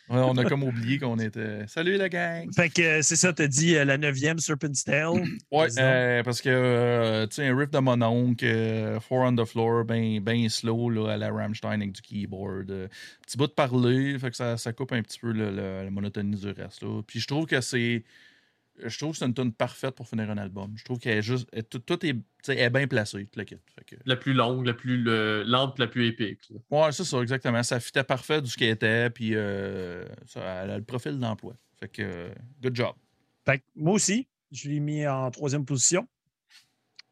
[0.09, 1.67] on a comme oublié qu'on était.
[1.67, 2.49] Salut la gang!
[2.55, 5.23] fait que euh, c'est ça, t'as dit euh, la neuvième Serpent's Tail.
[5.53, 9.45] Ouais, euh, parce que, euh, tu sais, un riff de mon oncle, Four on the
[9.45, 12.67] Floor, ben, ben slow, là, à la Rammstein avec du keyboard.
[13.27, 15.51] petit bout de parler, fait que ça, ça coupe un petit peu le-
[15.85, 17.03] la monotonie du reste, là.
[17.07, 18.03] Puis je trouve que c'est.
[18.85, 20.73] Je trouve que c'est une tune parfaite pour finir un album.
[20.77, 21.49] Je trouve qu'elle est juste.
[21.53, 23.57] elle- tout, tout est, tu sais, elle est bien placée, tout le kit.
[23.75, 26.41] Fait que, La plus longue, la plus le- lente, la plus épique.
[26.51, 26.59] là.
[26.87, 27.63] ouais, c'est ça, exactement.
[27.63, 31.57] Ça fitait parfait du ce qu'elle était, puis euh, ça, elle a le profil d'emploi.
[31.81, 32.95] Fait que, euh, good job.
[33.45, 36.07] Fait que moi aussi, je l'ai mis en troisième position.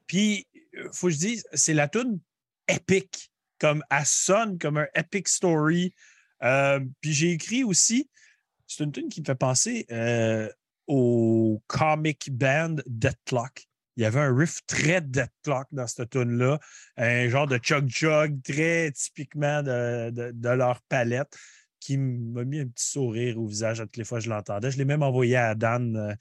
[0.06, 0.46] Puis,
[0.76, 2.20] euh, faut que je dise, c'est la tune
[2.68, 3.30] épique.
[3.58, 5.94] Comme elle sonne comme un epic story.
[6.42, 8.10] Euh, puis j'ai écrit aussi,
[8.66, 9.86] c'est une tune qui me fait penser.
[10.86, 13.66] Au comic band Death Clock.
[13.96, 16.58] Il y avait un riff très Death Clock dans cette tune-là,
[16.96, 21.36] un genre de chug-chug très typiquement de, leur palette
[21.78, 24.70] qui m'a mis un petit sourire au visage à toutes les fois que je l'entendais.
[24.70, 25.96] Je l'ai même envoyé à Dan.
[25.96, 26.14] euh,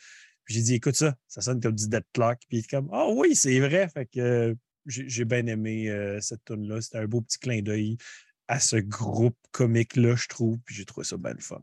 [0.45, 2.39] J'ai dit, écoute ça, ça sonne comme du Dead Clock.
[2.49, 3.87] Puis il est comme, ah oui, c'est vrai.
[3.87, 4.55] Fait que euh,
[4.85, 6.81] j'ai j'ai bien aimé euh, cette tune-là.
[6.81, 7.97] C'était un beau petit clin d'œil
[8.47, 10.59] à ce groupe comique-là, je trouve.
[10.65, 11.61] Puis j'ai trouvé ça bien le fun.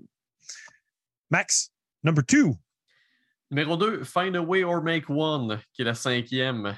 [1.31, 1.71] Max,
[2.03, 2.59] number two.
[3.51, 6.77] Numéro 2, Find a Way or Make One, qui est la cinquième.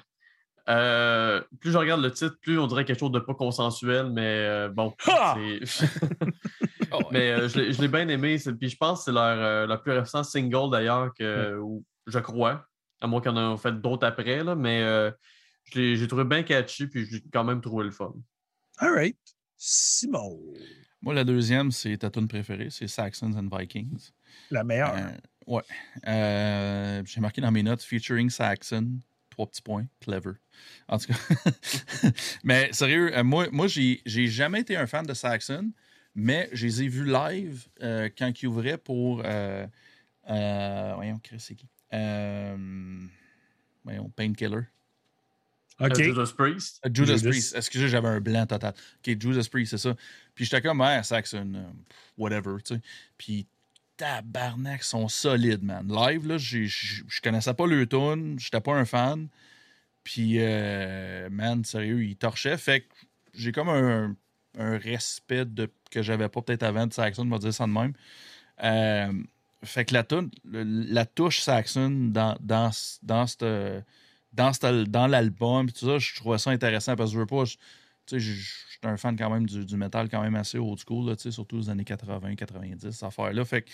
[0.69, 4.23] Euh, plus je regarde le titre, plus on dirait quelque chose de pas consensuel, mais
[4.23, 4.95] euh, bon.
[5.05, 5.89] C'est-
[7.11, 8.37] mais euh, je l'ai- bien aimé.
[8.61, 12.19] Puis je pense que c'est leur, euh, leur plus récent single d'ailleurs, que ou- je
[12.21, 12.65] crois.
[13.01, 15.11] À moins qu'on en ait fait d'autres après, là, mais euh,
[15.65, 18.13] je l'ai- j'ai trouvé bien catchy, puis je l'ai quand même trouvé le fun.
[18.79, 19.19] All right.
[19.59, 20.39] Simon,
[21.03, 24.11] Moi, la deuxième, c'est ta tune préférée, c'est Saxons and Vikings.
[24.51, 24.95] la meilleure.
[25.47, 25.63] Ouais.
[26.07, 28.89] Euh, J'ai marqué dans mes notes featuring Saxon.
[29.31, 29.87] Trois petits points.
[30.01, 30.33] Clever.
[30.89, 32.11] En tout cas.
[32.45, 35.73] mais sérieux, euh, moi, moi j'ai j'ai jamais été un fan de Saxon,
[36.15, 39.23] mais je les ai vus live euh, quand ils ouvraient pour.
[39.25, 39.67] Euh,
[40.31, 41.67] euh, voyons, Chris, c'est qui?
[41.95, 42.57] Euh,
[43.85, 44.63] Voyons, Painkiller.
[45.81, 46.01] OK.
[46.01, 46.81] Judas Priest?
[46.85, 47.29] Judas, Judas.
[47.31, 47.57] Priest.
[47.57, 48.75] Excusez, j'avais un blanc total.
[48.75, 49.97] OK, Judas Priest, c'est ça.
[50.35, 51.65] Puis j'étais comme, ouais, Saxon, euh,
[52.17, 52.81] whatever, tu sais.
[53.19, 53.47] Puis
[53.97, 55.87] tabarnak, sont solides, man.
[55.89, 59.29] Live, là, je connaissais pas le tune, j'étais pas un fan.
[60.05, 62.57] Puis, euh, man, sérieux, ils torchaient.
[62.57, 62.95] Fait que
[63.35, 64.17] j'ai comme un,
[64.59, 67.95] respect de, que j'avais pas peut-être avant de Saxon, on va dire ça de même.
[68.63, 69.13] Euh,
[69.65, 72.71] fait que la, tune, le- la touche Saxon dans, dans,
[73.03, 73.45] dans cette
[74.33, 77.45] dans, l'album, tout ça, je trouvais ça intéressant parce que je veux pas.
[78.07, 81.09] Tu sais, suis un fan quand même du, du métal quand même assez old school,
[81.09, 83.45] là, tu sais, surtout les années 80, 90, cette affaire-là.
[83.45, 83.71] Fait que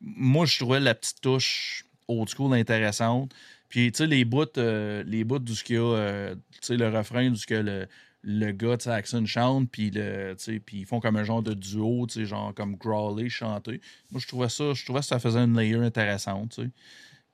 [0.00, 3.34] moi, je trouvais la petite touche old school intéressante.
[3.68, 6.58] Puis, tu sais, les bouts, euh, les bouts du ce qu'il y a, euh, tu
[6.62, 7.86] sais, le refrain du ce que le,
[8.22, 11.42] le gars de Saxon chante, puis le, tu sais, puis ils font comme un genre
[11.42, 13.80] de duo, tu sais, genre comme growler, chanter.
[14.10, 16.70] Moi, je trouvais ça, je trouvais que ça faisait une layer intéressante, tu sais.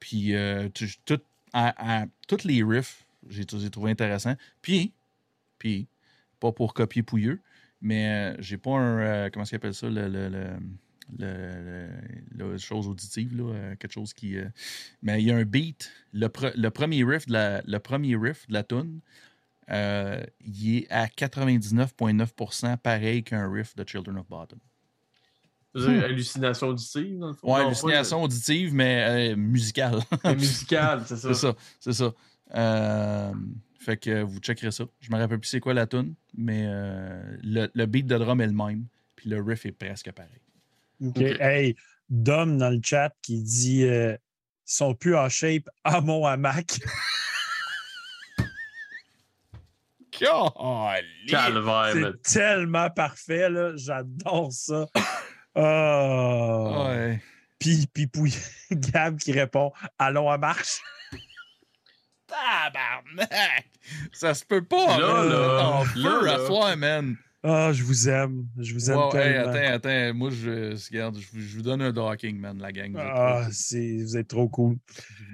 [0.01, 0.89] Puis, euh, tu-
[2.45, 4.35] les riffs, j'ai j'ai trouvé intéressant.
[4.63, 4.93] Puis,
[5.59, 5.89] puis,
[6.47, 7.41] pas pour copier Pouilleux,
[7.81, 8.99] mais euh, j'ai pas un.
[8.99, 10.47] euh, comment ça appelle ça le, le, le,
[11.19, 11.89] le-
[12.37, 14.37] le- la chose auditive, là, euh, quelque chose qui.
[14.37, 14.49] euh,
[15.03, 15.91] mais il y a un beat.
[16.13, 19.01] Le, pre- le premier riff de la, le premier riff de la tune,
[19.71, 24.59] euh, il est à 99,9% pareil qu'un riff de Children of Bottom.
[25.75, 27.49] Dire, Hallucination auditive, dans le fond?
[27.53, 29.99] Ouais, Non, hallucination auditive, mais euh, musicale.
[30.23, 31.35] pas- musical, c'est ça.
[31.35, 33.35] C'est ça, c'est ça.
[33.87, 34.85] Fait que vous checkerez ça.
[34.99, 38.41] Je me rappelle plus c'est quoi la tune, mais euh, le, le beat de drum
[38.41, 40.41] est le même, puis le riff est presque pareil.
[41.07, 41.21] OK.
[41.21, 41.77] Hey,
[42.09, 44.19] Dom dans le chat qui dit euh, ils
[44.65, 46.81] sont plus en shape à mon hamac.
[51.93, 53.71] C'est tellement parfait, là.
[53.77, 54.89] J'adore ça.
[55.55, 56.87] Oh.
[56.89, 57.23] Ouais.
[57.61, 58.35] Puis, puis, puis,
[58.73, 60.81] Gab qui répond Allons à marche.
[62.37, 63.65] Tabarnak!
[64.13, 65.29] Ça se peut pas, Là, man.
[65.31, 66.35] là, En là, feu là.
[66.35, 67.17] à soir, man.
[67.43, 68.47] Ah, je vous aime.
[68.59, 69.53] Je vous aime Wow, hey, tellement.
[69.53, 70.15] attends, attends.
[70.15, 72.93] Moi, je, regarde, je, vous- je vous donne un docking, man, la gang.
[72.93, 74.77] Vous êtes Ah, c'est- vous êtes trop cool.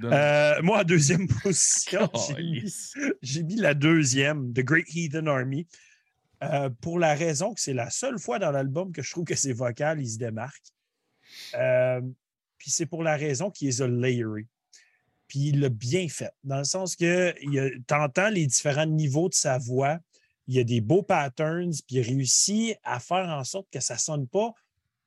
[0.04, 2.34] Euh, moi, en deuxième position, Oh,
[3.22, 5.66] j'ai mis, la deuxième, The Great Heathen Army,
[6.42, 9.34] euh, pour la raison que c'est la seule fois dans l'album que je trouve que
[9.36, 10.60] ses vocales, ils se démarquent.
[11.54, 12.00] Euh,
[12.58, 14.48] puis c'est pour la raison qu'il les a layerés.
[15.32, 19.34] Puis il l'a bien fait, dans le sens que tu entends les différents niveaux de
[19.34, 19.98] sa voix,
[20.46, 23.94] il y a des beaux patterns, puis il réussit à faire en sorte que ça
[23.94, 24.52] ne sonne pas.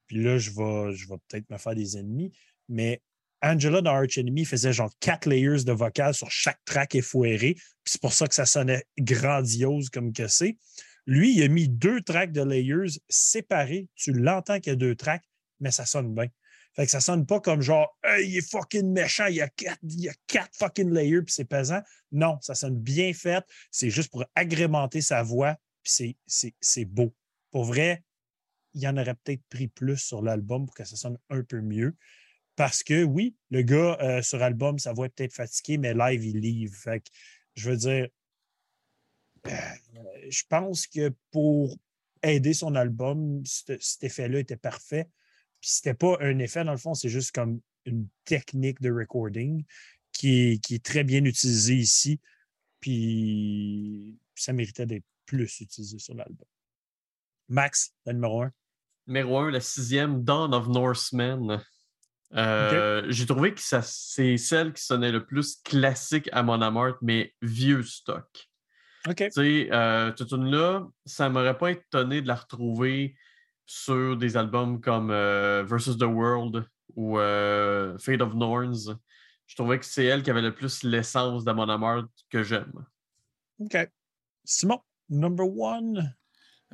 [0.08, 2.32] Puis là, je vais, je vais peut-être me faire des ennemis,
[2.68, 3.04] mais
[3.44, 7.54] Angela dans Arch Enemy faisait genre quatre layers de vocales sur chaque track effoiré.
[7.54, 10.58] Puis c'est pour ça que ça sonnait grandiose comme que c'est.
[11.06, 13.90] Lui, il a mis deux tracks de layers séparés.
[13.94, 16.30] Tu l'entends qu'il y a deux tracks, mais ça sonne bien.
[16.76, 19.48] Fait que ça sonne pas comme genre, Hey, il est fucking méchant, il y a
[19.48, 21.82] quatre, il y a quatre fucking layers, puis c'est pesant.
[22.12, 23.44] Non, ça sonne bien fait.
[23.72, 26.18] C'est juste pour agrémenter sa voix, puis
[26.60, 27.16] c'est- beau.
[27.52, 28.04] Pour vrai,
[28.74, 31.62] il y en aurait peut-être pris plus sur l'album pour que ça sonne un peu
[31.62, 31.96] mieux.
[32.58, 36.26] Parce que oui, le gars euh, sur album, sa voix est peut-être fatiguée, mais live,
[36.26, 36.76] il livre.
[36.76, 37.10] Fait que,
[37.56, 38.08] je veux dire,
[39.48, 39.52] euh,
[40.30, 41.78] je pense que pour
[42.22, 45.08] aider son album, cet effet-là était parfait.
[45.66, 49.66] Puis c'était pas un effet, dans le fond, c'est juste comme une technique de recording
[50.12, 52.20] qui est, qui est très bien utilisée ici.
[52.80, 56.46] Puis ça méritait d'être plus utilisé sur l'album.
[57.50, 58.52] Max, le numéro un.
[59.08, 61.60] Numéro 1, la sixième, Dawn of Norsemen.
[62.36, 66.94] Euh, J'ai trouvé que ça- c'est celle qui sonnait le plus classique à Mon Amour,
[67.02, 68.28] mais vieux stock.
[69.08, 69.16] OK.
[69.16, 73.16] Tu sais, euh, cette tune-là, ça m'aurait pas étonné de la retrouver
[73.66, 78.96] sur des albums comme euh, Versus the World ou euh, Fate of Norns.
[79.48, 82.74] Je trouvais que c'est elle qui avait le plus l'essence d'Amon Amarth que j'aime.
[83.60, 83.78] OK.
[84.44, 86.16] Simon, number one?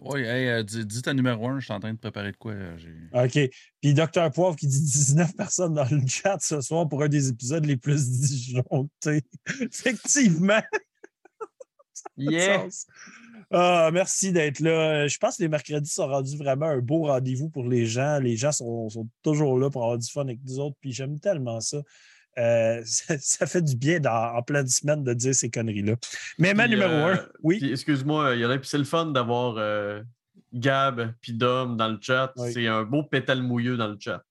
[0.01, 2.37] Oui, hey, euh, dis, dis ta numéro un, je suis en train de préparer de
[2.37, 2.53] quoi.
[2.77, 3.51] j'ai- OK.
[3.81, 7.29] Puis Docteur Poivre qui dit 19 personnes dans le chat ce soir pour un des
[7.29, 9.23] épisodes les plus disjonctés.
[9.59, 10.61] Effectivement.
[12.17, 12.67] Yeah!
[13.51, 15.07] Ah, merci d'être là.
[15.07, 18.19] Je pense que les mercredis sont rendus vraiment un beau rendez-vous pour les gens.
[18.19, 20.77] Les gens sont, sont toujours là pour avoir du fun avec nous autres.
[20.79, 21.81] Puis j'aime tellement ça.
[22.37, 23.15] Euh, ça.
[23.19, 25.95] ça fait du bien dans- en pleine semaine de dire ces conneries-là.
[26.37, 27.59] Mais ma numéro euh, un, oui.
[27.59, 30.01] Puis, excuse-moi, il y en a, puis c'est le fun d'avoir euh,
[30.53, 32.31] Gab puis Dom dans le chat.
[32.37, 32.53] Oui.
[32.53, 34.23] C'est un beau pétale mouilleux dans le chat.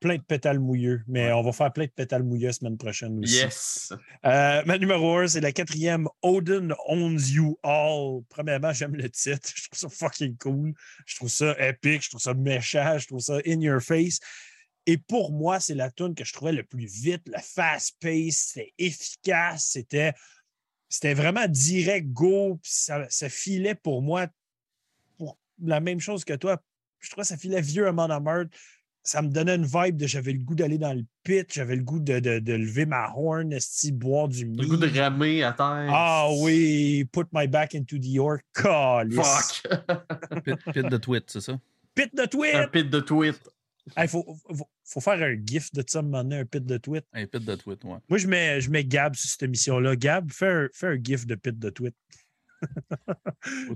[0.00, 1.02] Plein de pétales mouilleux.
[1.06, 3.36] Mais on va faire plein de pétales mouilleux la semaine prochaine aussi.
[3.36, 3.92] Yes!
[4.24, 8.22] Euh, ma numéro un, c'est la quatrième Odin Owns You All.
[8.28, 9.50] Premièrement, j'aime le titre.
[9.54, 10.72] Je trouve ça fucking cool.
[11.06, 12.04] Je trouve ça épique.
[12.04, 12.98] Je trouve ça méchant.
[12.98, 14.18] Je trouve ça in your face.
[14.86, 18.52] Et pour moi, c'est la tune que je trouvais le plus vite, le fast-pace.
[18.52, 19.66] C'était efficace.
[19.72, 20.14] C'était,
[20.88, 22.58] c'était vraiment direct, go.
[22.62, 24.28] puis ça, ça filait pour moi
[25.18, 26.62] pour la même chose que toi.
[27.00, 28.44] Je trouvais que ça filait vieux à Mon Amour.
[29.08, 31.82] Ça me donnait une vibe de j'avais le goût d'aller dans le pit, j'avais le
[31.82, 35.52] goût de, de- de lever ma horn, esti, boire du Le goût de ramer à
[35.54, 35.86] terre.
[35.90, 38.44] Ah oui, put my back into the York.
[38.54, 39.62] Fuck!
[40.44, 41.58] Pit, pit de tweet, c'est ça?
[41.94, 42.54] Pit de tweet!
[42.54, 43.40] un pit de tweet.
[43.96, 47.06] Il faut, faut, faut faire un gif de ça, maintenant, un pit de tweet.
[47.14, 47.96] Un pit de tweet, ouais.
[48.10, 49.96] Moi, je mets, je mets Gab sur cette émission-là.
[49.96, 51.94] Gab, fais un, fais un gif de pit de tweet.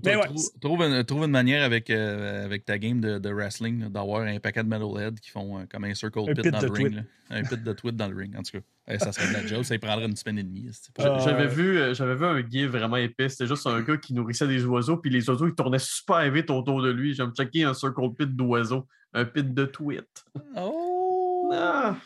[0.04, 0.22] Mais ouais,
[0.60, 4.38] trouve, une, trouve une manière avec, euh, avec ta game de, de wrestling d'avoir un
[4.40, 6.94] paquet de metalhead qui font euh, comme un circle Un pit, pit dans le ring.
[6.94, 7.02] là.
[7.30, 8.64] Un pit de tweet dans le ring, en tout cas.
[8.88, 10.68] Eh, ça serait de la joke, ça y prendrait une semaine et demie.
[10.98, 13.28] Euh, J'avais vu, euh, j'avais vu un gif vraiment épais.
[13.28, 16.50] C'était juste un gars qui nourrissait des oiseaux, puis les oiseaux ils tournaient super vite
[16.50, 17.14] autour de lui.
[17.14, 20.24] J'ai checké un circle pit d'oiseaux, un pit de tweet.
[20.56, 21.50] Oh!
[21.54, 21.96] Ah!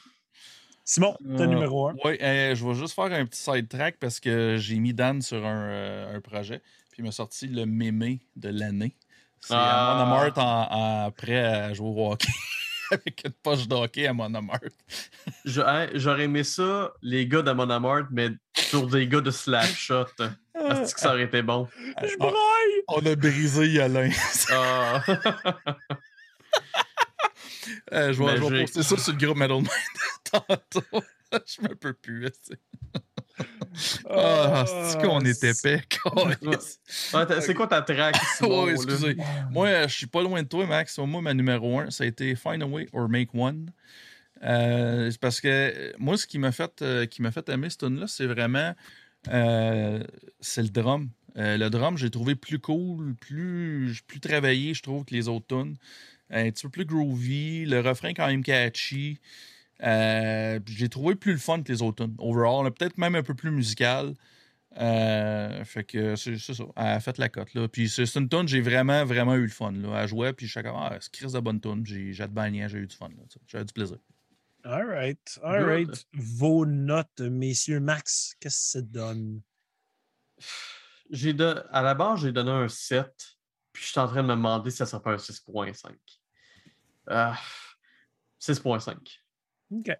[0.89, 1.95] Simon, t'as Euh, numéro un.
[2.05, 5.45] Oui, je vais juste faire un petit side track parce que j'ai mis Dan sur
[5.45, 6.61] un, euh, un projet.
[6.93, 8.95] Puis il m'a sorti le mémé de l'année.
[9.41, 10.01] C'est Ah.
[10.01, 12.28] Amon Amarth en, en prêt à jouer au hockey.
[12.93, 14.12] Avec une poche de hockey à.
[15.45, 20.07] Je- hey, J'aurais aimé ça, les gars d'Amon Amarth, mais sur des gars de Slapshot.
[20.55, 21.66] Est-ce que ça aurait été bon?
[22.01, 22.82] Je on, braille!
[22.89, 24.11] on a brisé Yolin.
[24.53, 25.03] Ah.
[27.93, 29.69] Euh, je, vais, je vais poster ça sur le groupe Metal Mind
[30.31, 31.03] tantôt.
[31.47, 32.31] je me peux plus.
[34.09, 35.83] Ah, c'est qu'on épais.
[35.91, 36.81] câlisse.
[37.12, 38.17] Ouais, t'as- c'est quoi ta track?
[38.41, 39.17] Ouais, excusez.
[39.51, 40.97] Moi, euh, je suis pas loin de toi, Max.
[40.99, 43.71] Moi, ma numéro un, ça a été Find a Way or Make One.
[44.43, 47.81] Euh, parce que euh, moi, ce qui m'a fait, euh, qui m'a fait aimer cette
[47.81, 48.74] tune là c'est vraiment
[49.28, 50.03] euh,
[50.40, 51.11] c'est le drum.
[51.35, 55.77] Le drum, j'ai trouvé plus cool, plus, plus travaillé, je trouve, que les autres tunes.
[56.31, 59.20] Un petit peu plus groovy, le refrain quand même catchy.
[59.82, 62.16] Euh, j'ai trouvé plus le fun que les autres tunes.
[62.19, 64.15] Overall, peut-être même un peu plus musical.
[64.78, 66.53] Euh, fait que c'est ça.
[66.77, 67.55] Elle a fait la cote.
[67.55, 67.69] Là.
[67.69, 69.73] Puis c'est une tune, j'ai vraiment, vraiment eu le fun.
[69.73, 70.32] Là, à jouer.
[70.32, 71.85] Puis comme, ah, c'est Chris de bonne tune.
[71.86, 73.09] J'ai j'ai bien, j'ai eu du fun.
[73.47, 73.98] J'ai eu du plaisir.
[74.65, 75.69] All right, all Good.
[75.69, 76.07] right.
[76.15, 77.78] Vos notes, messieurs.
[77.78, 79.40] Max, qu'est-ce que ça donne?
[81.11, 83.36] J'ai don- À la base, j'ai donné un 7,
[83.77, 85.94] puis je suis en train de me demander si ça serait pas un 6.5.
[87.09, 87.39] Ah,
[88.40, 88.97] 6.5.
[89.70, 89.90] OK.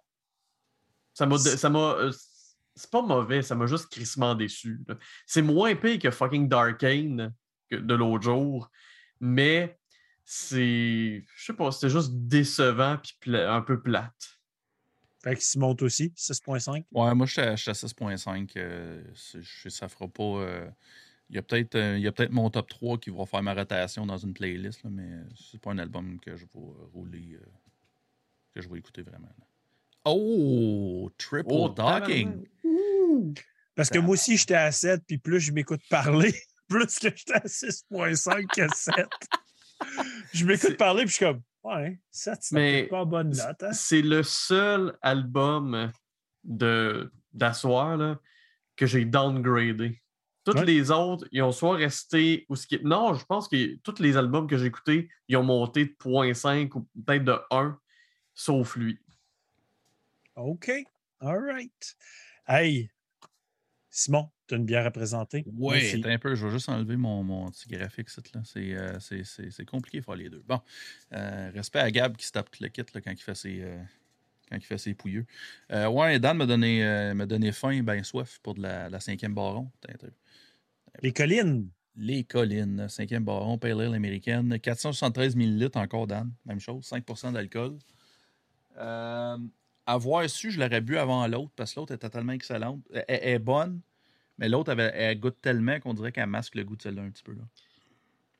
[1.13, 1.37] Ça m'a.
[1.37, 2.11] ça m'a, euh,
[2.75, 4.79] C'est pas mauvais, ça m'a juste crissement déçu.
[5.25, 7.33] C'est moins pire que fucking Darkane
[7.71, 8.69] de l'autre jour,
[9.19, 9.79] mais
[10.25, 11.23] c'est.
[11.35, 14.39] Je sais pas, c'était juste décevant puis un peu plate.
[15.23, 16.85] Fait que Simon, toi aussi, 6.5.
[16.91, 18.55] Ouais, moi, j'étais à j'étais à 6.5.
[18.57, 20.23] euh, c'est- je- ça fera pas.
[20.23, 20.69] euh,
[21.29, 23.43] il y a peut-être euh, il y a peut-être mon top 3 qui va faire
[23.43, 26.85] ma rotation dans une playlist, là, mais c'est pas un album que je vais euh,
[26.93, 27.45] rouler, euh,
[28.55, 29.27] que je vais écouter vraiment.
[29.27, 29.45] là.
[30.05, 32.45] Oh, triple Oh, docking.
[33.75, 36.33] Parce que moi aussi, j'étais à 7, puis plus je m'écoute parler,
[36.69, 39.05] plus que j'étais à 6.5 que 7.
[40.33, 43.63] je m'écoute parler, puis je suis comme, ouais, 7, c'est pas une bonne note.
[43.63, 43.73] Hein?
[43.73, 45.91] C'est le seul album
[46.43, 48.19] de d'asseoir là,
[48.75, 50.01] que j'ai downgradé.
[50.51, 50.65] Tous Ouais.
[50.65, 52.79] les autres, ils ont soit resté ou ce qui...
[52.83, 56.71] Non, je pense que tous les albums que j'ai écoutés, ils ont monté de 0.5
[56.75, 57.77] ou peut-être de 1,
[58.33, 58.97] sauf lui.
[60.35, 60.71] OK.
[61.19, 61.95] All right.
[62.47, 62.89] Hey,
[63.89, 65.43] Simon, tu as une bière à présenter?
[65.99, 68.07] Attends un peu, je vais juste enlever mon, mon petit graphique.
[68.09, 70.43] C'est, euh, c'est, c'est- c'est compliqué de faire les deux.
[70.47, 70.61] Bon,
[71.13, 73.61] euh, respect à Gab qui se tape tout le kit là, quand il fait ses,
[73.63, 73.77] euh,
[74.49, 75.25] quand il fait ses pouilleux.
[75.71, 78.99] Euh, ouais, Dan m'a donné, euh, m'a donné faim, ben soif pour de la, la
[78.99, 79.69] cinquième baron.
[81.01, 81.69] Les collines.
[81.95, 86.31] Les collines, cinquième baron, Pale Ale américaine, 473 ml encore, Dan.
[86.45, 87.77] Même chose, 5% d'alcool.
[88.77, 89.37] Euh,
[89.87, 92.81] avoir su, je l'aurais bu avant l'autre parce que l'autre était tellement excellente.
[92.93, 93.81] Elle, elle est bonne,
[94.37, 97.09] mais l'autre, elle, elle goûte tellement qu'on dirait qu'elle masque le goût de celle-là un
[97.09, 97.33] petit peu.
[97.33, 97.41] Là.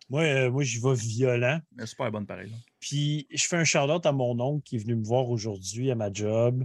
[0.09, 1.59] Moi, euh, moi j'y vais violent.
[1.75, 2.51] Mais super bonne pareil.
[2.51, 2.57] là.
[2.79, 5.95] Puis je fais un shout-out à mon oncle qui est venu me voir aujourd'hui à
[5.95, 6.63] ma job.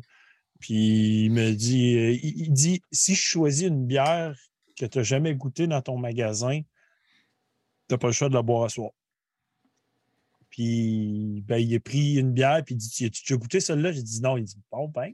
[0.60, 4.36] Puis il me dit, euh, il, il dit si je choisis une bière
[4.86, 6.66] que tu n'as jamais goûtée dans ton magasin, tu
[7.90, 8.90] n'as pas le choix de la boire à soir.
[10.50, 13.92] Puis ben, il a pris une bière, puis il dit Tu déjà goûté celle-là?
[13.92, 14.36] J'ai dit non.
[14.36, 15.12] Il dit Bon, ben.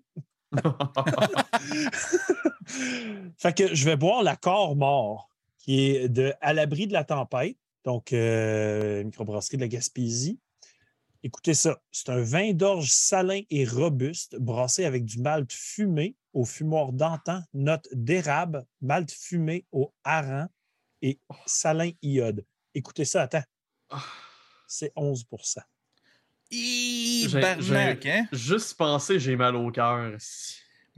[3.36, 7.04] fait que je vais boire la Corps Mort, qui est de À l'abri de la
[7.04, 10.40] tempête, donc euh, microbrasserie de la Gaspésie.
[11.24, 16.44] Écoutez ça, c'est un vin d'orge salin et robuste, brassé avec du malt fumé au
[16.44, 20.46] fumoir d'antan, note d'érable, malt fumé au hareng
[21.02, 22.44] et salin iode.
[22.72, 23.42] Écoutez ça, attends.
[24.68, 25.26] C'est 11
[26.50, 28.28] Hi, J'ai- barnac, j'ai- hein?
[28.30, 30.16] Juste penser, j'ai mal au cœur.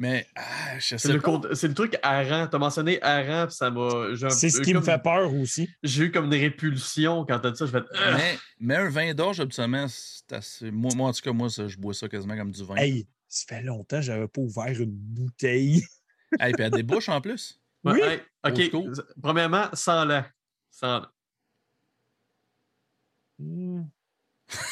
[0.00, 1.54] Mais ah, je C'est sais le, pas.
[1.54, 2.48] c'est le truc Aran.
[2.48, 4.06] Tu as mentionné Aran, puis ça m'a.
[4.30, 5.68] C'est ce qui me fait peur aussi.
[5.82, 7.66] J'ai eu comme des répulsions quand t'as dit ça.
[7.66, 7.92] Je vais être.
[8.16, 10.70] Mais, mais un vin d'orge, habituellement, c'est assez.
[10.70, 12.76] Moi, moi, en tout cas, moi, ça, je bois ça quasiment comme du vin.
[12.76, 15.84] Hey, ça fait longtemps que je n'avais pas ouvert une bouteille.
[16.38, 17.60] Hey, puis elle débouche en plus.
[17.82, 18.00] Ouais, oui.
[18.02, 18.70] hey.
[18.72, 18.94] OK.
[19.20, 20.24] Premièrement, sans lent.
[20.70, 21.02] Sans.
[23.36, 23.82] Hmm.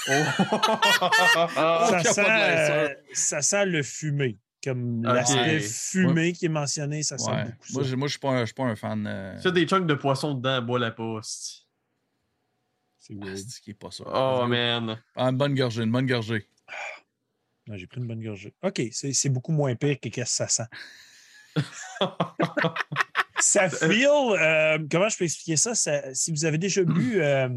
[0.09, 0.13] Oh.
[1.91, 4.39] ça, sent, euh, ça sent le fumé.
[4.65, 7.45] Comme l'aspect fumé qui est mentionné, ça sent Ouais.
[7.45, 7.89] beaucoup Moi, ça.
[7.91, 9.07] je moi, je suis pas, un- je suis pas un fan.
[9.07, 9.39] Euh...
[9.41, 11.67] Tu as des chunks de poisson dedans, bois la poste.
[12.99, 13.37] C'est Ah, weird.
[13.39, 14.05] c'est qui est pas ça?
[14.07, 15.01] Oh, man.
[15.15, 16.47] Ah, une bonne gorgée, une bonne gorgée.
[17.69, 18.53] Non, J'ai pris une bonne gorgée.
[18.63, 20.69] OK, c'est c'est beaucoup moins pire que qu'est-ce que ça sent.
[23.41, 25.75] Ça feel, euh, comment je peux expliquer ça?
[25.75, 27.49] Ça- si vous avez déjà bu euh,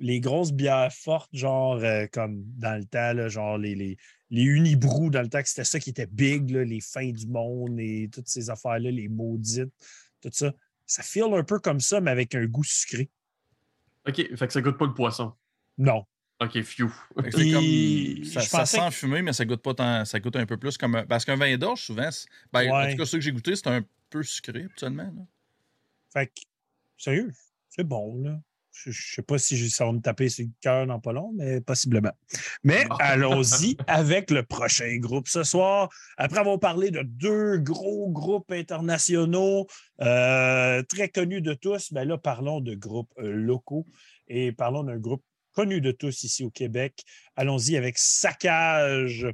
[0.00, 3.96] les grosses bières fortes, genre euh, comme dans le temps, là, genre les, les,
[4.30, 7.26] les Unibrou dans le temps, que c'était ça qui était big, là, les fins du
[7.26, 9.72] monde et toutes ces affaires-là, les maudites,
[10.20, 10.52] tout ça.
[10.86, 13.10] Ça feel un peu comme ça, mais avec un goût sucré.
[14.08, 15.32] OK, fait que ça goûte pas le poisson.
[15.78, 16.04] Non.
[16.42, 16.76] OK, Puis,
[17.52, 18.24] comme.
[18.24, 20.04] Ça, ça sent que- fumé, mais ça goûte pas tant.
[20.06, 20.94] Ça goûte un peu plus comme.
[20.94, 22.08] un- Parce qu'un vin d'orge, souvent,
[22.52, 22.92] ben, en Ouais.
[22.92, 25.02] tout cas, ceux que j'ai goûté, c'est un peu sucré, habituellement.
[25.04, 25.22] là.
[26.12, 26.40] Fait que,
[26.96, 27.30] sérieux,
[27.68, 28.40] c'est bon, là.
[28.84, 31.32] Je ne sais pas si ça va me taper sur le cœur dans pas long,
[31.34, 32.12] mais possiblement.
[32.64, 35.88] Mais allons-y avec le prochain groupe ce soir.
[36.16, 39.66] Après avoir parlé de deux gros groupes internationaux
[40.00, 43.86] euh, très connus de tous, ben là, parlons de groupes euh, locaux
[44.28, 47.04] et parlons d'un groupe connu de tous ici au Québec.
[47.36, 49.26] Allons-y avec Saccage.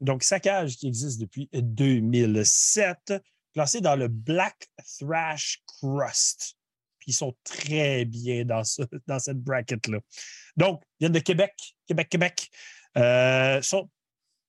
[0.00, 3.14] Donc, Saccage qui existe depuis 2007
[3.54, 4.68] classé dans le Black
[4.98, 6.56] Thrash Crust.
[7.04, 9.98] Puis ils sont très bien dans, ce- dans cette bracket-là.
[10.56, 11.52] Donc, ils viennent de Québec,
[11.86, 12.50] Québec, Québec.
[12.96, 13.90] Euh, sont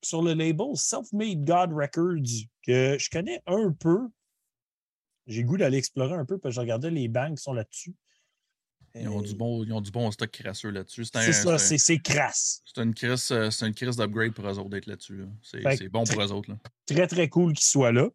[0.02, 4.08] sur le label Self-Made God Records, que je connais un peu.
[5.26, 7.94] J'ai goût d'aller explorer un peu, parce que je regardais les banques qui sont là-dessus.
[8.94, 11.04] Ils ont, du bon, ils ont du bon stock crasseux là-dessus.
[11.04, 12.62] C'est ça, c'est crasse.
[12.64, 15.18] c'est une crise, euh, c'est une crise d'upgrade pour eux autres d'être là-dessus.
[15.18, 15.26] là.
[15.42, 16.50] C'est bon pour eux autres.
[16.50, 16.56] Là.
[16.86, 18.08] très, très cool qu'il soit là.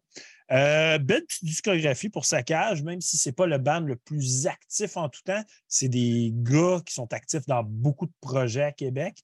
[0.52, 4.46] Euh, belle petite discographie pour Saccage, même si ce n'est pas le band le plus
[4.46, 5.42] actif en tout temps.
[5.66, 9.16] C'est des gars qui sont actifs dans beaucoup de projets à Québec.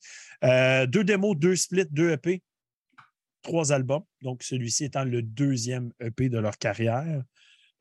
[0.43, 2.43] Euh, deux démos, deux splits, deux EP,
[3.43, 4.05] trois albums.
[4.23, 7.23] Donc, celui-ci étant le deuxième EP de leur carrière.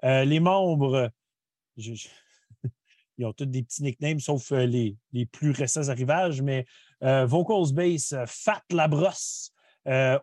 [0.03, 1.09] Euh, les membres,
[1.77, 6.65] ils ont tous des petits nicknames, sauf euh, les, les plus récents arrivages, mais
[6.99, 9.53] Vocals Bass, Fat Labrosse,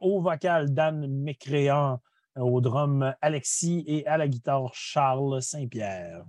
[0.01, 2.01] au vocal, Dan Mécréant,
[2.37, 6.25] au drum, Alexis et à la guitare, Charles Saint-Pierre.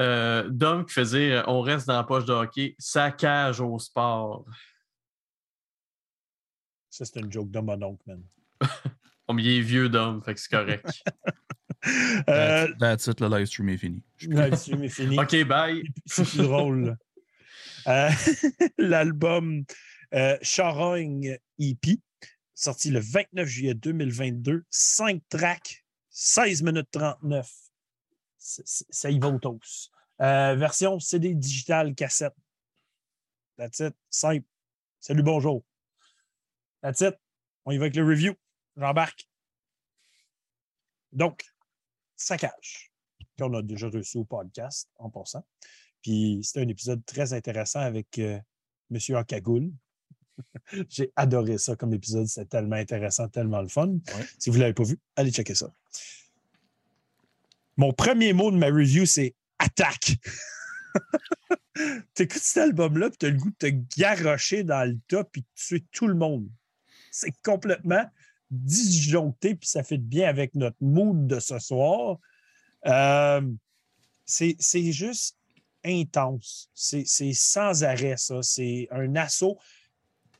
[0.00, 4.44] Euh, Dom qui faisait On reste dans la poche de hockey, saccage au sport.
[6.90, 8.22] Ça, c'est une joke de mon oncle, man.
[9.26, 10.86] Comme il est vieux, Dom, fait que c'est correct.
[12.30, 14.02] Euh, That's it, le live stream est fini.
[14.26, 15.18] Là-dessus, mais fini.
[15.18, 15.82] OK, bye.
[16.06, 16.96] C'est plus drôle.
[17.86, 18.10] Euh,
[18.78, 19.64] L'album
[20.14, 21.98] euh, Charogne EP,
[22.54, 27.50] sorti le 29 juillet 2022, 5 tracks, 16 minutes 39.
[28.38, 29.40] C- c- Ça y va au.
[30.20, 32.34] Euh, version CD digital cassette.
[33.56, 33.94] That's it.
[34.10, 34.46] Simple.
[35.00, 35.64] Salut, bonjour.
[36.82, 37.14] That's it.
[37.64, 38.34] On y va avec le review.
[38.76, 39.28] J'embarque.
[41.12, 41.44] Donc,
[42.16, 42.90] saccage
[43.38, 45.46] qu'on a déjà reçu au podcast en passant.
[46.02, 48.38] Puis c'était un épisode très intéressant avec euh,
[48.90, 49.24] M.
[49.24, 49.72] Cagoule.
[50.88, 52.26] J'ai adoré ça comme épisode.
[52.26, 53.88] C'était tellement intéressant, tellement le fun.
[53.88, 54.26] Ouais.
[54.38, 55.72] Si vous ne l'avez pas vu, allez checker ça.
[57.76, 60.16] Mon premier mot de ma review, c'est attaque.
[62.14, 65.46] T'écoutes cet album-là, puis t'as le goût de te garrocher dans le tas, puis de
[65.56, 66.48] tuer tout le monde.
[67.10, 68.08] C'est complètement
[68.50, 72.18] disjoncté, puis ça fait bien avec notre mood de ce soir.
[72.86, 73.42] Euh,
[74.24, 75.36] c'est juste
[75.84, 76.70] intense.
[76.74, 78.42] C'est c'est sans arrêt, ça.
[78.42, 79.58] C'est un assaut.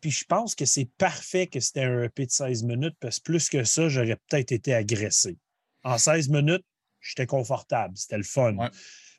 [0.04, 3.22] Puis je pense que c'est parfait que c'était un EP de 16 minutes, parce que
[3.22, 5.38] plus que ça, j'aurais peut-être été agressé.
[5.82, 6.66] En 16 minutes,
[7.00, 7.96] j'étais confortable.
[7.96, 8.54] C'était le fun.
[8.54, 8.68] Ouais.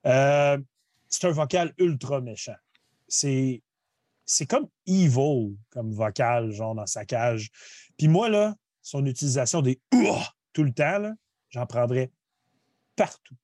[0.05, 0.59] Euh,
[1.09, 2.53] c'est un vocal ultra méchant.
[3.07, 3.63] C'est
[4.25, 7.49] c'est comme evil comme vocal, genre dans sa cage.
[7.97, 8.53] Puis moi, là,
[8.83, 11.13] son utilisation des ouah tout le temps, là,
[11.49, 12.11] j'en prendrais
[12.95, 13.35] partout.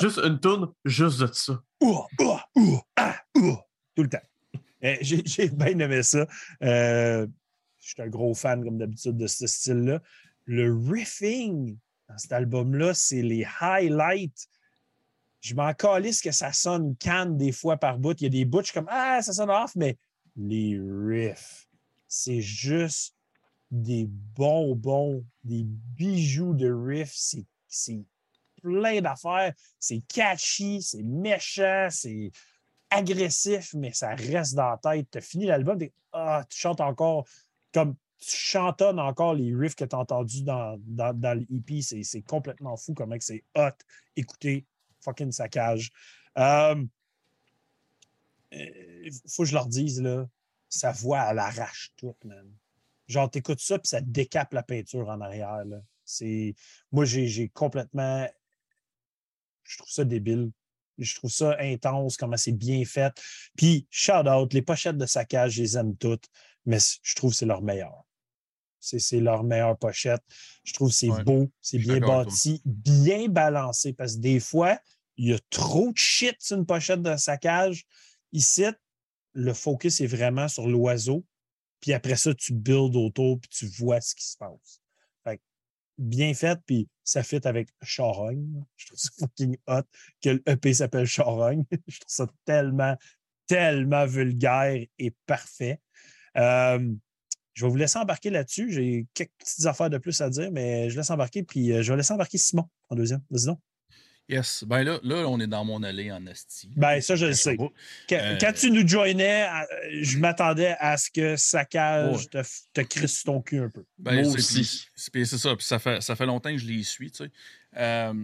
[0.00, 1.62] Juste une tourne, juste de ça.
[1.82, 4.22] Ouah, ouah, ouah, ah, ouah, tout le temps.
[4.84, 6.26] Euh, J'ai bien aimé ça.
[6.62, 7.26] Euh,
[7.80, 10.00] je suis un gros fan, comme d'habitude, de ce style-là.
[10.46, 11.76] Le riffing
[12.08, 14.48] dans cet album-là, c'est les highlights.
[15.40, 18.18] Je m'en calisse que ça sonne canne des fois par bout.
[18.20, 19.98] Il y a des bouts, je suis comme Ah, ça sonne off, mais
[20.36, 21.68] les riffs,
[22.08, 23.14] c'est juste
[23.70, 27.14] des bonbons, des bijoux de riffs.
[27.68, 28.04] C'est
[28.62, 29.52] plein d'affaires.
[29.78, 32.30] C'est catchy, c'est méchant, c'est
[32.94, 35.08] agressif, mais ça reste dans la tête.
[35.10, 35.78] Tu as fini l'album,
[36.12, 37.26] ah, tu chantes encore
[37.72, 41.82] comme tu chantonnes encore les riffs que tu as entendus dans, dans, dans l'EP.
[41.82, 43.76] C'est complètement fou comment c'est hot.
[44.16, 44.64] Écoutez,
[45.00, 45.90] fucking saccage.
[46.38, 46.84] Euh,
[48.54, 50.26] euh, faut que je leur dise, là,
[50.68, 52.50] sa voix, elle arrache tout, man.
[53.06, 55.64] Genre, t'écoutes ça, puis ça décape la peinture en arrière.
[55.64, 55.80] Là.
[56.92, 58.26] Moi, j'ai complètement.
[59.64, 60.50] Je trouve ça débile.
[60.98, 63.12] Je trouve ça intense, comment c'est bien fait.
[63.56, 66.26] Puis, shout out, les pochettes de saccage, je les aime toutes,
[66.66, 68.04] mais je trouve que c'est leur meilleur.
[68.80, 70.22] C'est, leur meilleure pochette.
[70.62, 74.78] Je trouve que c'est Ouais, beau, c'est bien bâti, bien balancé, parce que des fois,
[75.16, 77.84] il y a trop de shit sur une pochette de saccage.
[78.32, 78.64] Ici,
[79.32, 81.24] le focus est vraiment sur l'oiseau.
[81.80, 84.80] Puis après ça, tu builds autour, puis tu vois ce qui se passe.
[85.96, 88.64] Bien fait, puis ça fit avec Charogne.
[88.76, 89.82] Je trouve ça fucking hot
[90.22, 91.64] que le EP s'appelle Charogne.
[91.88, 92.96] Je trouve ça tellement,
[93.46, 95.80] tellement vulgaire et parfait.
[96.36, 96.92] Euh,
[97.54, 98.72] je vais vous laisser embarquer là-dessus.
[98.72, 101.92] J'ai quelques petites affaires de plus à dire, mais je laisse embarquer, puis euh, je
[101.92, 103.22] vais laisser embarquer Simon en deuxième.
[103.30, 103.60] Vas-y donc.
[104.28, 104.64] Yes.
[104.66, 106.70] Ben là, là, on est dans mon allée en esti.
[106.76, 107.56] Ben, ça, je le Je sais.
[107.56, 107.70] Quand,
[108.12, 109.66] Euh, quand tu nous joignais, à-
[110.00, 112.42] je m'attendais à ce que Saccage Ouais.
[112.72, 113.84] te, crisse sur ton cul un peu.
[113.98, 114.86] Ben, Moi c'est- aussi.
[115.38, 115.54] ça.
[115.56, 117.30] Puis ça fait, ça fait longtemps que je les suis, tu sais.
[117.76, 118.14] Euh,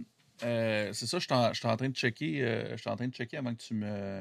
[0.43, 2.43] euh, c'est ça, je suis en, en train de checker.
[2.43, 4.21] euh, je suis en train de checker avant que tu me.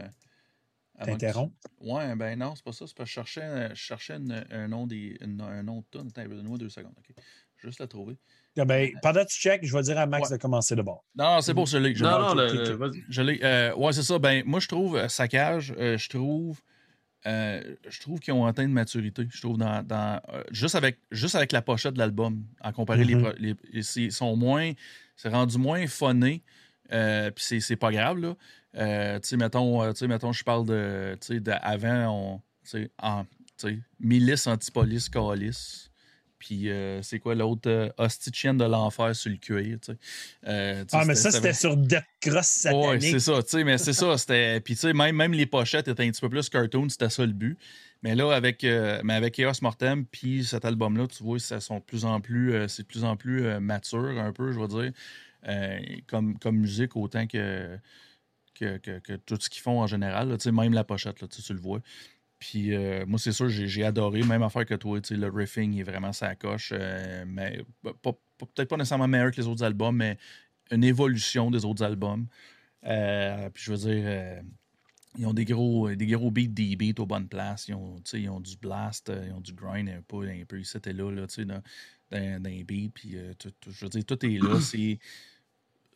[1.06, 1.54] Que tu- T'interromps?
[1.82, 2.86] Ouais, ben non, c'est pas ça.
[2.88, 5.80] C'est parce que je cherchais, euh, je cherchais une- un nom des, une- un nom
[5.80, 6.10] de tune.
[6.10, 7.16] Attends, donne-moi deux secondes, OK?
[7.58, 8.18] Juste la trouver.
[8.58, 10.38] Ah ben, pendant que tu check, je vais dire à Max Ouais.
[10.38, 11.04] de commencer de bord.
[11.16, 11.94] Non, non, c'est l'ai.
[11.96, 12.10] je l'ai.
[12.10, 12.92] Non, non, le-.
[13.10, 13.40] Je l'ai.
[13.44, 14.18] Euh, ouais, c'est ça.
[14.20, 16.62] Ben, moi, je trouve euh, Saccage, euh, je trouve.
[17.28, 19.28] euh, je trouve qu'ils ont atteint une maturité.
[19.30, 19.84] Je trouve dans.
[19.86, 23.22] dans, euh, juste, avec, juste avec la pochette de l'album, à comparer les, Mhm.
[23.24, 23.56] pro- les.
[23.74, 24.72] Ils sont moins.
[25.18, 26.42] C'est rendu moins phoné.
[26.92, 28.36] Euh, Puis c'est- c'est pas grave, là.
[28.76, 31.18] Euh, tu sais, mettons, euh, mettons, je parle de.
[31.22, 32.41] Tu sais, d'avant, on.
[32.64, 33.26] Tu sais, en-
[34.00, 35.91] milice, antipolice, calice.
[36.38, 37.70] Puis euh, c'est quoi l'autre?
[37.70, 39.78] Euh, hostie de l'enfer sur le cuir.
[40.48, 43.02] Euh, Ah, mais ça, c'était sur Death Cross satanique.
[43.02, 44.62] c'est ça, tu sais, mais c'est ça, c'était.
[44.62, 47.26] Puis, tu sais, même, même les pochettes étaient un petit peu plus cartoon, c'était ça
[47.26, 47.58] le but.
[48.02, 51.84] Mais là, avec, mais avec Chaos Mortem, puis cet album-là, tu vois, ça sont de
[51.84, 56.40] plus en plus, c'est de plus en plus mature, un peu, je vais dire, comme,
[56.40, 57.78] comme musique, autant que,
[58.60, 60.38] que, tout ce qu'ils font en général.
[60.52, 61.81] même la pochette, tu le vois.
[62.40, 66.14] Puis euh, moi, c'est sûr, j'ai adoré, même affaire que toi, le riffing est vraiment
[66.14, 70.18] sa coche, euh, mais peut-être pas nécessairement meilleur que les autres albums, mais
[70.72, 72.27] une évolution des autres albums.
[72.86, 74.41] Euh, puis je veux dire,
[75.18, 77.68] ils ont des gros, des gros beats, des beats aux bonnes places.
[77.68, 80.77] Ils ont, ils ont du blast, ils ont du grind un peu, un peu ici
[80.86, 81.26] là, là
[82.40, 82.90] dans.
[82.94, 84.57] Puis tout- je veux dire, tout est là.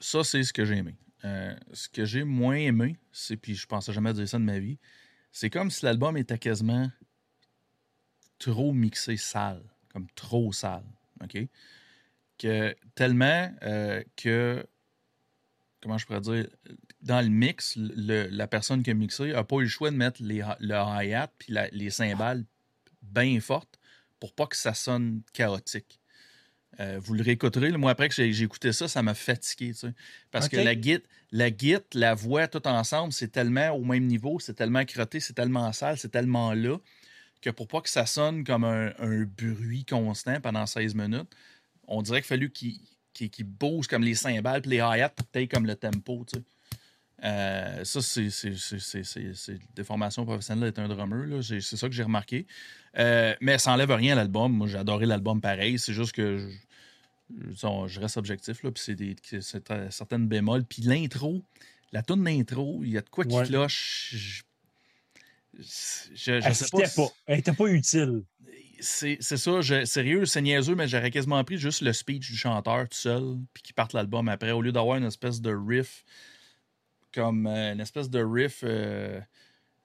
[0.02, 0.96] Ça, c'est ce que j'ai aimé.
[1.26, 4.60] Euh, ce que j'ai moins aimé, c'est, puis je pensais jamais dire ça de ma
[4.60, 4.78] vie,
[5.32, 6.92] c'est comme si l'album était quasiment
[8.40, 10.86] trop mixé sale, comme trop sale.
[11.24, 11.38] OK?
[12.38, 14.66] Que, tellement euh, que
[15.84, 16.48] comment je pourrais dire,
[17.02, 20.24] dans le mix, la personne qui a mixé n'a pas eu le choix de mettre
[20.24, 22.46] les, le hi-hat puis les cymbales
[23.02, 23.80] bien fortes
[24.20, 26.00] pour pas que ça sonne chaotique.
[26.80, 27.72] Euh, vous le réécouterez.
[27.74, 29.74] Moi, après que j'ai écouté ça, ça m'a fatigué.
[29.74, 29.94] tu sais.
[30.32, 34.40] Parce que la guite, la guite, la voix, tout ensemble, c'est tellement au même niveau,
[34.40, 36.78] c'est tellement crotté, c'est tellement sale, c'est tellement là
[37.42, 41.30] que pour pas que ça sonne comme un, un bruit constant pendant 16 minutes,
[41.88, 45.66] on dirait qu'il a fallu qu'il bouge comme les cymbales puis les hi-hats peut-être comme
[45.66, 46.46] le tempo, tu sais.
[47.24, 48.28] Euh, ça, c'est
[49.76, 51.42] des formations professionnelles d'être un drummer.
[51.44, 52.46] C'est ça que j'ai remarqué.
[52.98, 54.52] Euh, mais ça enlève rien à l'album.
[54.52, 55.80] Moi, j'ai adoré l'album pareil.
[55.80, 56.50] C'est juste que
[57.30, 58.62] je, je- je reste objectif.
[58.64, 59.16] Là, puis c'est des
[59.90, 60.66] certaines bémols.
[60.66, 61.44] Puis l'intro,
[61.94, 64.16] la tune d'intro, il y a de quoi qui cloche.
[64.16, 64.44] Je,
[65.60, 65.64] je,
[66.16, 66.82] je Elle sais pas.
[66.96, 67.08] pas.
[67.28, 68.24] Elle était pas utile.
[68.80, 72.36] C'est, c'est ça, je- sérieux, c'est niaiseux, mais j'aurais quasiment pris juste le speech du
[72.36, 76.04] chanteur tout seul, puis qu'il parte l'album après, au lieu d'avoir une espèce de riff,
[77.14, 79.20] comme euh, une espèce de riff euh,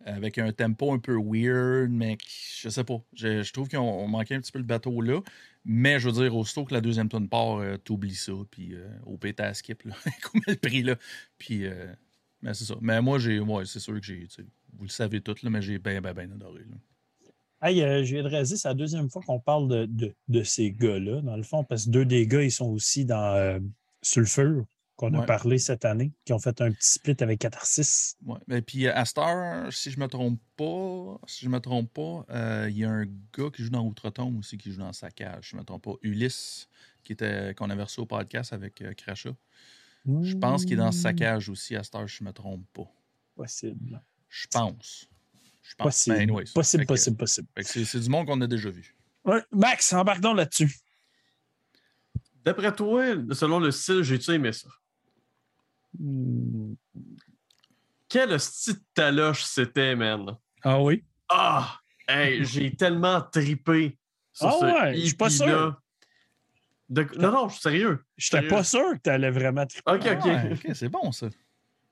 [0.05, 2.17] avec un tempo un peu weird, mais
[2.61, 3.01] je sais pas.
[3.15, 5.21] Je, trouve qu'on on manquait un petit peu le bateau là,
[5.65, 8.89] mais je veux dire, aussitôt que la deuxième tonne part, euh, t'oublies ça, puis euh,
[9.07, 10.97] au pétard à skip, là, comme le prix, là?
[11.37, 11.93] Puis, euh,
[12.43, 12.77] mais c'est ça.
[12.81, 14.27] Mais moi, j'ai, c'est sûr que j'ai,
[14.75, 16.63] vous le savez tous, là, mais j'ai bien, bien, bien adoré.
[16.71, 16.77] là.
[17.61, 20.71] Hey, je viens de réaliser, c'est la deuxième fois qu'on parle de, de, de ces
[20.71, 23.61] gars-là, dans le fond, parce que deux des gars, ils sont aussi dans
[24.01, 24.65] Sulfur,
[24.99, 25.27] qu'on a Ouais.
[25.27, 28.17] parlé cette année, qui ont fait un petit split avec Catharsis.
[28.27, 28.39] Ouais.
[28.51, 32.27] Et puis euh, à Star, si je me trompe pas, si je me trompe pas,
[32.31, 35.45] euh, il y a un gars qui joue dans Outre-Tombe aussi qui joue dans Saccage.
[35.45, 35.93] Si je me trompe pas.
[36.03, 36.69] Ulysse,
[37.05, 39.35] qui était qu'on avait reçu au podcast avec euh, Crachat.
[40.23, 42.91] Je pense qu'il est dans Saccage aussi à Star, si je me trompe pas.
[43.37, 44.03] Possible.
[44.29, 45.07] Je pense.
[45.63, 45.87] Je pense.
[45.87, 46.17] Possible.
[46.17, 47.87] Ben, possible, Fait que- possible, possible.
[47.87, 48.97] c'est du monde qu'on a déjà vu.
[49.25, 50.75] Ouais, Max, embarquons là-dessus.
[52.45, 54.69] D'après toi, selon le style, j'ai-tu aimé ça?
[55.97, 56.75] Hmm.
[58.09, 60.37] Quel style de taloche c'était, man?
[60.63, 61.05] Ah oui?
[61.29, 61.79] Ah!
[62.07, 63.99] Hey, j'ai tellement tripé
[64.33, 65.47] sur Ah ce ouais, je suis pas EP-là.
[65.47, 65.81] sûr.
[66.89, 68.05] De- Non, non, je suis sérieux.
[68.17, 69.91] J'étais pas sûr que tu allais vraiment triper.
[69.91, 70.21] Ok, ok.
[70.25, 71.29] Ah ouais, ok, c'est bon ça.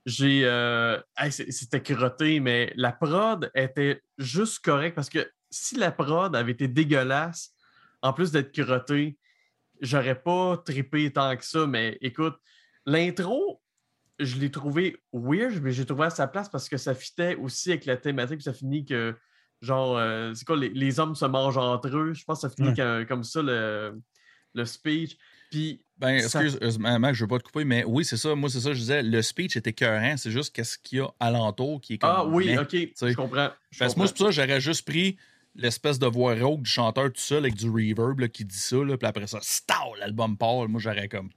[0.06, 0.42] J'ai.
[0.44, 6.34] euh, hey, C'était crotté, mais la prod était juste correcte parce que si la prod
[6.34, 7.52] avait été dégueulasse,
[8.00, 9.18] en plus d'être crottée,
[9.80, 11.66] j'aurais pas trippé tant que ça.
[11.66, 12.36] Mais écoute,
[12.86, 13.60] l'intro,
[14.18, 17.70] je l'ai trouvé weird, mais j'ai trouvé à sa place parce que ça fitait aussi
[17.70, 18.36] avec la thématique.
[18.38, 19.14] puis Ça finit que,
[19.60, 22.12] genre, euh, c'est quoi, les, les hommes se mangent entre eux.
[22.14, 23.06] Je pense que ça finit Ouais.
[23.06, 24.00] comme ça, le,
[24.54, 25.16] le speech.
[25.50, 28.34] Puis Ben, Ça- excuse, euh, Max, je veux pas te couper, mais oui, c'est ça.
[28.34, 29.02] Moi, c'est ça, je disais.
[29.02, 30.16] Le speech était écœurant.
[30.18, 32.10] C'est juste qu'est-ce qu'il y a alentour qui est comme.
[32.12, 33.50] Ah oui, ok, je comprends.
[33.70, 35.16] je Parce que moi, c'est pour ça que j'aurais juste pris
[35.54, 38.76] l'espèce de voix rauque du chanteur tout seul avec du reverb là, qui dit ça,
[38.76, 40.68] là, puis après ça, stow, l'album part.
[40.68, 41.30] Moi, j'aurais comme.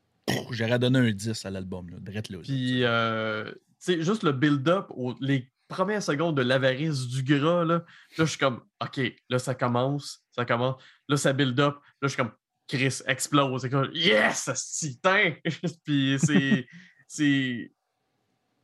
[0.52, 2.40] J'aurais donné un 10 à l'album, là, drette là.
[2.44, 4.88] Puis, euh, tu sais, juste le build-up,
[5.22, 7.84] les premières secondes de l'avarice du gras, là, là,
[8.18, 9.00] je suis comme, OK,
[9.30, 10.82] là, ça commence, ça commence.
[11.08, 11.76] Là, ça build-up.
[11.76, 12.32] Là, je suis comme,
[12.68, 13.62] Chris explose.
[13.62, 15.34] C'est comme, yes, asti, tain!
[15.86, 16.66] Puis, c'est.
[17.08, 17.72] c'est...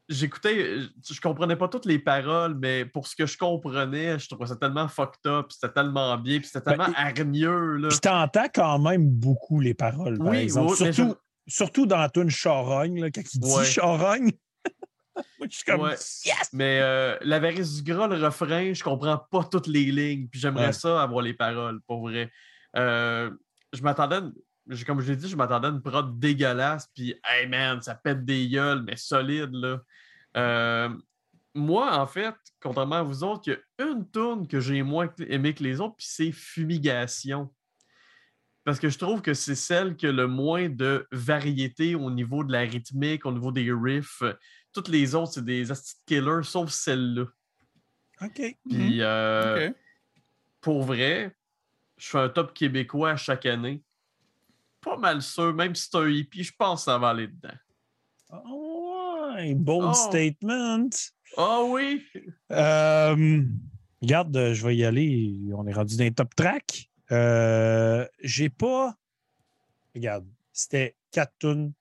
[0.07, 0.77] J'écoutais,
[1.09, 4.55] je comprenais pas toutes les paroles, mais pour ce que je comprenais, je trouvais ça
[4.55, 7.87] tellement fucked up, puis c'était tellement bien, puis c'était Ben, tellement et- hargneux, là.
[7.87, 10.73] Puis t'entends quand même beaucoup les paroles, par Oui, exemple.
[10.79, 11.15] oui, surtout,
[11.47, 13.65] surtout dans la tune Charogne, là, quand il dit Ouais.
[13.65, 14.31] Charogne.
[15.39, 15.95] Moi, je suis comme Ouais.
[16.25, 16.49] Yes!
[16.53, 20.27] Mais euh, l'avarice du gras, le refrain, je comprends pas toutes les lignes.
[20.27, 20.73] Puis j'aimerais Ouais.
[20.73, 22.31] ça avoir les paroles, pour vrai.
[22.75, 23.31] Euh,
[23.71, 24.19] je m'attendais,
[24.85, 26.89] comme je l'ai dit, je m'attendais à une prod dégueulasse.
[26.93, 29.79] Puis, hey man, ça pète des gueules, mais solide, là.
[30.37, 30.89] Euh,
[31.53, 35.09] moi, en fait, contrairement à vous autres, il y a une tune que j'ai moins
[35.29, 37.53] aimé que les autres, puis c'est Fumigation.
[38.65, 42.43] Parce que je trouve que c'est celle qui a le moins de variété au niveau
[42.43, 44.23] de la rythmique, au niveau des riffs.
[44.73, 45.65] Toutes les autres, c'est des
[46.07, 47.25] killers, sauf celle-là.
[48.21, 48.57] OK.
[48.69, 49.75] Puis, euh, Ok.
[50.61, 51.35] pour vrai,
[51.97, 53.83] je fais un top québécois à chaque année.
[54.81, 57.53] Pas mal sûr, même si c'est un hippie, je pense que ça va aller dedans.
[58.47, 59.93] Oh, ouais, bold Oh.
[59.93, 60.89] statement.
[61.37, 62.03] Ah oui!
[62.51, 63.43] Euh,
[64.01, 65.37] regarde, euh, je vais y aller.
[65.53, 66.89] On est rendu dans les top track.
[67.11, 68.95] Euh, J'ai pas.
[69.93, 71.71] Regarde, c'était quatre tunes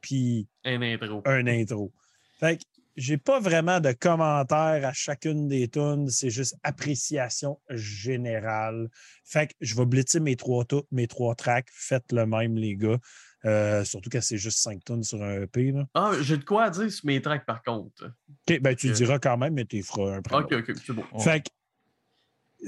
[0.00, 1.22] puis Un intro.
[1.26, 1.92] un intro.
[2.38, 2.62] Fait que
[2.96, 6.08] j'ai pas vraiment de commentaires à chacune des tunes.
[6.08, 8.88] C'est juste appréciation générale.
[9.24, 11.68] Fait que je vais blitzer mes trois, mes trois tracks.
[11.70, 12.98] Faites le même, les gars.
[13.46, 15.72] Euh, surtout que c'est juste cinq tunes sur un EP.
[15.72, 15.86] Là.
[15.94, 18.12] Ah, j'ai de quoi dire sur mes tracks par contre.
[18.48, 21.04] OK, ben tu diras quand même, mais tu feras un Ok, ok, c'est bon.
[21.20, 21.50] Fait que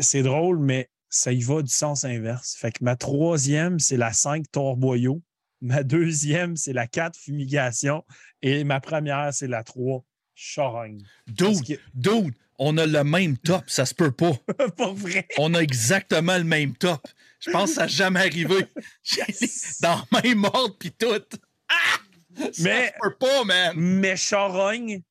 [0.00, 2.56] c'est drôle, mais ça y va du sens inverse.
[2.58, 5.22] Fait que ma troisième, c'est la 5 Torboyau.
[5.60, 8.02] Ma deuxième, c'est la 4 Fumigation.
[8.40, 10.02] Et ma première, c'est la 3
[10.34, 11.02] Charogne.
[11.26, 14.32] Dude, dude, on a le même top, ça se peut pas.
[14.76, 15.28] Pas vrai.
[15.36, 17.06] On a exactement le même top.
[17.40, 18.66] Je pense que ça n'a jamais arrivé.
[19.82, 21.06] Dans le même ordre, puis tout.
[21.68, 21.98] Ah!
[22.34, 23.74] Ça Mais- se peut pas, man.
[23.76, 25.02] Mais Charogne,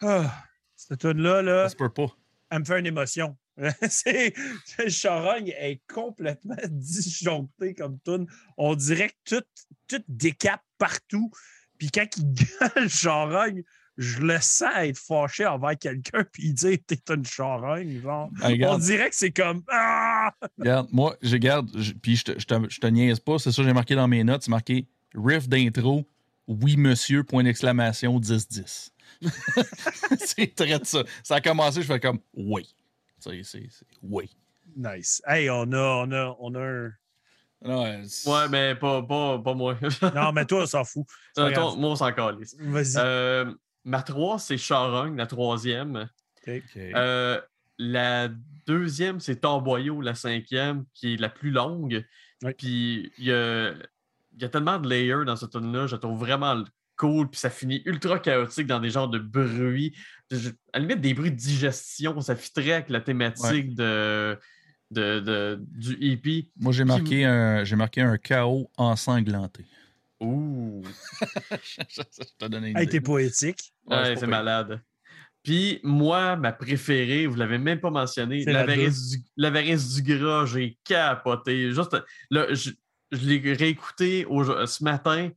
[0.00, 0.34] ah,
[0.74, 2.06] cette tune-là, là, Ça se peut pas.
[2.50, 3.36] elle me fait une émotion.
[3.88, 4.32] c'est
[4.88, 8.26] Charogne est complètement disjoncté comme tune.
[8.56, 9.44] On dirait que tout,
[9.88, 11.30] tout décape partout.
[11.78, 12.32] Puis quand il
[12.74, 13.62] gueule Charogne,
[13.96, 18.00] je le sens être fâché envers quelqu'un puis dire t'es une charogne.
[18.00, 18.30] Genre.
[18.40, 18.48] Ah.
[18.68, 20.32] On dirait que c'est comme Ah!
[20.58, 23.52] Regarde, moi, je garde, je- puis je te, je, te, je te niaise pas, c'est
[23.52, 26.06] ça que j'ai marqué dans mes notes, c'est marqué riff d'intro,
[26.46, 28.90] oui monsieur, point d'exclamation, 10-10.
[30.18, 31.04] c'est très de ça.
[31.22, 32.74] Ça a commencé, je fais comme oui.
[33.20, 34.30] C'est, c'est, c'est oui.
[34.76, 35.22] Nice.
[35.26, 36.92] Hey, on a, on a, on a un.
[37.62, 37.82] Non,
[38.26, 39.76] Ouais, mais pas, pas, pas moi.
[40.14, 41.06] Non, mais toi, on s'en fout.
[41.38, 42.56] Euh, moi, on s'en calisse.
[42.58, 42.94] Vas-y.
[42.96, 43.52] Euh,
[43.84, 46.08] ma 3, c'est Charogne, la troisième.
[46.46, 46.60] OK.
[46.76, 47.40] Euh,
[47.78, 48.28] la
[48.66, 52.04] deuxième, c'est Tomboyau, la cinquième, qui est la plus longue.
[52.42, 52.54] Oui.
[52.54, 55.98] Puis il y a, il y a tellement de layers dans ce tune-là, je la
[55.98, 56.64] trouve vraiment
[57.00, 57.30] cool.
[57.30, 59.94] Puis ça finit ultra chaotique dans des genres de bruits.
[60.30, 64.38] Je- à la limite, des bruits de digestion, ça fitterait avec la thématique de,
[64.90, 66.50] de, de- du E EP.
[66.56, 69.64] Moi, j'ai marqué, un, j'ai marqué un chaos ensanglanté.
[70.20, 70.82] Ouh!
[71.88, 72.02] je
[72.38, 72.92] t'ai donné une Hey, idée.
[72.92, 73.72] t'es poétique.
[73.86, 74.80] Ouais, Ouais, c'est malade.
[75.42, 80.02] Puis moi, ma préférée, vous l'avez même pas mentionné, C'est la l'avarice du, l'avarice du
[80.02, 81.72] gras, j'ai capoté.
[81.72, 81.96] Juste,
[82.30, 82.70] là, je,
[83.10, 85.30] je l'ai réécouté au- ce matin,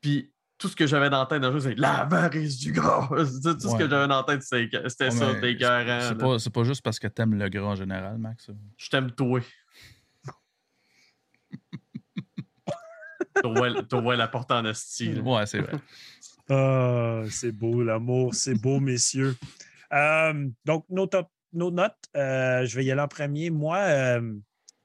[0.00, 0.32] puis
[0.64, 3.06] tout ce que j'avais dans la tête le jeu, c'est l'avarice du gras.
[3.08, 6.00] Tout, tout ce que j'avais dans la tête, c'était Ouais, ça, écœurant.
[6.00, 8.48] C'est pas, c'est pas juste parce que t'aimes le gras en général, Max.
[8.78, 9.40] Je t'aime toi.
[13.42, 15.12] Tu vois la porte en esti.
[15.12, 15.20] là.
[15.20, 15.72] Ouais, c'est vrai.
[16.50, 19.34] Ah, c'est beau, l'amour, c'est beau, messieurs.
[19.94, 23.48] Euh, donc, nos, top, nos notes, euh, je vais y aller en premier.
[23.48, 24.34] Moi, euh,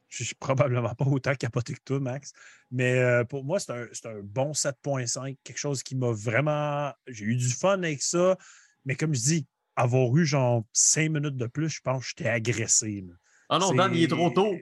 [0.09, 2.33] je suis probablement pas autant capoté que toi, Max,
[2.71, 6.91] mais euh, pour moi, c'est un, c'est un bon 7.5, quelque chose qui m'a vraiment.
[7.07, 8.35] J'ai eu du fun avec ça,
[8.85, 12.29] mais comme je dis, avoir eu genre 5 minutes de plus, je pense que j'étais
[12.29, 13.05] agressé.
[13.07, 13.13] là.
[13.49, 14.53] Ah non, Dan, il est trop tôt.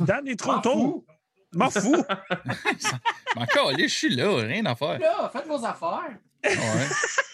[0.00, 1.06] Dan est trop M'en tôt.
[1.54, 2.04] M'en fous.
[3.68, 4.98] Allez, je suis là, rien à faire.
[4.98, 6.18] Là, faites vos affaires.
[6.44, 6.52] Ouais.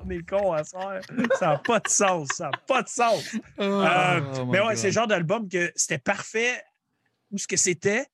[0.04, 1.00] On est con à ça.
[1.38, 2.28] Ça n'a pas de sens.
[2.34, 3.34] Ça n'a pas de sens.
[3.58, 6.62] Euh, Oh mais ouais, c'est le genre d'album que c'était parfait
[7.30, 8.06] où ce que c'était.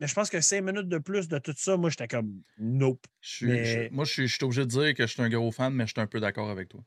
[0.00, 3.04] Mais je pense que cinq minutes de plus de tout ça, moi, j'étais comme nope.
[3.20, 5.22] Je suis- mais- je- moi, je suis, je suis obligé de dire que je suis
[5.22, 6.80] un gros fan, mais je suis un peu d'accord avec toi.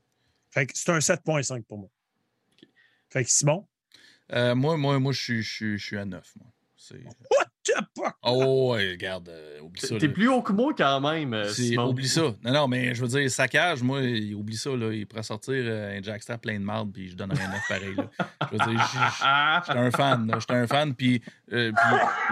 [0.49, 1.89] Fait que c'est un 7.5 pour moi.
[3.09, 3.67] Fait que Simon,
[4.31, 6.25] Euh, moi, moi, moi, je suis, je suis, je suis à 9.
[6.37, 6.47] Moi.
[7.31, 7.45] What?
[8.23, 9.97] Oh, ouais, regarde, euh, oublie ça.
[9.97, 10.13] T'es là.
[10.13, 11.33] plus haut que moi quand même.
[11.33, 11.89] euh, Simon.
[11.89, 12.21] oublie ça.
[12.43, 14.71] Non, non, mais je veux dire, saccage, moi, il- oublie ça.
[14.71, 14.91] Là.
[14.93, 17.95] Il pourrait sortir euh, un Jackstar plein de marde, puis je donnerais un 9 pareil.
[17.95, 18.09] Là.
[18.51, 18.91] Je veux dire,
[19.67, 20.27] j'étais un fan.
[20.27, 20.37] là.
[20.39, 21.21] J'étais un fan, puis.
[21.53, 21.71] euh,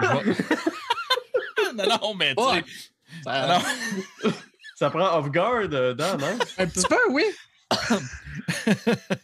[1.76, 2.50] non, non, mais tu sais.
[2.50, 2.64] Ouais.
[3.24, 3.46] Ça-
[4.24, 4.30] non.
[4.76, 6.38] ça prend off guard, euh, Dan, hein?
[6.58, 7.24] Un petit peu, oui.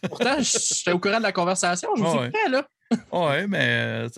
[0.09, 1.89] Pourtant, j'étais au courant de la conversation.
[1.97, 2.21] Je vous Ouais.
[2.23, 2.67] suis prêt, là.
[3.11, 4.05] Ouais, mais.
[4.05, 4.09] euh,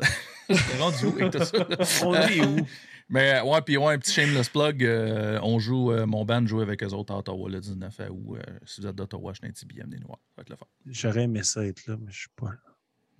[0.48, 2.06] T'es rendu où avec tout ça?
[2.06, 2.58] On est où?
[3.12, 4.84] Mais ouais, puis ouais, un petit shameless plug.
[4.84, 8.38] euh, on joue, euh, mon band joue avec eux autres à Ottawa le 19 août.
[8.38, 10.20] Euh, si vous êtes d'Ottawa, je suis un petit billet, venez nous voir.
[10.30, 10.66] Ça va être le fun.
[10.86, 12.58] J'aurais aimé ça être là, mais je suis pas là.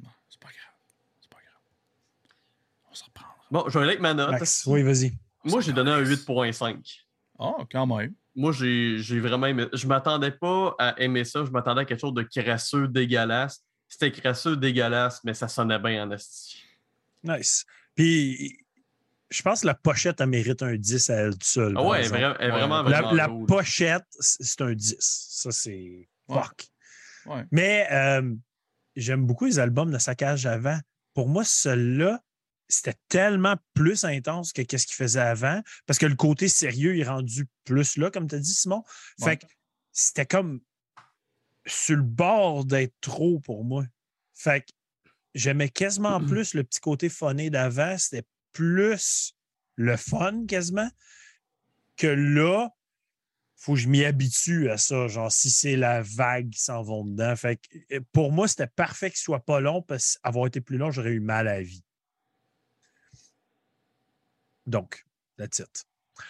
[0.04, 0.76] Non, c'est pas grave.
[1.20, 1.62] C'est pas grave.
[2.92, 3.36] On se reprendra.
[3.50, 4.30] Bon, je vais aller avec ma note.
[4.30, 5.12] Max, oui, vas-y.
[5.44, 7.00] Moi, j'ai donné un 8.5.
[7.40, 8.14] Ah, quand même.
[8.36, 9.66] Moi, j'ai j'ai vraiment aimé.
[9.74, 11.44] Je m'attendais pas à aimer ça.
[11.46, 13.64] Je m'attendais à quelque chose de crasseux, dégueulasse.
[13.90, 16.64] C'était crasseux, dégueulasse, mais ça sonnait bien en esti.
[17.24, 17.66] Nice.
[17.96, 18.58] Puis,
[19.30, 21.74] je pense que la pochette, elle mérite un 10 à elle seule.
[21.76, 22.24] Ah ouais, elle est exemple.
[22.24, 22.60] vra- elle est Ouais.
[22.60, 24.96] vraiment, La, vraiment la pochette, c'est un 10.
[25.00, 26.68] Ça, c'est fuck.
[27.26, 27.44] Ouais.
[27.52, 28.34] Mais euh,
[28.96, 30.80] j'aime beaucoup les albums de saccage avant.
[31.14, 32.24] Pour moi, celui-là,
[32.68, 37.04] c'était tellement plus intense que ce qu'il faisait avant, parce que le côté sérieux est
[37.04, 38.84] rendu plus là, comme tu as dit, Simon.
[39.20, 39.38] Fait Ouais.
[39.38, 39.46] que
[39.92, 40.62] c'était comme
[41.72, 43.86] sur le bord d'être trop pour moi.
[44.34, 44.72] Fait que
[45.36, 47.98] j'aimais quasiment plus le petit côté funné d'avant.
[47.98, 49.36] C'était plus
[49.76, 50.90] le fun quasiment
[51.98, 52.70] que là,
[53.56, 55.08] faut que je m'y habitue à ça.
[55.08, 57.36] Genre, si c'est la vague qui s'en vont dedans.
[57.36, 60.78] Fait que, euh, pour moi, c'était parfait qu'il soit pas long parce qu'avoir été plus
[60.78, 61.84] long, j'aurais eu mal à la vie.
[64.66, 65.06] Donc,
[65.38, 65.86] that's it.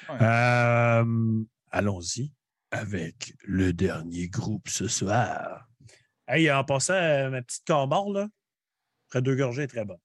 [0.09, 0.17] Ouais.
[0.21, 2.33] Euh, Allons-y
[2.71, 5.67] avec le dernier groupe ce soir.
[6.27, 8.27] Hey, en passant, euh, ma petite camard, là,
[9.07, 9.97] après deux gorgées, est très bonne.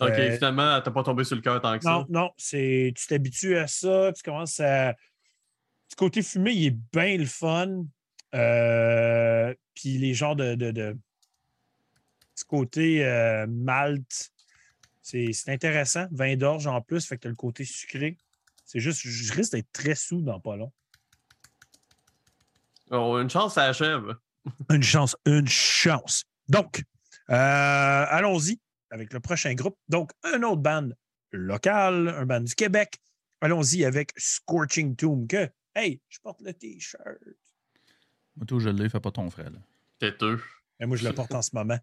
[0.00, 1.90] Ok, finalement, t'as pas tombé sur le cœur tant que ça.
[1.90, 4.92] non, non, c'est tu t'habitues à ça, tu commences à.
[5.88, 7.84] Du côté fumé, il est bien le fun.
[8.34, 10.54] Euh, Puis les genres de.
[10.56, 10.92] de, de-
[12.36, 14.30] Du côté euh, malt,
[15.00, 16.06] c'est c'est intéressant.
[16.10, 18.18] Vin d'orge en plus, fait que tu as le côté sucré.
[18.64, 20.72] C'est juste, je risque d'être très sous dans pas long.
[22.90, 24.14] Oh, une chance, ça achève.
[24.70, 26.22] Une chance, une chance.
[26.48, 26.84] Donc,
[27.30, 27.34] euh,
[28.08, 28.60] allons-y
[28.90, 29.76] avec le prochain groupe.
[29.88, 30.90] Donc, un autre band
[31.32, 32.98] local, un band du Québec.
[33.40, 37.18] Allons-y avec Scorching Tomb, que, hey, je porte le T-shirt.
[38.36, 39.50] Moi, tout, je l'ai, fais pas ton frère.
[39.50, 39.58] Là.
[39.98, 40.40] Têteux.
[40.78, 41.78] Et moi, je le porte en ce moment.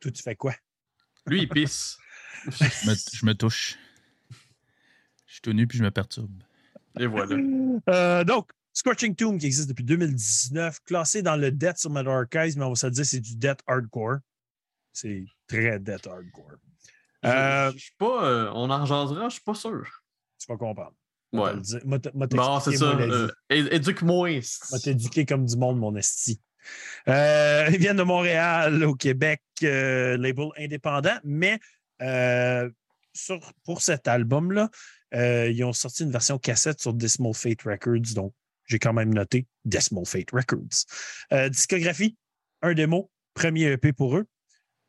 [0.00, 0.54] Toi, tu fais quoi?
[1.26, 1.96] Lui, il pisse.
[2.44, 3.78] Je me, je me touche.
[5.26, 6.42] Je suis tout nu puis je me perturbe.
[6.98, 7.36] Et voilà.
[7.88, 12.56] Euh, donc, Scorching Tomb qui existe depuis 2019, classé dans le Death sur Metal Archives,
[12.58, 14.18] mais on va se le dire, c'est du Death Hardcore.
[14.92, 16.52] C'est très Death Hardcore.
[17.22, 18.24] Je- Euh, Je suis pas.
[18.26, 19.86] euh, on en jasera, je suis pas sûr.
[20.38, 20.94] tu vas comprendre.
[21.32, 21.52] Ouais.
[21.84, 22.94] M'a Bon, c'est ça.
[22.94, 24.40] moi, euh, Éduque-moi.
[24.72, 26.40] m'a t'éduquer comme du monde, mon esti.
[27.06, 31.60] Ils viennent de Montréal, au Québec, label indépendant, mais
[33.14, 34.68] sur, pour cet album-là,
[35.12, 38.34] ils ont sorti une version cassette sur Decimal Fate Records, donc
[38.72, 40.86] j'ai quand même noté Decimal Fate Records.
[41.32, 42.16] Euh, discographie,
[42.62, 44.26] un démo, premier EP pour eux.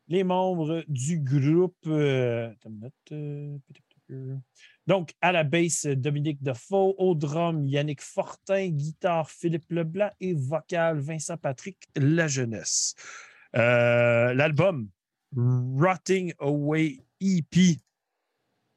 [0.07, 1.75] Les membres du groupe.
[1.87, 2.53] euh,
[3.11, 3.57] euh,
[4.87, 10.99] donc, à la basse, Dominique Defoe, au drum, Yannick Fortin, guitare, Philippe Leblanc et vocal,
[10.99, 12.95] Vincent Patrick, La Jeunesse.
[13.53, 14.89] L'album
[15.35, 17.77] Rotting Away EP,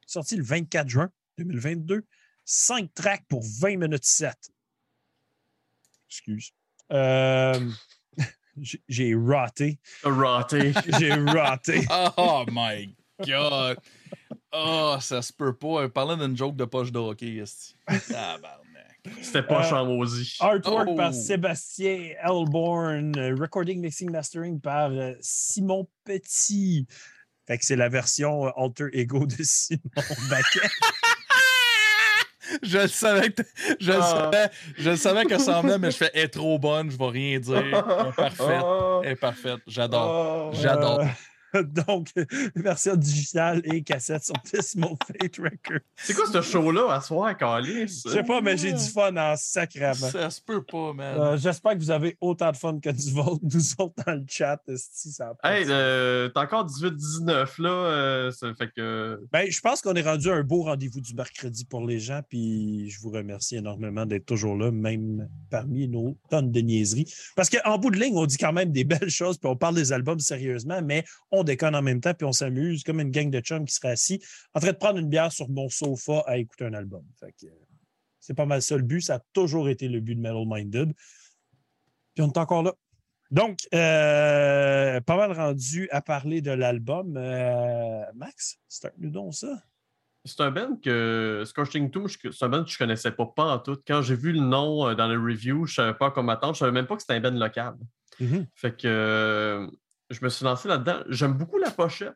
[0.06, 2.04] sorti le 24 juin 2022,
[2.44, 4.32] 5 tracks pour 20 minutes 7.
[6.08, 6.50] Excuse.
[6.92, 7.60] Euh,
[8.88, 9.78] j'ai- raté.
[10.02, 10.72] Raté.
[10.98, 11.84] J'ai raté.
[12.16, 12.94] Oh my
[13.26, 13.78] god!
[14.52, 15.88] Oh, ça se peut pas.
[15.88, 17.42] Parlant d'une joke de poche de hockey.
[17.86, 18.62] Tabarnak.
[19.22, 20.36] C'était pas Euh, chambosi.
[20.40, 20.96] Artwork Oh.
[20.96, 26.86] par Sébastien Elborn, recording, mixing, mastering par euh, Simon Petit.
[27.46, 29.80] Fait que c'est la version euh, alter ego de Simon
[30.28, 30.68] Baquet.
[32.62, 33.42] Je le savais que
[33.80, 34.02] je le Ah.
[34.30, 36.96] savais, je le savais que ça en venait, mais je fais est trop bonne, je
[36.96, 37.84] vais rien dire.
[38.16, 38.64] Parfaite.
[39.04, 39.60] Elle est parfaite.
[39.66, 40.50] J'adore.
[40.52, 40.56] oh.
[40.60, 41.00] J'adore.
[41.86, 42.08] Donc,
[42.54, 45.80] version digitale et cassette sur Decimal Fate Records.
[45.96, 48.02] C'est quoi ce show-là à soir, Calis?
[48.04, 49.94] Je sais pas, mais j'ai du fun en sacrament.
[50.10, 51.20] Ça se peut pas, man.
[51.20, 54.24] Euh, J'espère que vous avez autant de fun que nous autres, nous autres dans le
[54.28, 54.60] chat.
[54.68, 57.68] esti, ça Hey, euh, t'as encore 18-19 là.
[57.70, 59.20] euh, ça fait que.
[59.32, 62.20] Ben, je pense qu'on est rendu à un beau rendez-vous du mercredi pour les gens,
[62.28, 67.12] puis je vous remercie énormément d'être toujours là, même parmi nos tonnes de niaiseries.
[67.34, 69.74] Parce qu'en bout de ligne, on dit quand même des belles choses, puis on parle
[69.74, 73.30] des albums sérieusement, mais on déconne en même temps, puis on s'amuse comme une gang
[73.30, 74.22] de chums qui serait assis
[74.54, 77.04] en train de prendre une bière sur mon sofa à écouter un album.
[77.18, 77.64] Fait que, euh,
[78.20, 79.00] c'est pas mal ça le but.
[79.00, 80.92] Ça a toujours été le but de Metal Minded.
[82.14, 82.74] Puis on est encore là.
[83.30, 87.16] Donc, euh, pas mal rendu à parler de l'album.
[87.16, 89.62] Euh, Max, start-nous donc ça.
[90.24, 91.44] C'est un band que.
[91.46, 93.78] Scorching Tomb, c'est un band que je connaissais pas, pas en tout.
[93.86, 96.54] Quand j'ai vu le nom dans le review, je savais pas comment attendre.
[96.54, 97.74] Je savais même pas que c'était un band local.
[98.54, 99.68] Fait que
[100.10, 101.02] je me suis lancé là-dedans.
[101.08, 102.14] J'aime beaucoup la pochette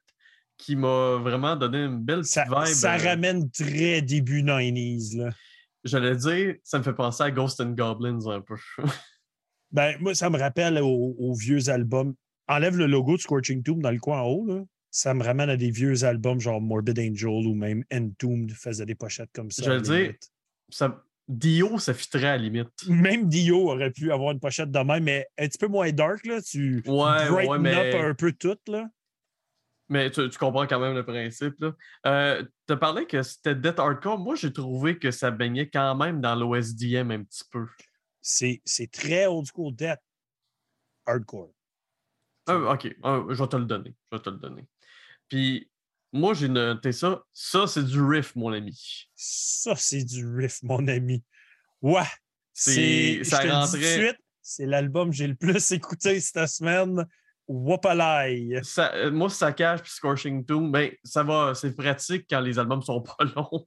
[0.56, 2.74] qui m'a vraiment donné une belle petite Ça, vibe.
[2.74, 5.16] ça euh, ramène très début 90s.
[5.16, 5.30] Là.
[5.84, 8.56] J'allais dire, ça me fait penser à Ghost and Goblins un peu.
[9.72, 12.12] Ben, moi, ça me rappelle aux, aux vieux albums.
[12.48, 14.44] Enlève le logo de Scorching Tomb dans le coin en haut.
[14.44, 14.64] Là.
[14.90, 18.96] Ça me ramène à des vieux albums genre Morbid Angel ou même Entombed faisait des
[18.96, 19.62] pochettes comme ça.
[19.62, 20.14] J'allais la dire,
[20.70, 21.00] ça,
[21.30, 22.68] Dio, ça fitterait à la limite.
[22.88, 26.26] Même Dio aurait pu avoir une pochette de même, mais un petit peu moins dark.
[26.26, 26.42] Là.
[26.42, 28.58] Tu Ouais, brighten ouais, mais- up un peu tout.
[28.66, 28.88] Là.
[29.88, 31.54] Mais tu, tu comprends quand même le principe.
[31.58, 31.72] Là.
[32.06, 34.18] Euh, tu parlé que c'était Death Hardcore.
[34.18, 37.66] Moi, j'ai trouvé que ça baignait quand même dans l'OSDM un petit peu.
[38.20, 38.60] C'est
[38.92, 39.98] très old school death.
[41.06, 41.52] Hardcore.
[42.46, 43.94] Ah, ok, ah, je vais te le donner.
[44.10, 44.64] Je vais te le donner.
[45.28, 45.70] Puis,
[46.12, 47.22] moi, j'ai noté ça.
[47.32, 49.08] Ça, c'est du riff, mon ami.
[49.14, 51.22] Ça, c'est du riff, mon ami.
[51.82, 52.02] Ouais.
[52.52, 55.34] C'est- ça je te le dis rentrait- tout de suite, c'est l'album que j'ai le
[55.34, 57.06] plus écouté cette semaine.
[57.64, 58.60] Wapalai.
[58.62, 62.82] Ça, euh, moi, Saccage puis Scorching Tomb, ben, ça va, c'est pratique quand les albums
[62.82, 63.66] sont pas longs.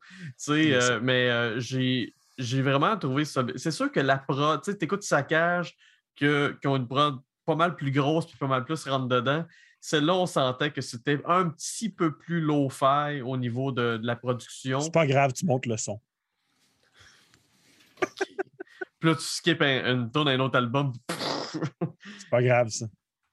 [0.49, 3.43] euh, mais euh, j'ai, j'ai vraiment trouvé ça.
[3.55, 5.75] C'est sûr que la prod, tu sais, t'écoutes Saccage
[6.15, 9.45] qui ont une prod pas mal plus grosse puis pas mal plus rentre dedans.
[9.85, 14.15] Celle-là, on sentait que c'était un petit peu plus low-fi au niveau de, de la
[14.15, 14.79] production.
[14.79, 15.99] C'est pas grave, tu montes le son.
[17.99, 20.93] Puis là, tu skips un, une tonne à un autre album.
[21.11, 22.85] C'est pas grave, ça.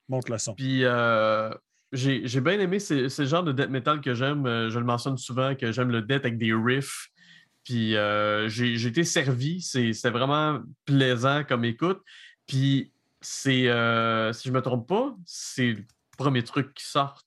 [0.09, 0.55] Monte le son.
[0.57, 1.55] Puis euh,
[1.93, 4.45] j'ai bien aimé, c'est le genre de death metal que j'aime.
[4.45, 7.11] euh, Je le mentionne souvent, que j'aime le death avec des riffs.
[7.63, 9.63] Puis euh, j'ai été servi.
[9.63, 12.03] C'est c'est vraiment plaisant comme écoute.
[12.49, 12.91] Puis
[13.21, 15.77] c'est, euh, si je me trompe pas, c'est
[16.21, 17.23] le premier truc qui sort.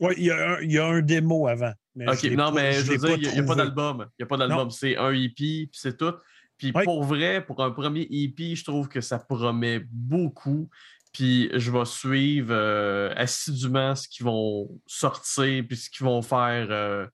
[0.00, 1.72] Oui, il y, a un- il y a un démo avant.
[1.96, 4.06] mais Ok, non, pas- mais je veux dire, il n'y a, pas d'album.
[4.18, 4.70] Il n'y a pas d'album.
[4.70, 6.14] C'est un EP, puis c'est tout.
[6.56, 6.84] Puis Ouais.
[6.84, 10.68] pour vrai, pour un premier EP, je trouve que ça promet beaucoup.
[11.12, 16.68] Puis je vais suivre euh, assidûment ce qu'ils vont sortir puis ce qu'ils vont faire
[16.70, 17.06] euh,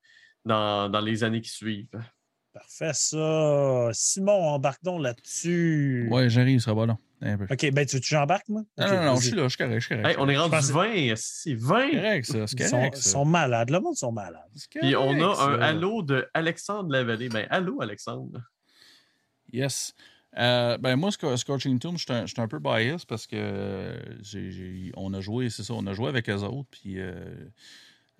[0.45, 1.89] dans, dans les années qui suivent.
[2.53, 3.89] Parfait, ça.
[3.93, 6.09] Simon, embarque donc là-dessus.
[6.11, 6.99] Ouais, j'arrive, ça va là.
[7.27, 7.45] Un peu.
[7.51, 8.63] OK, ben tu veux que j'embarque, moi?
[8.79, 10.09] Non, non, non, je suis là, je suis correct, je suis correct.
[10.11, 11.87] Hey, on est rendu pense- 20, c'est 20.
[11.91, 12.97] C'est correct, ça, c'est Ils sont, correct.
[12.99, 13.11] ils ça.
[13.11, 13.71] sont malades.
[13.71, 14.43] Le monde sont malades.
[14.71, 17.29] Puis on a un halo de Alexandre Lavallée.
[17.31, 18.41] Ben, allô, Alexandre.
[19.53, 19.95] Yes.
[20.37, 23.27] Euh, ben moi, Sco- Scorching Tomb, je suis un, je suis un peu biased parce
[23.27, 27.15] que euh, on a joué, c'est ça, on a joué avec eux autres, puis euh,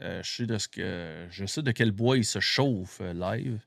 [0.01, 3.13] euh, je sais de ce que je sais de quel bois ils se chauffent euh,
[3.13, 3.59] live.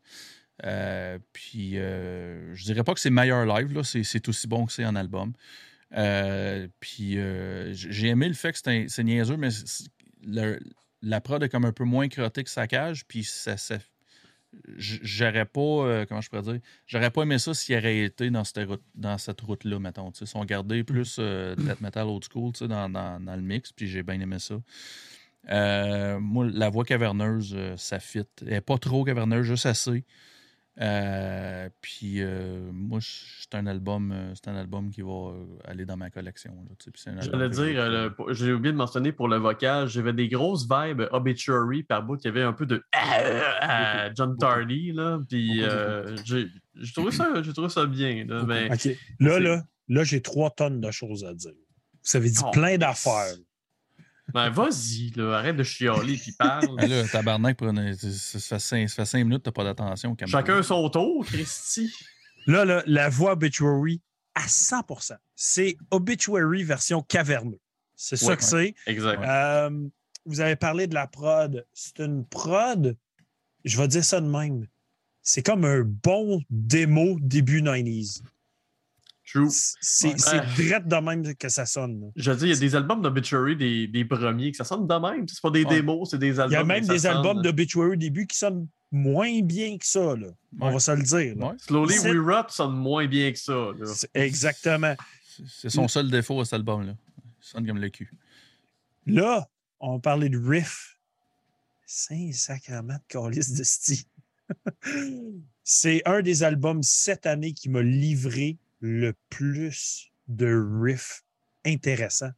[0.65, 4.71] Euh, puis euh, je dirais pas que c'est meilleur live, là, c'est, aussi bon que
[4.71, 5.33] c'est en album.
[5.95, 7.17] Euh, puis
[7.73, 9.49] j'ai aimé le fait que c'est, niaiseux, mais
[10.25, 10.59] le-
[11.01, 13.77] la prod est comme un peu moins crottée que Saccage, puis ça, ça-
[14.77, 18.67] j'aurais pas, comment je pourrais dire, j'aurais pas aimé ça s'il aurait été dans cette
[18.67, 20.11] route, dans cette route-là, mettons.
[20.19, 23.87] Ils sont gardés plus euh, death metal old school dans, dans- dans le mix, puis
[23.87, 24.55] j'ai bien aimé ça.
[26.19, 28.23] Moi, la voix caverneuse, ça fit.
[28.41, 30.03] Elle n'est pas trop caverneuse, juste assez.
[30.79, 35.33] Euh, puis euh, moi, c'est un album, euh, c'est un album qui va
[35.65, 36.53] aller dans ma collection.
[37.19, 40.27] J'allais dire, j'ai- euh, le- pour- j'ai oublié de mentionner pour le vocal, j'avais des
[40.27, 42.17] grosses vibes obituary par bout.
[42.23, 45.19] Il y avait un peu de ah, John Tardy, là.
[45.27, 48.25] Puis euh, j'ai j'ai trouvé, ça- j'ai trouvé ça bien.
[48.25, 48.69] là, mais.
[49.19, 51.53] Là, là, là, j'ai trois tonnes de choses à dire.
[52.05, 52.51] Vous avez dit Oh.
[52.51, 53.33] plein d'affaires.
[54.33, 56.75] Ben, vas-y, là, arrête de chialer puis parle.
[56.79, 60.15] Ah, là, tabarnak, ça, fait cinq, ça fait cinq minutes, t'as pas d'attention.
[60.25, 61.91] Chacun son tour, Christy.
[62.45, 64.01] Là, là, la voix Obituary
[64.35, 67.59] à 100% C'est Obituary version caverneux.
[67.95, 68.37] C'est ça Ouais.
[68.37, 68.75] que c'est.
[68.85, 69.21] Exact.
[69.23, 69.69] Euh,
[70.25, 71.65] vous avez parlé de la prod.
[71.73, 72.95] C'est une prod,
[73.65, 74.67] je vais dire ça de même.
[75.23, 78.21] C'est comme un bon démo début 90s.
[79.29, 79.49] True.
[79.81, 80.15] C'est
[80.55, 81.99] direct de même que ça sonne.
[81.99, 82.07] là.
[82.15, 84.87] Je veux dire, il y a des albums d'obituary des, des premiers que ça sonne
[84.87, 85.27] de même.
[85.27, 85.75] C'est pas des Ouais.
[85.75, 86.51] démos, c'est des albums.
[86.51, 87.17] Il y a même des sonne.
[87.17, 90.15] albums d'Obituary début qui sonnent moins bien que ça.
[90.15, 90.27] Là.
[90.61, 90.73] On Ouais.
[90.73, 91.35] va se le dire.
[91.37, 91.55] Ouais.
[91.57, 93.51] Slowly We Rot sonne moins bien que ça.
[93.77, 93.85] là.
[94.13, 94.95] Exactement.
[95.45, 96.93] C'est- son seul défaut à cet album-là.
[97.17, 98.09] Il sonne comme le cul.
[99.05, 99.47] Là,
[99.81, 100.97] on parlait de riff.
[101.85, 104.03] Saint-Sacrement de calice de style.
[105.63, 111.23] C'est un des albums cette année qui m'a livré le plus de riffs
[111.65, 112.31] intéressants.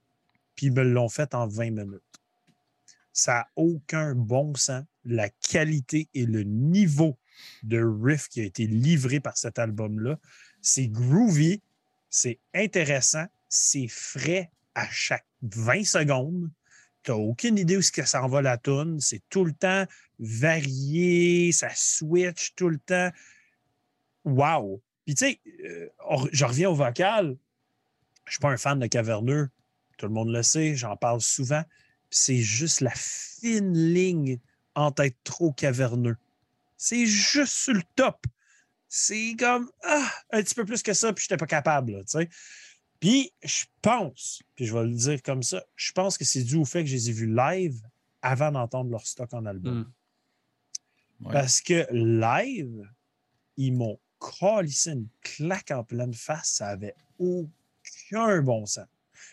[0.56, 2.02] Puis ils me l'ont fait en 20 minutes.
[3.14, 4.84] Ça n'a aucun bon sens.
[5.06, 7.18] La qualité et le niveau
[7.64, 10.20] de riff qui a été livré par cet album-là,
[10.62, 11.62] c'est groovy,
[12.10, 16.50] c'est intéressant, c'est frais à chaque 20 secondes.
[17.04, 19.00] Tu n'as aucune idée où que ça en va la toune.
[19.00, 19.86] C'est tout le temps
[20.20, 23.10] varié, ça switch tout le temps.
[24.26, 24.82] Wow!
[25.10, 25.90] Puis tu sais, euh,
[26.32, 27.36] je reviens au vocal.
[28.26, 29.50] Je suis pas un fan de Caverneux.
[29.98, 31.64] Tout le monde le sait, j'en parle souvent.
[32.12, 34.40] C'est juste la fine ligne
[34.76, 36.16] entre être trop caverneux.
[36.78, 38.24] C'est juste sur le top.
[38.88, 41.94] C'est comme ah, un petit peu plus que ça, puis je n'étais pas capable.
[41.94, 42.30] là, tu sais.
[43.00, 46.56] Puis je pense, puis je vais le dire comme ça, je pense que c'est dû
[46.58, 47.82] au fait que je les ai vus live
[48.22, 49.92] avant d'entendre leur stock en album.
[51.20, 51.26] Mm.
[51.26, 51.34] Ouais.
[51.34, 52.88] Parce que live,
[53.58, 56.54] ils m'ont calissé une claque en pleine face.
[56.56, 58.88] Ça avait aucun bon sens.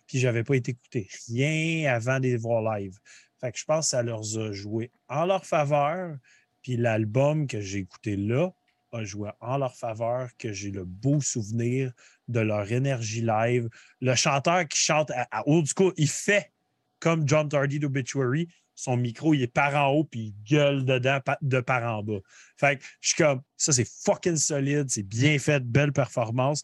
[0.07, 2.99] Puis j'avais pas été écouter rien avant de les voir live.
[3.41, 6.17] Fait que je pense que ça leur a joué en leur faveur.
[6.63, 8.51] Puis l'album que j'ai écouté là
[8.93, 11.93] a joué en leur faveur, que j'ai le beau souvenir
[12.29, 13.69] de leur énergie live.
[14.01, 16.53] Le chanteur qui chante à, à old school, il fait
[16.99, 18.49] comme John Tardy d'Obituary.
[18.77, 22.21] Son micro, il est par en haut, puis il gueule dedans de par en bas.
[22.59, 26.63] Fait que je suis comme, ça, c'est fucking solide, c'est bien fait, belle performance.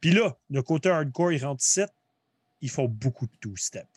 [0.00, 1.80] Puis là, le côté hardcore, ils rentrent ici,
[2.60, 3.88] ils font beaucoup de two-step.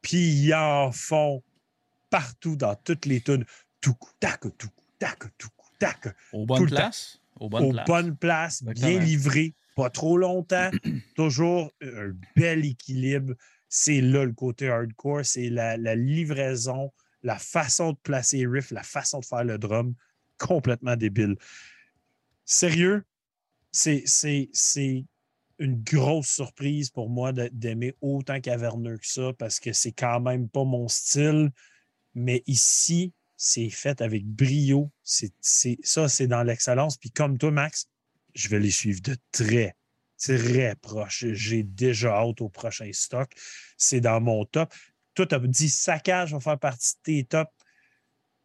[0.00, 1.42] Puis ils en font
[2.08, 3.44] partout dans toutes les tunes.
[3.82, 7.20] Tout tac, tout tac, tout tac Aux Tout bonnes places?
[7.38, 7.86] Aux bonnes aux places.
[7.86, 10.70] bonnes places, bien livré, pas trop longtemps,
[11.16, 13.34] toujours un bel équilibre.
[13.78, 18.82] C'est là le côté hardcore, c'est la, livraison, la façon de placer les riffs, la
[18.82, 19.94] façon de faire le drum,
[20.38, 21.36] complètement débile.
[22.46, 23.04] Sérieux,
[23.70, 24.02] c'est,
[25.58, 30.48] une grosse surprise pour moi d'aimer autant caverneux que ça parce que c'est quand même
[30.48, 31.50] pas mon style.
[32.14, 34.90] Mais ici, c'est fait avec brio.
[35.02, 36.96] Ça, c'est dans l'excellence.
[36.96, 37.90] Puis comme toi, Max,
[38.34, 39.76] je vais les suivre de très,
[40.18, 41.24] très proche.
[41.32, 43.32] J'ai déjà hâte au prochain stock.
[43.76, 44.72] C'est dans mon top.
[45.14, 47.50] Toi, tu as dit saccage va faire partie de tes tops.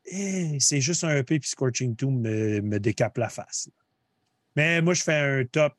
[0.06, 3.69] Eh, c'est juste un EP puis Scorching Tomb me, me décape la face.
[4.56, 5.73] Mais moi, je fais un top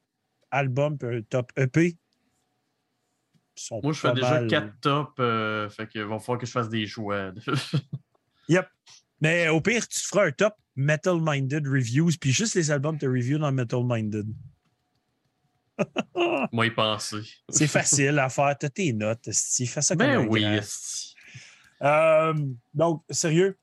[0.51, 1.97] album puis un top EP.
[3.83, 6.69] Moi, je fais déjà mal- 4 tops, euh, fait qu'il va falloir que je fasse
[6.69, 7.33] des choix.
[8.49, 8.67] Yep.
[9.21, 13.07] Mais au pire, tu feras un top Metal Minded Reviews, puis juste les albums de
[13.07, 14.27] review dans Metal Minded.
[16.53, 17.23] Moi, y penser.
[17.49, 18.57] C'est facile à faire.
[18.59, 19.67] T'as tes notes, esti.
[19.67, 20.45] Fais ça comme Ben un oui.
[21.83, 22.35] Euh,
[22.75, 23.59] donc, sérieux,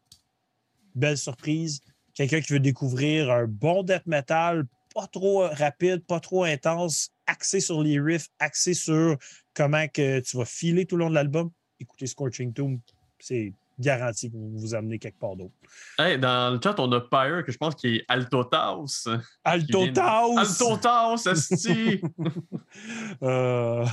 [0.95, 1.81] belle surprise.
[2.13, 7.61] Quelqu'un qui veut découvrir un bon death metal, pas trop rapide, pas trop intense, axé
[7.61, 9.17] sur les riffs, axé sur
[9.53, 11.51] comment que tu vas filer tout le long de l'album.
[11.79, 12.79] Écoutez Scorching Tomb,
[13.19, 15.53] c'est garanti pour vous amener quelque part d'autre.
[15.97, 19.07] Hey, dans le chat, on a Pyre, que je pense qui est Alto Taos.
[19.43, 20.37] Alto vient de- Taos!
[20.37, 22.01] Alto Taos, esti!
[23.23, 23.85] Euh...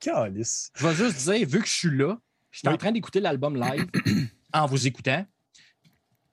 [0.00, 0.70] Calice.
[0.76, 2.18] Je vais juste dire, vu que je suis là,
[2.50, 2.74] je suis Oui.
[2.74, 3.86] en train d'écouter l'album live
[4.52, 5.24] en vous écoutant.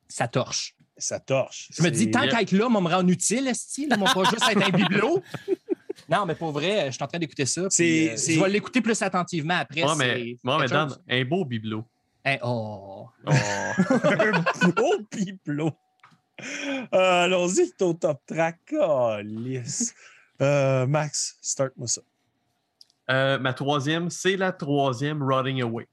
[0.09, 0.75] Ça torche.
[0.97, 1.69] Ça torche.
[1.71, 4.25] Je me dis, tant qu'à être là, on me rend utile, Esti, là, mon pas
[4.25, 5.21] juste être un bibelot.
[6.09, 7.67] Non, mais pour vrai, je suis en train d'écouter ça.
[7.69, 9.81] puis, euh, Je vais l'écouter plus attentivement après.
[9.81, 10.99] Moi, mais, moi, mais Dan, chose.
[11.09, 11.85] un beau bibelot.
[12.25, 13.09] Hein, oh.
[13.25, 13.31] Oh.
[13.31, 15.71] un beau bibelot.
[16.93, 18.59] Euh, Allons-y, ton top track.
[18.65, 19.93] Calice.
[20.41, 22.01] Euh, Max, start-moi ça.
[23.09, 25.87] Euh, ma troisième, c'est la troisième Rotting Away.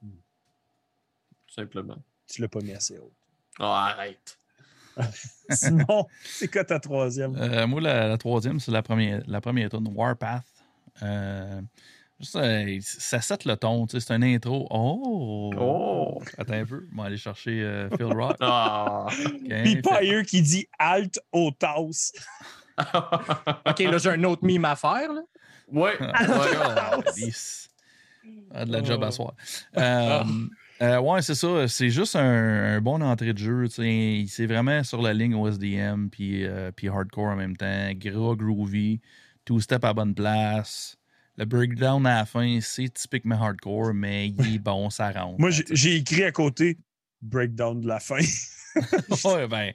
[0.00, 1.96] Tout simplement.
[2.28, 3.12] Tu l'as pas mis assez haut.
[3.58, 4.38] Oh, arrête.
[5.50, 7.36] Sinon, c'est quoi ta troisième?
[7.36, 10.44] Euh, moi, la, la troisième, c'est la première, la première tune, Warpath.
[12.18, 12.38] Juste,
[13.00, 14.66] ça set le ton, tu sais, c'est un intro.
[14.70, 15.52] Oh!
[15.58, 16.22] Oh!
[16.38, 18.36] Attends un peu, on va aller chercher euh, Phil Rock.
[18.40, 19.06] Ah!
[19.08, 22.12] Ok, Puis Pyre qui dit Alt au taos.
[22.78, 25.12] OK, là, j'ai un autre mime à faire.
[25.12, 25.20] Là.
[25.72, 25.92] ouais.
[26.00, 27.04] Ah, ouais.
[27.16, 27.68] lisse.
[28.52, 29.06] Ah, de la job Oh.
[29.06, 29.34] à soir.
[29.76, 30.22] Euh,
[30.82, 31.68] euh, ouais, c'est ça.
[31.68, 33.68] C'est juste un, un bon entrée de jeu.
[33.68, 34.24] tu sais.
[34.28, 37.90] C'est vraiment sur la ligne OSDM puis, euh, puis hardcore en même temps.
[37.94, 39.00] Gras, groovy.
[39.44, 40.95] Two-step à bonne place.
[41.38, 45.38] Le breakdown à la fin, c'est typiquement hardcore, mais il est bon, ça rentre.
[45.38, 46.78] Moi, j'ai- écrit à côté
[47.20, 48.20] breakdown de la fin.
[49.24, 49.72] ouais, ben,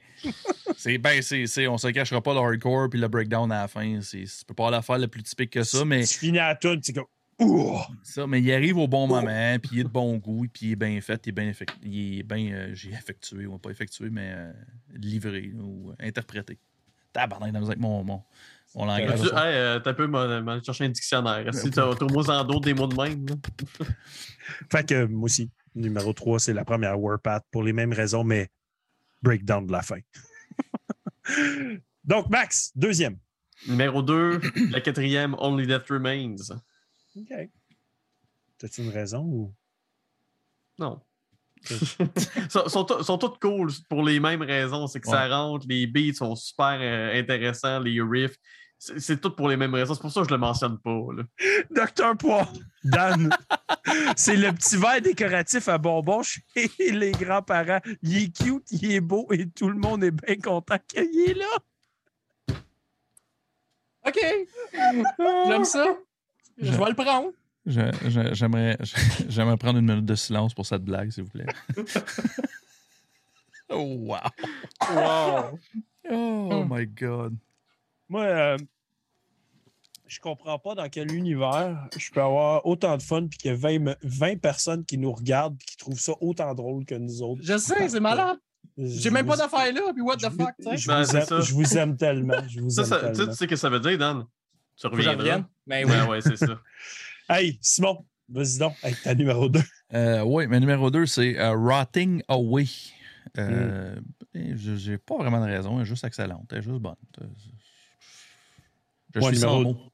[0.76, 3.68] c'est, ben, c'est, c'est- on se cachera pas le hardcore puis le breakdown à la
[3.68, 4.00] fin.
[4.00, 6.54] C'est, tu peux pas la faire le plus typique que ça, mais Tu finis à
[6.56, 7.06] tu es comme
[7.40, 7.78] Ouh!
[8.02, 10.72] ça, mais il arrive au bon moment, puis il est de bon goût, puis il
[10.72, 13.70] est bien fait, il est bien, effect- il est bien euh, j'ai effectué, ou pas
[13.70, 14.52] effectué, mais euh,
[14.94, 16.58] livré ou euh, interprété.
[17.12, 18.22] Tabarnak, dans avec mon, mon,
[18.74, 19.20] mon langage.
[19.20, 21.52] Tu- hey, euh, t'as un peu m'en- m'en chercher un dictionnaire.
[21.54, 23.26] Si au moins en d'autres des mots de même.
[24.70, 28.48] Fait que moi aussi, numéro 3, c'est la première Warpath pour les mêmes raisons, mais
[29.22, 29.98] breakdown de la fin.
[32.04, 33.18] Donc, Max, deuxième.
[33.68, 34.40] Numéro 2,
[34.70, 36.34] la quatrième, Only Death Remains.
[37.16, 37.32] OK.
[38.58, 39.54] T'as-tu une raison ou?
[40.78, 41.00] Non.
[42.48, 44.86] sont, sont, tous- sont toutes cool pour les mêmes raisons.
[44.86, 48.36] C'est que ça rentre, les beats sont super euh, intéressants, les riffs.
[48.78, 49.94] C'est tout pour les mêmes raisons.
[49.94, 50.98] C'est pour ça que je le mentionne pas.
[51.70, 52.52] Docteur Poire,
[52.82, 53.30] Dan,
[54.16, 56.42] c'est le petit verre décoratif à bonbons chez
[56.90, 57.78] les grands-parents.
[58.02, 61.34] Il est cute, il est beau et tout le monde est bien content qu'il est
[61.34, 62.56] là.
[64.04, 64.18] OK.
[65.46, 65.86] J'aime ça.
[66.58, 67.30] Je vais le prendre.
[67.64, 68.76] Je- je- j'aimerais,
[69.56, 71.46] prendre une minute de silence pour cette blague, s'il vous plaît.
[73.70, 74.18] oh, wow.
[74.94, 75.58] Wow!
[76.10, 77.36] Oh, my God.
[78.08, 78.56] Moi, euh,
[80.06, 83.54] je comprends pas dans quel univers je peux avoir autant de fun puis qu'il y
[83.54, 86.94] a 20, me- 20 personnes qui nous regardent puis qui trouvent ça autant drôle que
[86.96, 87.40] nous autres.
[87.44, 88.38] Je sais, c'est malade.
[88.76, 90.76] J'ai même pas d'affaires là, puis what je the vous- fuck, tu sais.
[90.76, 92.42] Je, Ben, vous aime, je vous aime tellement.
[92.48, 93.32] Je vous Ça, aime ça, tu sais- tellement.
[93.32, 94.26] tu sais ce que ça veut dire, Dan?
[94.76, 95.42] Tu reviendras.
[95.66, 95.90] Mais oui.
[95.92, 96.46] Ouais, ouais, c'est ça.
[97.28, 99.60] Hey, Simon, vas-y donc avec ta numéro 2.
[99.94, 102.66] Euh, oui, mais numéro 2, c'est euh, Rotting Away.
[103.38, 103.96] Euh,
[104.34, 106.96] je- J'ai pas vraiment de raison, elle est juste excellente, elle est juste bonne.
[109.14, 109.92] Je Moi, suis sans numéro- mots.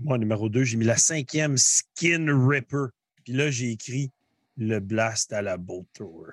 [0.00, 2.86] Moi, numéro 2, j'ai mis la cinquième Skin Ripper.
[3.24, 4.10] Puis là, j'ai écrit
[4.56, 6.32] le Blast à la Bolt Thrower.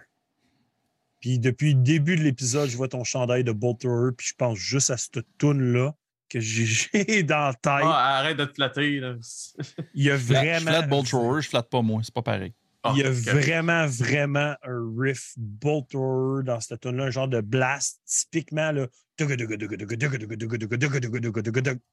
[1.19, 4.34] Puis depuis le début de l'épisode, je vois ton chandail de Bolt Thrower, puis je
[4.35, 5.93] pense juste à cette toune-là
[6.30, 7.84] que j'ai dans la tête.
[7.84, 8.99] Ah, arrête de te flatter.
[8.99, 9.15] Là.
[9.93, 10.60] Il y a vraiment.
[10.60, 12.53] Je flatte Bolt Thrower, je flatte pas moi, c'est pas pareil.
[12.84, 17.10] Ah, Il y a vraiment, vraiment un riff Bolt Thrower dans cette tune là un
[17.11, 18.88] genre de blast typiquement là.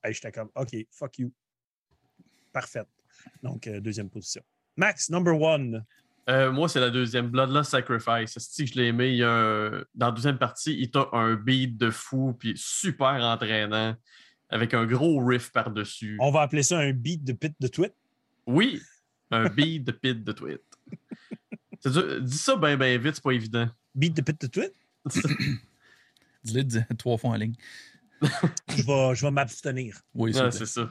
[0.05, 1.33] Hey, J'étais comme OK, fuck you.
[2.53, 2.85] Parfait.
[3.43, 4.43] Donc, euh, deuxième position.
[4.77, 5.85] Max, number one.
[6.29, 8.37] Euh, moi, c'est la deuxième, Bloodlust Sacrifice.
[8.39, 11.35] Si je l'ai aimé, il y a un- dans la deuxième partie, il t'a un
[11.35, 13.95] beat de fou, puis super entraînant,
[14.49, 16.17] avec un gros riff par-dessus.
[16.21, 17.93] On va appeler ça un beat de pit de tweet.
[18.47, 18.81] Oui,
[19.31, 20.61] un beat de pit de tweet.
[21.81, 23.69] C'est dur- Dis ça bien, bien vite, c'est pas évident.
[23.95, 24.73] Beat de pit de tweet?
[26.45, 27.55] Dis-le dis- trois fois en ligne.
[28.23, 30.01] Je vais, je vais m'abstenir.
[30.15, 30.51] Oui, Ouais, plaît.
[30.53, 30.91] c'est ça.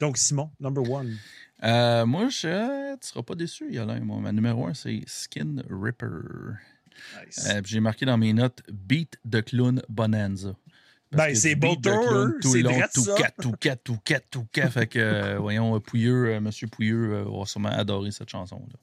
[0.00, 1.16] Donc, Simon, number one.
[1.64, 3.98] Euh, moi, je, tu seras pas déçu, Yolin.
[4.00, 6.06] Moi, ma numéro un, c'est Skin Ripper.
[7.26, 7.48] Nice.
[7.50, 10.54] Euh, J'ai marqué dans mes notes Beat de clown Bonanza.
[11.12, 11.90] Ben, c'est beau tout
[12.42, 14.70] c'est le long, tout cat, tout cat, tout cat, tout cat.
[14.70, 18.78] Fait que, euh, voyons, euh, Pouilleux, euh, Monsieur Pouilleux euh, va sûrement adorer cette chanson-là.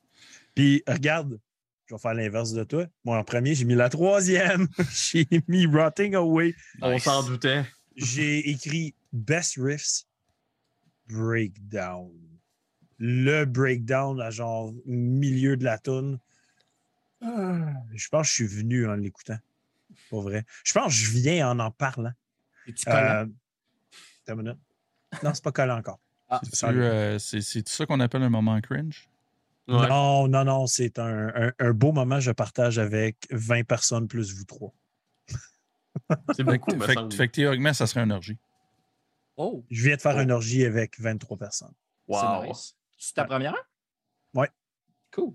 [0.55, 1.39] Puis, regarde,
[1.85, 2.87] je vais faire l'inverse de toi.
[3.03, 4.67] Moi, en premier, j'ai mis la troisième.
[4.91, 6.55] j'ai mis Rotting Away.
[6.81, 7.63] On s'en doutait.
[7.95, 10.05] J'ai écrit Best Riffs
[11.07, 12.11] Breakdown.
[12.97, 16.17] Le breakdown à genre milieu de la tune.
[17.21, 19.37] Ah, Je pense que je suis venu en l'écoutant.
[20.11, 20.45] Pas vrai.
[20.63, 22.11] Je pense que je viens en en parlant.
[22.67, 22.97] Es-tu collant?
[22.97, 23.25] Euh,
[24.27, 24.57] une minute.
[25.23, 25.99] Non, c'est pas collant encore.
[26.29, 29.07] Ah, C'est euh, ça qu'on appelle un moment cringe?
[29.67, 29.87] Ouais.
[29.87, 34.07] Non, non, non, c'est un, un- un beau moment que je partage avec 20 personnes
[34.07, 34.73] plus vous trois.
[36.35, 38.37] C'est beaucoup, fait, fait que théoriquement, ça serait un orgie.
[39.37, 40.21] Oh, Je viens de faire Oh.
[40.21, 41.73] une orgie avec 23 personnes.
[42.07, 42.19] Wow.
[42.41, 42.75] c'est nice.
[42.97, 43.55] C'est ta première?
[44.33, 44.49] Ouais.
[45.11, 45.33] Cool.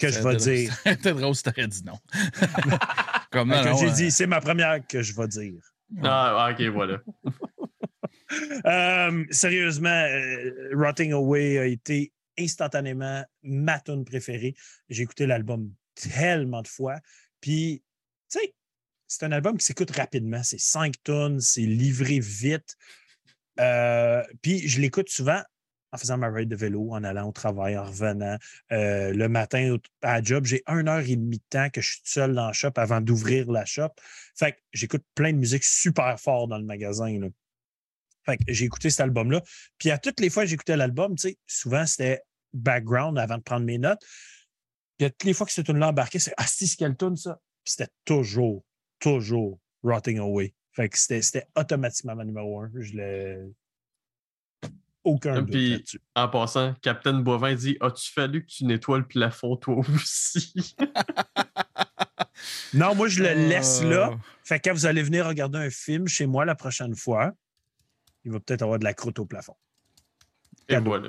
[0.00, 0.74] Que je vais dire.
[0.84, 1.98] C'était drôle si t'aurais dit non.
[3.30, 5.62] Comme non, non, j'ai dit, c'est ma première que je vais dire.
[6.02, 6.98] Ah, ok, voilà.
[8.66, 14.54] Euh, sérieusement, euh, Rotting Away a été instantanément ma tune préférée.
[14.88, 16.96] J'ai écouté l'album tellement de fois.
[17.40, 17.82] Puis,
[18.30, 18.54] tu sais,
[19.06, 20.42] c'est un album qui s'écoute rapidement.
[20.42, 22.76] C'est cinq tonnes, c'est livré vite.
[23.60, 25.42] Euh, puis, je l'écoute souvent
[25.92, 28.38] en faisant ma ride de vélo, en allant au travail, en revenant.
[28.72, 31.92] Euh, le matin à la job, j'ai une heure et demie de temps que je
[31.92, 33.90] suis seul dans la shop avant d'ouvrir la shop.
[34.34, 37.18] Fait que j'écoute plein de musique super fort dans le magasin.
[37.20, 37.28] là.
[38.24, 39.42] Fait que j'ai écouté cet album-là.
[39.78, 41.14] Puis à toutes les fois que j'écoutais l'album,
[41.46, 44.02] souvent c'était background avant de prendre mes notes.
[44.96, 47.16] Puis à toutes les fois que cette tune-là embarquait, c'est Ah, si, c'est quelle tune
[47.16, 47.38] ça?
[47.64, 48.64] Puis c'était toujours,
[48.98, 50.54] toujours Rotting Away.
[50.72, 52.70] Fait que c'était c'était automatiquement ma numéro un.
[52.78, 53.38] Je l'ai.
[55.04, 56.00] Aucun doute Puis- là-dessus.
[56.14, 60.74] En passant, Captain Boivin dit As-tu fallu que tu nettoies le plafond toi aussi?
[62.74, 64.08] Non, moi, je le laisse là.
[64.10, 67.32] euh, Fait que quand vous allez venir regarder un film chez moi la prochaine fois,
[68.24, 69.54] il va peut-être avoir de la croûte au plafond.
[70.68, 70.90] Et Cadeau.
[70.90, 71.08] voilà.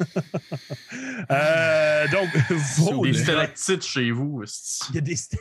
[1.30, 2.28] Euh, donc,
[2.78, 4.42] vos Des stalactites chez vous.
[4.90, 5.16] Il y a des.
[5.16, 5.38] C'est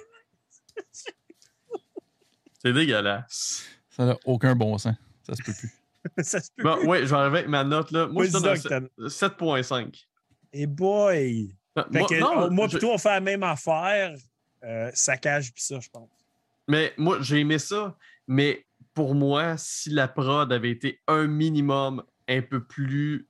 [2.74, 3.64] dégueulasse.
[3.90, 4.96] Ça n'a aucun bon sens.
[5.26, 5.72] Ça se peut plus.
[6.20, 6.64] ça se peut.
[6.64, 6.88] Bon, plus.
[6.88, 8.08] ouais, je vais arriver avec ma note là.
[8.08, 8.64] Moi, je donne un donc,
[8.98, 9.08] Tan.
[9.08, 10.06] 7.5.
[10.54, 11.56] Et boy!
[11.78, 14.16] Euh, Fait Moi, que, non, oh, moi, je- plutôt, on fait la même affaire.
[14.64, 16.10] Euh, saccage, puis ça, je pense.
[16.68, 17.98] Mais moi, j'ai aimé ça.
[18.28, 23.28] Mais pour moi, si la prod avait été un minimum un peu plus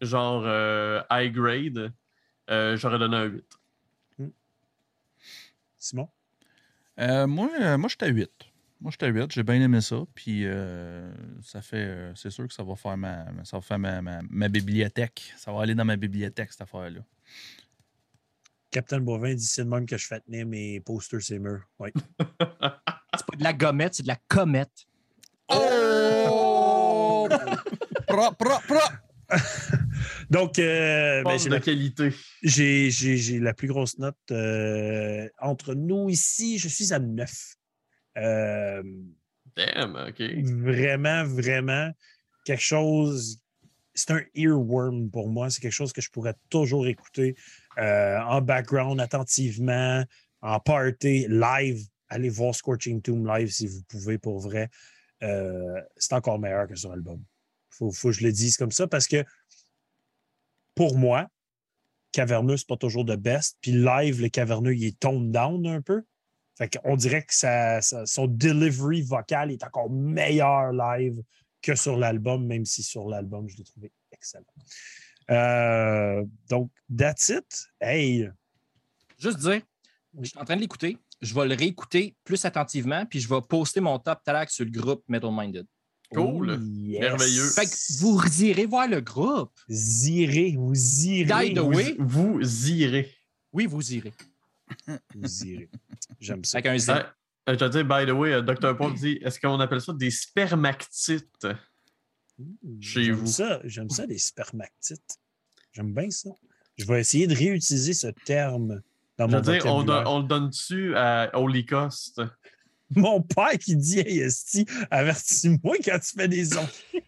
[0.00, 1.92] genre euh, high grade,
[2.50, 3.44] euh, j'aurais donné un 8.
[5.78, 6.08] Simon?
[6.98, 8.30] Euh, moi, moi j'étais à 8.
[8.80, 9.32] Moi, j'étais à 8.
[9.32, 10.04] J'ai bien aimé ça.
[10.14, 11.10] Puis, euh,
[11.42, 11.76] ça fait.
[11.78, 15.32] euh, c'est sûr que ça va faire, ma, ça va faire ma, ma- ma bibliothèque.
[15.36, 17.00] Ça va aller dans ma bibliothèque, cette affaire-là.
[18.70, 21.62] Captain Bovin dit c'est le même que je fais tenir mes posters ces murs.
[21.78, 21.90] Oui.
[23.16, 24.86] C'est pas de la gommette, c'est de la comète.
[25.48, 27.26] Oh!
[28.06, 28.78] Pro, pro, pro!
[30.30, 32.10] Donc, euh, ben, j'ai de la, qualité.
[32.42, 36.58] j'ai- j'ai- j'ai la plus grosse note euh, entre nous ici.
[36.58, 37.56] Je suis à 9.
[39.56, 40.22] Damn, ok.
[40.62, 41.90] vraiment, vraiment
[42.44, 43.40] quelque chose.
[43.94, 45.50] C'est un earworm pour moi.
[45.50, 47.34] C'est quelque chose que je pourrais toujours écouter
[47.78, 50.04] euh, en background, attentivement,
[50.40, 51.80] en party, live.
[52.08, 54.68] Allez voir Scorching Tomb live si vous pouvez pour vrai.
[55.22, 57.22] Euh, c'est encore meilleur que sur album.
[57.70, 59.24] Faut, faut que je le dise comme ça parce que
[60.74, 61.28] pour moi,
[62.12, 63.58] Caverneux, c'est pas toujours de best.
[63.60, 66.02] Puis live, le Caverneux, il est toned down un peu.
[66.58, 71.22] Fait qu'on dirait que ça- ça- son delivery vocal est encore meilleur live
[71.62, 74.44] que sur l'album, même si sur l'album, je l'ai trouvé excellent.
[75.30, 77.44] Euh, donc, that's it.
[77.80, 78.28] Hey,
[79.18, 79.60] Juste dire,
[80.20, 80.96] je suis en train de l'écouter.
[81.20, 84.70] Je vais le réécouter plus attentivement, puis je vais poster mon top talk sur le
[84.70, 85.66] groupe Metal Minded.
[86.14, 86.50] Cool.
[86.58, 87.00] Oh, yes.
[87.00, 87.48] Merveilleux.
[87.50, 89.52] Fait que vous irez voir le groupe.
[89.68, 91.48] irez, vous irez.
[91.48, 93.12] By the Vous, way- vous irez.
[93.52, 94.12] Oui, vous irez.
[95.14, 95.68] Vous irez.
[96.20, 96.58] J'aime ça.
[96.58, 96.90] Avec un Z.
[96.90, 97.02] Euh,
[97.48, 98.76] je te dis, by the way, euh, Dr.
[98.76, 101.46] Paul dit est-ce qu'on appelle ça des spermactites
[102.38, 103.26] Mmh, Chez J'aime vous?
[103.26, 105.18] ça, j'aime ça, les spermactites.
[105.72, 106.30] J'aime bien ça.
[106.76, 108.80] Je vais essayer de réutiliser ce terme
[109.16, 110.12] dans Je mon veux dire, on, don- vocabulaire.
[110.12, 112.22] on le donne-tu à Holy Cost
[112.94, 116.68] Mon père qui dit Hey, Esti, avertis-moi quand tu fais des ondes.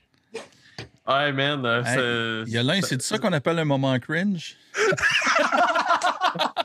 [1.06, 1.64] Ouais, man.
[1.64, 4.56] euh, Hey, c'est- Yolin, c'est ça qu'on appelle un moment cringe?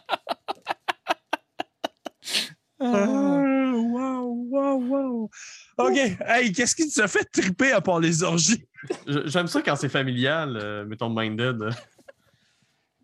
[2.80, 5.30] wow, wow, wow.
[5.77, 5.85] bon.
[5.88, 5.97] OK.
[6.27, 8.64] Hey, qu'est-ce qui t'a fait triper à part les orgies?
[9.26, 11.69] J'aime ça quand c'est familial, euh, mettons Minded.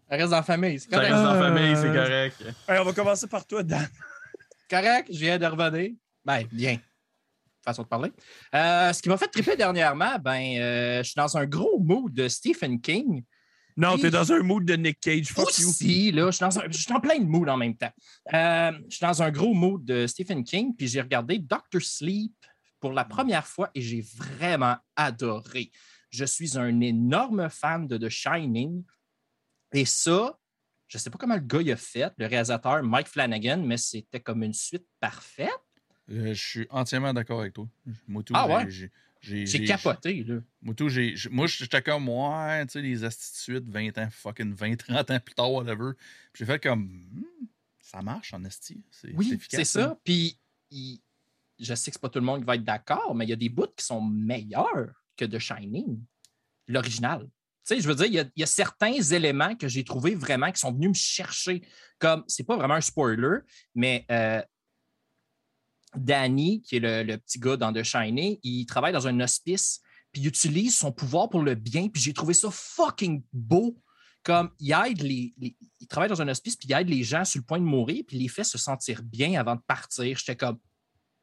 [0.10, 0.80] Ça reste dans la famille.
[0.80, 1.12] C'est Ça correct.
[1.12, 1.56] reste dans la Euh.
[1.56, 2.44] famille, c'est correct.
[2.68, 3.88] Hey, on va commencer par toi, Dan.
[4.70, 5.92] correct, je viens de revenir.
[6.26, 6.78] Ben, bien.
[7.64, 8.12] Façon de parler.
[8.56, 12.12] Euh, ce qui m'a fait triper dernièrement, ben, euh, je suis dans un gros mood
[12.14, 13.24] de Stephen King.
[13.78, 15.28] Non, t'es dans un mood de Nick Cage.
[15.32, 15.72] Fuck you.
[16.12, 17.92] Là, je suis, dans un- je suis en plein de mood en même temps.
[18.34, 22.34] Euh, je suis dans un gros mood de Stephen King, puis j'ai regardé Doctor Sleep
[22.80, 25.72] pour la première fois et j'ai vraiment adoré.
[26.10, 28.84] Je suis un énorme fan de The Shining.
[29.74, 30.38] Et ça,
[30.88, 33.78] je ne sais pas comment le gars il a fait, le réalisateur Mike Flanagan, mais
[33.78, 35.50] c'était comme une suite parfaite.
[36.10, 37.68] Euh, je suis entièrement d'accord avec toi.
[38.08, 38.70] Moi, tout, Ah ouais?
[39.22, 40.40] J'ai- capoté, là.
[40.62, 44.54] Moi, tout, j'ai- j'ai- moi, j'étais comme, ouais, tu sais, les astitudes, 20 ans, fucking
[44.54, 45.92] 20, 30 ans plus tard, whatever.
[46.34, 47.46] Puis J'ai fait comme, Hmm,
[47.80, 48.84] ça marche en esti.
[48.92, 49.90] C'est Oui, c'est ça.
[49.92, 49.98] hein.
[50.04, 50.40] Puis,
[50.72, 51.00] il-
[51.60, 53.34] je sais que c'est pas tout le monde qui va être d'accord, mais il y
[53.34, 56.00] a des bouts qui sont meilleurs que The Shining,
[56.68, 57.22] l'original.
[57.64, 59.84] Tu sais, je veux dire, il y, a, il y a certains éléments que j'ai
[59.84, 61.62] trouvés vraiment qui sont venus me chercher.
[62.00, 63.40] Comme, c'est pas vraiment un spoiler,
[63.76, 64.42] mais euh,
[65.96, 69.82] Danny, qui est le, le petit gars dans The Shining, il travaille dans un hospice,
[70.12, 73.78] puis il utilise son pouvoir pour le bien, puis j'ai trouvé ça fucking beau.
[74.24, 77.26] Comme, il aide les, les- il travaille dans un hospice, puis il aide les gens
[77.26, 80.16] sur le point de mourir, puis il les fait se sentir bien avant de partir.
[80.18, 80.60] J'étais comme,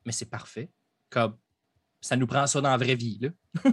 [0.05, 0.69] mais c'est parfait.
[1.09, 1.36] Comme,
[2.01, 3.28] ça nous prend ça dans la vraie vie, là.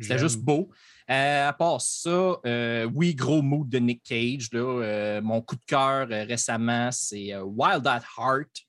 [0.00, 0.70] C'était juste beau.
[1.10, 4.48] Euh, à part ça, euh, oui, gros mood de Nick Cage.
[4.52, 8.60] Là, Euh, mon coup de cœur récemment, c'est Wild at Heart.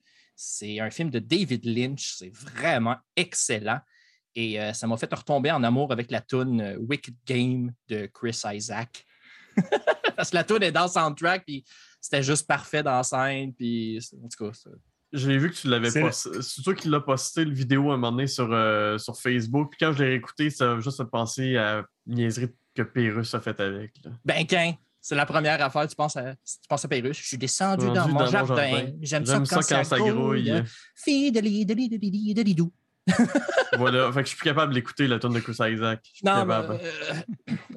[0.41, 2.16] C'est un film de David Lynch.
[2.18, 3.82] C'est vraiment excellent.
[4.36, 8.06] Et euh, ça m'a fait retomber en amour avec la tune euh, Wicked Game de
[8.06, 9.06] Chris Isaac.
[10.16, 11.66] Parce que la tune est dans le soundtrack, puis
[11.99, 13.53] c'était juste parfait dans la scène.
[13.53, 14.70] Puis, en tout cas, c'est-
[15.11, 16.30] J'ai vu que tu l'avais posté.
[16.41, 19.72] C'est toi qui l'as posté le vidéo à un moment donné sur, euh, sur Facebook.
[19.72, 23.60] Puis quand je l'ai réécouté, ça m'a juste pensé à niaiserie que Pérus a fait
[23.60, 23.91] avec.
[24.06, 24.11] là.
[24.24, 27.17] Ben, quand c'est la première affaire, tu penses à, tu penses à Pérus.
[27.17, 28.55] Je suis descendu dans, mon dans mon jardin.
[28.55, 28.91] jardin.
[29.01, 30.51] J'aime ça J'aime quand, ça quand ça grouille.
[32.55, 32.71] Dou.
[33.77, 34.11] voilà.
[34.11, 35.99] Fait que je suis plus capable d'écouter la tonne de Chris Isaac.
[36.03, 36.77] Je suis plus Non, euh,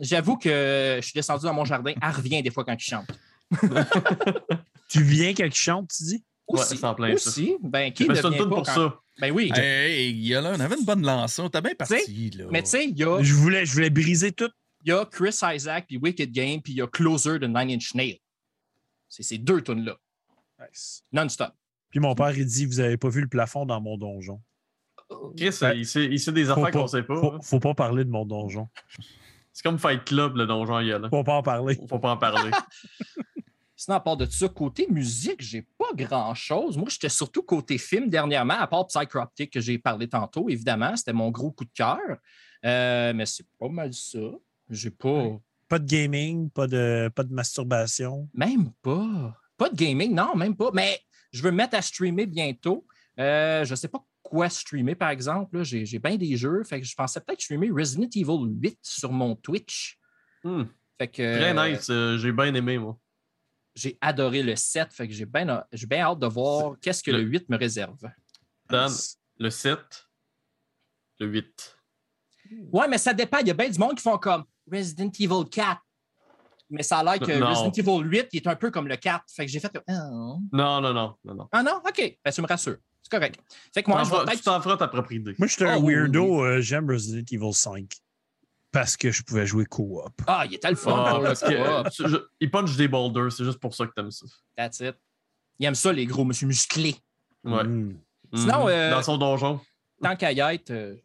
[0.01, 1.93] j'avoue que je suis descendu dans mon jardin.
[2.01, 3.09] Elle revient des fois quand il chante.
[4.89, 6.25] Tu viens quand il chante, tu dis?
[6.49, 7.31] Ouais, Aussi, c'est en plein ça.
[7.31, 7.55] aussi.
[7.63, 9.01] Ben, qui Mais ne c'est une vient tonne pas pour quand- ça.
[9.21, 9.51] Ben oui.
[9.55, 9.63] Hey,
[10.09, 11.49] hey, Guilla, on avait une bonne lançon.
[11.49, 12.45] T'as bien parti, là.
[12.51, 14.51] Mais tu sais, il y a, Je voulais, je voulais briser tout.
[14.85, 17.71] Il y a Chris Isaac, puis Wicked Game, puis il y a Closer de Nine
[17.71, 18.21] Inch Nails.
[19.09, 19.97] C'est ces deux tunes-là,
[21.13, 21.53] non-stop.
[21.91, 24.41] Puis mon père, il dit Vous avez pas vu le plafond dans mon donjon.
[25.37, 27.21] Chris, Ben, il, sait, il sait des affaires qu'on sait pas.
[27.21, 27.39] Faut, hein.
[27.43, 28.69] faut pas parler de mon donjon.
[29.53, 31.11] C'est comme Fight Club, le donjon il y a là.
[31.11, 31.79] Faut pas en parler.
[31.89, 32.51] Faut pas en parler.
[33.77, 36.79] Sinon, à part de ça, côté musique, j'ai pas grand-chose.
[36.79, 40.97] Moi, j'étais surtout côté film dernièrement, à part Psychroptic que j'ai parlé tantôt, évidemment.
[40.97, 41.99] C'était mon gros coup de cœur.
[42.65, 44.21] Euh, mais c'est pas mal ça.
[44.73, 45.39] J'ai pas.
[45.69, 48.29] Pas de gaming, pas de, pas de masturbation.
[48.35, 49.39] Même pas.
[49.57, 50.71] Pas de gaming, non, même pas.
[50.73, 51.01] Mais
[51.31, 52.87] je veux me mettre à streamer bientôt.
[53.19, 55.59] Euh, je sais pas quoi streamer, par exemple.
[55.59, 55.63] là.
[55.63, 56.63] J'ai j'ai bien des jeux.
[56.65, 59.99] Fait que je pensais peut-être streamer Resident Evil 8 sur mon Twitch.
[60.45, 60.65] Hmm.
[60.99, 61.89] Fait que, Très euh, nice.
[61.91, 62.99] euh, J'ai bien aimé, moi.
[63.75, 64.93] J'ai adoré le 7.
[64.93, 67.57] Fait que j'ai bien j'ai bien hâte de voir qu'est-ce que le Le- 8 me
[67.57, 67.99] réserve.
[68.69, 68.91] Dan,
[69.39, 69.79] le 7,
[71.21, 71.79] le 8.
[72.71, 73.39] Ouais, mais ça dépend.
[73.39, 75.81] Il y a bien du monde qui font comme Resident Evil 4.
[76.71, 77.49] Mais ça a l'air que Non.
[77.49, 79.25] Resident Evil 8 il est un peu comme le 4.
[79.35, 79.93] Fait que j'ai fait Ah.
[80.11, 81.49] Non, non, non, non, non.
[81.53, 82.19] ah non, OK.
[82.25, 82.77] Ben, tu me rassures.
[83.03, 83.39] C'est correct.
[83.75, 85.35] Fait que moi, je vais tu t'en feras ta propre idée.
[85.39, 86.45] Moi, j'étais un Ah oui, oui, weirdo.
[86.45, 87.91] euh, J'aime Resident Evil 5
[88.71, 90.13] parce que je pouvais jouer co-op.
[90.27, 93.59] Ah, il était le fun Ah, parce que, je- il punch des boulders, c'est juste
[93.59, 94.25] pour ça que t'aimes ça.
[94.57, 94.95] That's it.
[95.59, 96.97] Il aime ça, les gros monsieur musclés.
[97.45, 97.65] Ouais.
[97.65, 97.99] Mm.
[98.35, 98.69] Sinon, Mhm.
[98.71, 99.61] euh, Dans son donjon.
[100.01, 100.97] Tant qu'à y être, euh,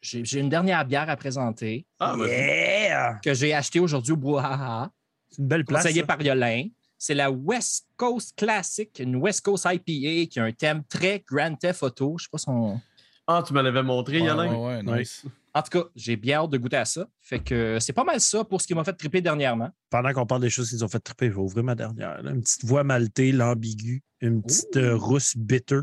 [0.00, 2.14] j'ai j'ai une dernière bière à présenter Ah.
[2.18, 3.18] Yeah!
[3.22, 4.90] que j'ai achetée aujourd'hui au Brouhaha.
[5.30, 5.82] C'est une belle place.
[5.82, 6.06] conseillé ça.
[6.06, 6.68] par Yolin.
[6.98, 11.54] C'est la West Coast Classic, une West Coast IPA qui a un thème très Grand
[11.54, 12.16] Theft Auto.
[12.18, 12.80] Je sais pas son.
[13.26, 14.54] Ah, tu me l'avais montré, Ouais, Yolin?
[14.54, 15.24] ouais, ouais, nice.
[15.52, 17.06] En tout cas, j'ai bien hâte de goûter à ça.
[17.20, 19.70] Fait que c'est pas mal ça pour ce qui m'a fait triper dernièrement.
[19.90, 22.22] Pendant qu'on parle des choses qui nous ont fait triper, je vais ouvrir ma dernière.
[22.22, 22.30] là.
[22.30, 25.80] Une petite voix maltée, l'ambigu, une petite euh, rousse bitter,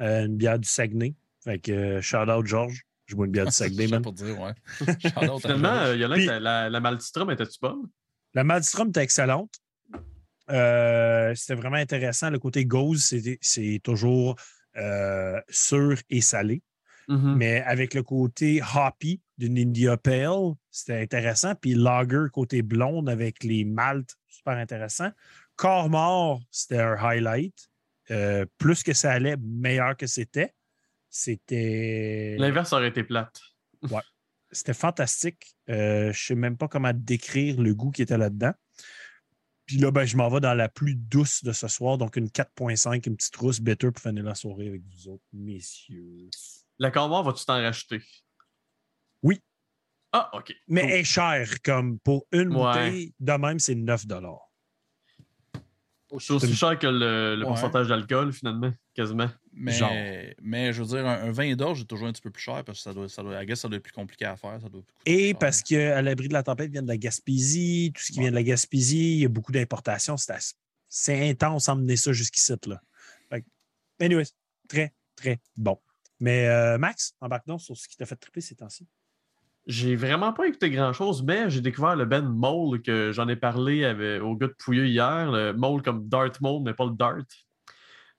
[0.00, 1.14] euh, une bière du Saguenay.
[1.42, 2.84] Fait que euh, shout out George.
[3.12, 4.00] Je bois une bière du Saguenay, man.
[4.02, 4.52] pour dire, ouais.
[5.40, 6.80] Finalement, euh, Yolin, Puis- ta- la, la
[7.30, 7.82] était-tu bonne?
[8.34, 9.54] La Maldstrom était excellente.
[10.50, 12.30] Euh, C'était vraiment intéressant.
[12.30, 14.36] Le côté gauze, c'est- c'est toujours
[14.76, 16.62] euh, sûr et salé.
[17.08, 17.34] Mhm.
[17.36, 21.54] Mais avec le côté hoppy d'une India Pale, c'était intéressant.
[21.54, 25.10] Puis lager, côté blonde avec les maltes, super intéressant.
[25.56, 27.54] Corps mort, c'était un highlight.
[28.10, 30.54] Euh, plus que ça allait, meilleur que c'était.
[31.14, 32.36] C'était.
[32.38, 33.38] L'inverse aurait été plate.
[34.50, 35.54] C'était fantastique.
[35.68, 38.52] Euh, je ne sais même pas comment décrire le goût qui était là-dedans.
[39.66, 42.28] Puis là, ben, je m'en vais dans la plus douce de ce soir, donc une
[42.28, 46.28] 4.5, une petite rousse bitter pour finir la soirée avec vous autres, messieurs.
[46.78, 48.02] La Cormoire, vas-tu t'en racheter?
[49.22, 49.38] Oui.
[50.12, 50.54] Ah, OK.
[50.68, 50.90] Mais Cool.
[50.90, 52.54] elle est chère, comme pour une Ouais.
[52.54, 54.04] bouteille, de même, c'est 9
[56.18, 57.46] C'est aussi cher que le, le Ouais.
[57.48, 59.28] pourcentage d'alcool, finalement, quasiment.
[59.52, 59.90] Mais, Genre.
[60.42, 62.62] mais je veux dire, un, un vin d'orge est toujours un petit peu plus cher
[62.64, 64.58] parce que ça doit, ça doit, I guess, ça doit être plus compliqué à faire.
[64.60, 68.02] Ça doit plus Et parce qu'à l'abri de la tempête vient de la Gaspésie, tout
[68.02, 68.24] ce qui Ouais.
[68.24, 70.16] vient de la Gaspésie, il y a beaucoup d'importations.
[70.88, 72.52] C'est intense emmener ça jusqu'ici.
[74.00, 74.30] Anyways,
[74.68, 75.78] très, très bon.
[76.20, 78.86] Mais euh, Max, embarque donc sur ce qui t'a fait triper ces temps-ci.
[79.66, 83.84] J'ai vraiment pas écouté grand-chose, mais j'ai découvert le Ben Mole que j'en ai parlé
[83.84, 85.30] avec- au gars de Pouilleux hier.
[85.30, 87.22] Le Mole comme Dart Mole, mais pas le Dart.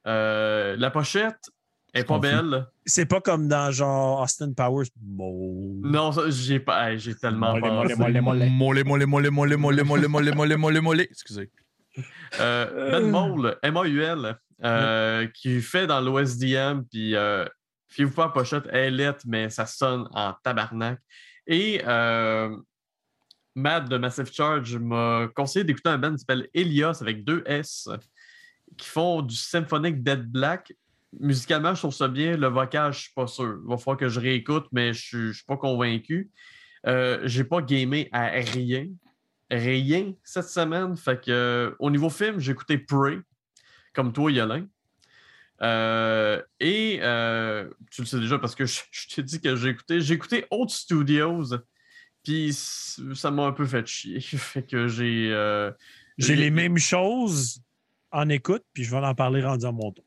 [0.08, 1.50] Euh, la pochette
[1.94, 2.68] est pas belle.
[2.86, 4.88] C'est pas comme dans genre Austin Powers.
[4.96, 5.80] Bon.
[5.84, 6.92] Non, ça, j'ai pas.
[6.92, 8.50] hey, j'ai tellement mollet, mollet, mollet.
[8.50, 11.08] Mollet, mollet, mollet, mollet, mollet, mollet, mollet, mollet, mollet, mollet.
[11.10, 11.52] Excusez.
[12.40, 17.46] Euh, ben Mole, M-A-U-L, euh, qui fait dans l'OSDM, puis euh,
[17.90, 21.00] fiez-vous pas pochette, elle est lettre, mais ça sonne en tabarnak.
[21.46, 22.56] Et euh,
[23.56, 27.88] Matt de Massive Charge m'a conseillé d'écouter un band qui s'appelle Elias avec deux S,
[28.78, 30.74] qui font du symphonique Dead Black.
[31.20, 32.36] Musicalement, je trouve ça bien.
[32.38, 33.60] Le vocal, je suis pas sûr.
[33.64, 36.32] Il va falloir que je réécoute, mais je suis- je suis pas convaincu.
[36.88, 38.88] Euh, j'ai pas gamé à rien.
[39.52, 40.98] Rien cette semaine.
[40.98, 43.20] Fait que euh, au niveau film, j'ai écouté Prey,
[43.94, 44.68] comme toi, Yolin.
[45.62, 49.70] Euh, et euh, tu le sais déjà parce que je, je t'ai dit que j'ai
[49.70, 50.02] écouté.
[50.02, 51.54] J'ai écouté Old Studios.
[52.24, 54.20] Puis ça m'a un peu fait chier.
[54.22, 55.30] fait que j'ai.
[55.32, 55.72] euh,
[56.18, 57.60] J'ai les mêmes choses
[58.14, 60.06] en écoute, puis je vais en parler rendu à mon tour.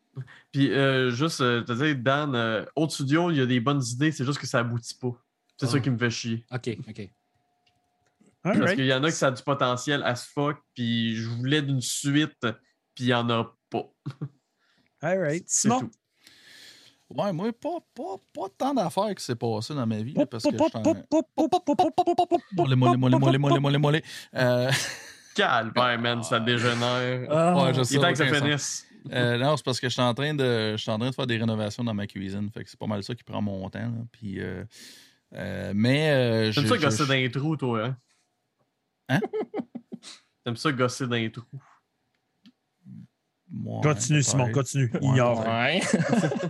[0.51, 4.25] Puis euh, juste euh, te Dan, autre studio, il y a des bonnes idées, c'est
[4.25, 5.13] juste que ça aboutit pas.
[5.59, 6.45] C'est ça qui me fait chier.
[6.51, 7.11] OK, OK.
[8.43, 11.29] Parce qu'il y en a qui ça a du potentiel à ce fuck, puis je
[11.29, 12.47] voulais d'une suite,
[12.95, 13.91] puis il n'y en a pas.
[15.03, 15.45] All right.
[15.49, 15.91] Sinon.
[17.09, 20.15] Ouais, moi, pas, pas, pas tant d'affaires qui s'est passé dans ma vie.
[20.15, 20.83] Là, parce que je suis en...
[22.77, 24.03] mollet, mollet, mollet, mollet, mollet, mollet.
[25.37, 27.21] Calvaire, man, ça dégénère.
[27.29, 28.87] ouais, je il est temps que ça finisse.
[29.13, 31.15] Euh, non, c'est parce que je suis en train de, je suis en train de
[31.15, 32.51] faire des rénovations dans ma cuisine.
[32.53, 33.79] Fait que c'est pas mal ça qui prend mon temps.
[33.79, 33.91] là.
[34.11, 34.65] Puis, euh,
[35.35, 37.97] euh, mais euh, T'aimes ça je- gosser dans les trous, toi, hein?
[39.09, 39.21] Hein?
[40.45, 41.45] T'aimes ça gosser dans les trous.
[43.65, 44.23] Ouais, Continue.
[44.25, 44.91] Simon, continue.
[44.95, 45.47] Ouais, Ignore.
[45.47, 45.81] Ouais.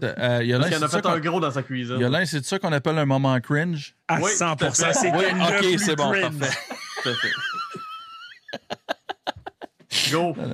[0.02, 1.98] Euh, Parce qu'il en a c'est fait un gros dans sa cuisine.
[2.00, 3.94] Yolin, c'est ça qu'on appelle un moment cringe?
[4.08, 4.92] À Oui, 100 tout à fait.
[4.94, 6.38] C'était Oui, ok, c'est bon, cringe.
[6.38, 7.28] parfait.
[10.10, 10.34] Go!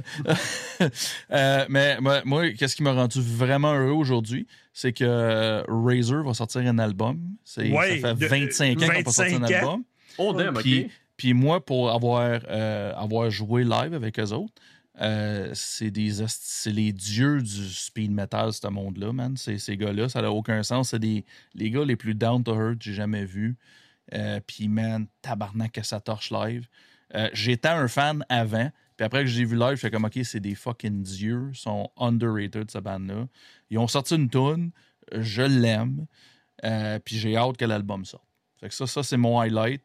[1.30, 4.46] Euh, mais moi, moi, qu'est-ce qui m'a rendu vraiment heureux aujourd'hui?
[4.72, 7.20] C'est que euh, Razer va sortir un album.
[7.56, 9.58] Ouais, ça fait de- 25 ans qu'on n'a pas sorti un 25 ans?
[9.58, 9.84] album.
[10.18, 10.90] Oh, damn, Puis, ok.
[11.16, 14.52] puis moi, pour avoir, euh, avoir joué live avec eux autres,
[15.00, 19.36] euh, c'est des ast- c'est les dieux du speed metal, ce monde-là, man.
[19.36, 20.90] Ces, gars-là, ça n'a aucun sens.
[20.90, 21.24] C'est des,
[21.54, 23.56] les gars les plus down to earth que j'ai jamais vus.
[24.14, 26.66] Euh, puis, man, tabarnak que ça torche live.
[27.14, 28.70] Euh, J'étais un fan avant.
[29.02, 31.50] Puis après que j'ai vu live, je fais comme, OK, c'est des fucking dieux.
[31.52, 33.26] Ils sont underrated, cette bande-là.
[33.68, 34.70] Ils ont sorti une tune.
[35.12, 36.06] Je l'aime.
[36.64, 38.22] Euh, puis j'ai hâte que l'album sorte.
[38.60, 39.84] Fait que ça, ça c'est mon highlight.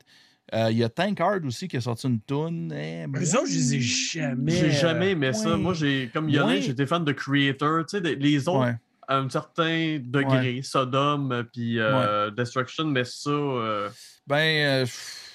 [0.53, 2.71] Euh, Il y a Tankard aussi qui a sorti une tune.
[2.71, 4.51] Eh, moi, autres, je les ai jamais.
[4.51, 5.33] J'ai jamais aimé ouais.
[5.33, 5.57] ça.
[5.57, 6.61] Moi, j'ai, comme Ouais.
[6.61, 7.87] j'étais fan de Creator.
[7.87, 8.75] Tu sais, les autres, Ouais.
[9.07, 13.89] à un certain degré, Sodom, euh, puis euh, Destruction, mais ça, euh,
[14.27, 15.26] Ben, euh, pff,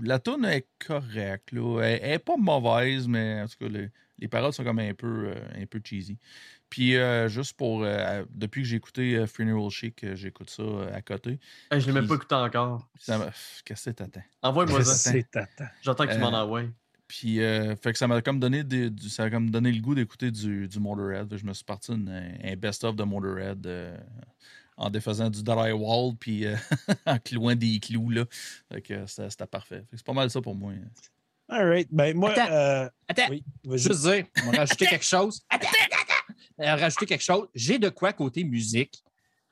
[0.00, 1.52] la tune est correcte.
[1.52, 1.80] Là.
[1.82, 4.94] Elle, elle est pas mauvaise, mais en tout cas, les, les paroles sont comme un
[4.94, 6.18] peu, euh, un peu cheesy.
[6.70, 7.84] Puis, euh, juste pour.
[7.84, 10.62] euh, depuis que j'ai écouté Funeral Chic, j'écoute ça
[10.92, 11.38] à côté.
[11.70, 12.88] hey, je l'ai même pas écouté encore.
[13.64, 14.22] Qu'est-ce que t'attends?
[14.42, 15.12] Envoie-moi ça.
[15.82, 16.64] J'attends que tu m'en envoies.
[17.06, 19.94] Puis, euh, fait que ça m'a comme donné des- du, ça comme donné le goût
[19.94, 21.36] d'écouter du, du Motorhead.
[21.36, 22.08] Je me suis parti une-
[22.42, 23.64] un, best-of de Motorhead
[24.76, 26.56] en défaisant du drywall puis euh,
[27.06, 28.10] en clouant des clous.
[28.10, 28.24] Là.
[28.72, 29.84] Fait que c'était parfait.
[29.92, 30.72] C'est pas mal ça pour moi.
[31.48, 31.88] All right.
[31.90, 32.50] Ben, moi, Attends.
[32.52, 33.44] euh, Attends, oui,
[33.74, 35.42] juste dire, on va rajouter quelque chose.
[35.50, 36.34] Attends, attends, attends.
[36.60, 37.48] Euh, rajouter quelque chose.
[37.54, 39.03] J'ai de quoi côté musique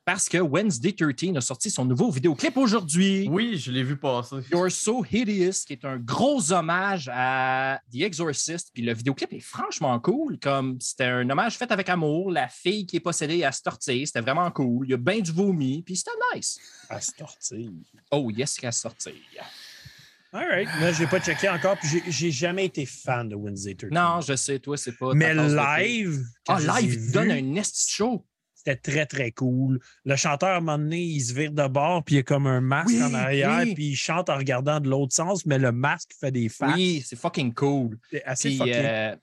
[0.05, 3.29] parce que Wednesday 13 a sorti son nouveau vidéoclip aujourd'hui.
[3.31, 4.37] Oui, je l'ai vu passer.
[4.51, 8.71] You're So Hideous, qui est un gros hommage à The Exorcist.
[8.75, 10.39] Puis le vidéoclip est franchement cool.
[10.41, 12.31] Comme c'était un hommage fait avec amour.
[12.33, 14.87] La fille qui est possédée à se tortiller, c'était vraiment cool.
[14.87, 16.59] Il y a bien du vomi, puis c'était nice.
[16.89, 17.71] À se tortiller.
[18.11, 19.13] Oh yes, qu'à sortir.
[20.35, 20.69] All right.
[20.81, 23.91] Moi, je n'ai pas checké encore, puis j'ai- jamais été fan de Wednesday 13.
[23.93, 25.13] Non, je sais, toi, c'est pas.
[25.15, 26.25] Mais live.
[26.49, 28.25] Ah, live, il donne un esti show.
[28.65, 29.81] C'était très, très cool.
[30.05, 32.23] Le chanteur, à un moment donné, il se vire de bord, puis il y a
[32.23, 33.75] comme un masque Oui, en arrière, oui.
[33.75, 36.75] puis il chante en regardant de l'autre sens, mais le masque fait des faces.
[36.77, 37.99] Oui, c'est fucking cool.
[38.11, 38.73] C'est assez Puis, fucké.
[38.77, 39.17] euh,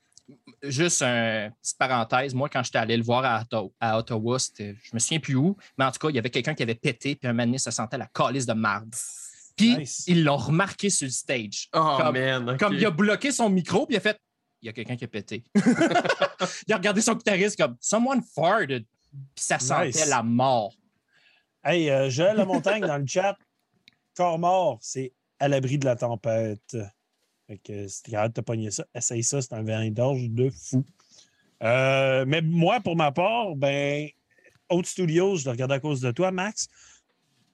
[0.64, 4.74] juste une petite parenthèse, moi, quand j'étais allé le voir à, Ottawa, à Ottawa, je
[4.94, 7.16] me souviens plus où, mais en tout cas, il y avait quelqu'un qui avait pété,
[7.16, 8.94] puis un moment donné, ça sentait la calice de marde.
[9.56, 10.04] Puis, Nice.
[10.08, 11.70] ils l'ont remarqué sur le stage.
[11.74, 12.58] Oh, Comme- man.
[12.58, 14.20] Comme il a bloqué son micro, puis il a fait
[14.62, 15.46] il y a quelqu'un qui a pété.
[16.68, 18.84] il a regardé son guitariste comme Someone farted.
[19.12, 20.08] Puis ça sentait Nice.
[20.08, 20.74] la mort.
[21.64, 23.38] Hey, euh, Joël Lamontagne dans le chat,
[24.16, 26.78] corps mort, c'est à l'abri de la tempête.
[27.48, 30.30] Fait que si t'es capable de te pogner ça, essaye ça, c'est un vin d'orge
[30.30, 30.86] de fou.
[31.64, 34.08] Euh, mais moi, pour ma part, ben,
[34.70, 36.68] Haute Studios, je le regardais à cause de toi, Max,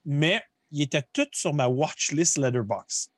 [0.04, 3.10] mais il était tout sur ma watchlist Letterbox.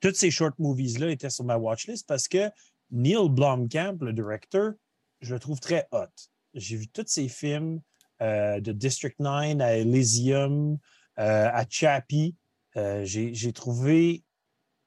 [0.00, 2.50] Toutes ces short movies-là étaient sur ma watchlist parce que
[2.90, 4.72] Neil Blomkamp, le directeur,
[5.20, 6.06] je le trouve très hot.
[6.58, 7.80] J'ai vu tous ses films
[8.20, 10.78] euh, de District 9 à Elysium,
[11.18, 12.34] euh, à Chappie.
[12.76, 14.22] Euh, J'ai trouvé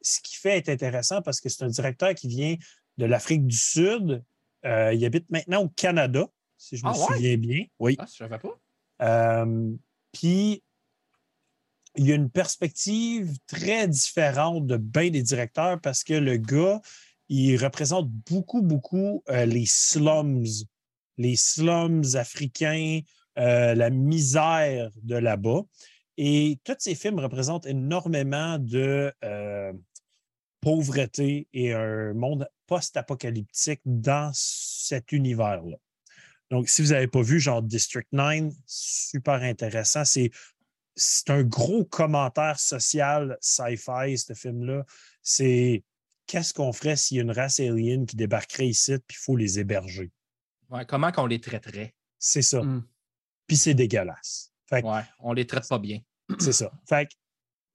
[0.02, 2.56] ce qui fait être intéressant parce que c'est un directeur qui vient
[2.98, 4.24] de l'Afrique du Sud.
[4.64, 6.28] Il habite maintenant au Canada,
[6.58, 7.16] si je me Ah ouais?
[7.16, 7.66] souviens bien.
[7.80, 7.96] Oui.
[8.00, 9.46] Ah, je savais pas.
[10.12, 10.64] Puis,
[11.96, 16.82] il y a une perspective très différente de bien des directeurs parce que le gars,
[17.30, 20.44] il représente beaucoup, beaucoup euh, les slums,
[21.22, 23.02] les slums africains,
[23.38, 25.62] euh, la misère de là-bas.
[26.18, 29.74] Et tous ces films représentent énormément de euh,
[30.60, 35.78] pauvreté et un monde post-apocalyptique dans cet univers-là.
[36.50, 40.04] Donc, si vous n'avez pas vu, genre District 9, super intéressant.
[40.04, 40.32] C'est,
[41.30, 44.84] un gros commentaire social sci-fi, ce film-là.
[45.22, 45.84] C'est
[46.28, 49.38] qu'est-ce qu'on ferait s'il y a une race alien qui débarquerait ici, puis il faut
[49.38, 50.12] les héberger?
[50.72, 51.94] Ouais, comment qu'on les traiterait?
[52.18, 52.62] C'est ça.
[52.62, 52.88] Mm.
[53.46, 54.54] Puis c'est dégueulasse.
[54.68, 56.00] Fait que Ouais, on les traite pas bien.
[56.40, 56.72] c'est ça.
[56.88, 57.14] Fait que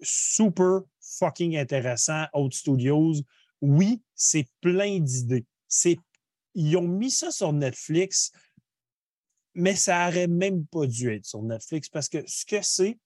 [0.01, 3.15] super fucking intéressant, Haute Studios.
[3.61, 5.47] Oui, c'est plein d'idées.
[5.69, 5.99] C'est,
[6.55, 8.33] ils ont mis ça sur Netflix,
[9.55, 12.99] mais ça aurait même pas dû être sur Netflix parce que ce que c'est,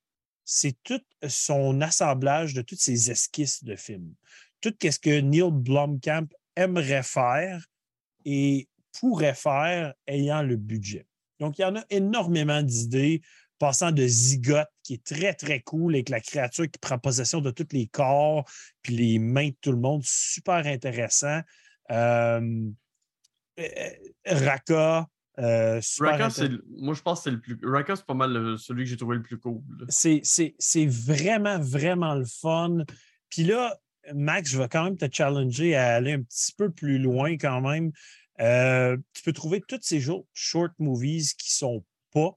[0.45, 4.15] c'est tout son assemblage de toutes ces esquisses de films.
[4.61, 7.65] Tout ce que Neil Blomkamp aimerait faire
[8.25, 8.69] et
[8.99, 11.07] pourrait faire ayant le budget.
[11.39, 13.23] Donc, il y en a énormément d'idées,
[13.59, 17.51] passant de Zygote, qui est très, très cool, avec la créature qui prend possession de
[17.51, 18.45] tous les corps,
[18.83, 21.41] puis les mains de tout le monde, super intéressant.
[21.91, 22.71] Euh,
[23.59, 23.91] euh,
[24.27, 25.07] Raka,
[25.39, 27.59] euh, super Raka, c'est le- moi, je pense que c'est le plus.
[27.63, 29.63] Raka, c'est pas mal le- celui que j'ai trouvé le plus cool.
[29.89, 32.79] c'est vraiment, vraiment le fun.
[33.29, 33.77] Puis là,
[34.15, 37.61] Max, je vais quand même te challenger à aller un petit peu plus loin quand
[37.61, 37.93] même.
[38.41, 40.01] Euh, tu peux trouver tous ces
[40.33, 42.31] short movies qui sont pas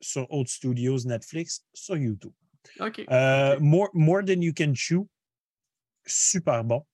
[0.00, 2.32] sur Haute Studios Netflix sur YouTube.
[2.80, 3.04] OK.
[3.10, 5.08] Euh, more, More Than You Can Chew,
[6.06, 6.84] super bon.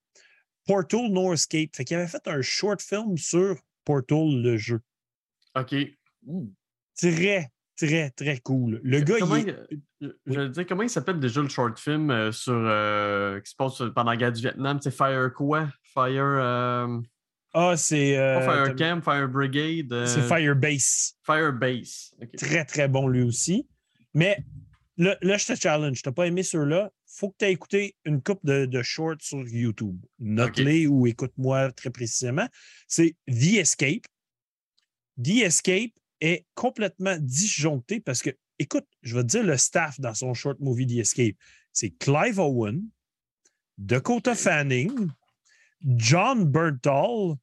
[0.67, 4.81] Portal No Escape, fait qu'il avait fait un short film sur Portal, le jeu.
[5.57, 5.75] OK.
[7.01, 8.81] Très, très, très cool.
[8.83, 9.67] Le gars, Comment, il est-
[10.01, 13.51] je, je veux dire, comment il s'appelle déjà le short film euh, sur, euh, qui
[13.51, 14.79] se passe pendant la guerre du Vietnam?
[14.83, 15.69] C'est Fire quoi?
[15.95, 16.89] Fire.
[17.55, 18.17] Ah, c'est.
[18.19, 19.93] euh, pas Fire t'as- Camp, Fire Brigade.
[19.93, 21.15] euh, c'est Firebase.
[21.25, 22.13] Fire Base.
[22.23, 22.37] OK.
[22.37, 23.67] Très, très bon lui aussi.
[24.15, 24.39] Mais
[24.97, 26.03] là, là, je te challenge.
[26.03, 26.91] Tu n'as pas aimé ceux-là?
[27.11, 29.99] faut que tu aies écouté une coupe de, de shorts sur YouTube.
[30.21, 32.47] Note-les ou écoute-moi très précisément.
[32.87, 34.05] C'est The Escape.
[35.21, 38.31] The Escape est complètement disjoncté parce que,
[38.61, 41.35] écoute, je vais te dire le staff dans son short movie The Escape.
[41.73, 42.85] C'est Clive Owen,
[43.79, 45.09] Dakota Fanning,
[45.83, 47.37] John Bernthal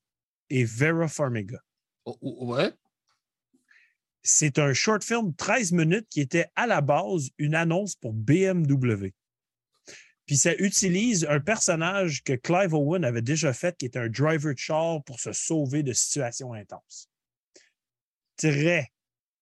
[0.49, 1.59] et Vera Farmiga.
[2.05, 2.71] Oh, oh, ouais.
[4.21, 9.13] c'est un short film 13 minutes qui était à la base une annonce pour BMW.
[10.25, 14.53] Puis ça utilise un personnage que Clive Owen avait déjà fait, qui est un driver
[14.53, 17.09] de char pour se sauver de situations intenses.
[18.37, 18.91] Très,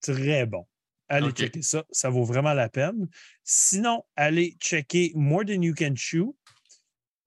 [0.00, 0.66] très bon.
[1.08, 3.08] Allez checker ça, ça vaut vraiment la peine.
[3.42, 6.34] Sinon, allez checker More Than You Can Chew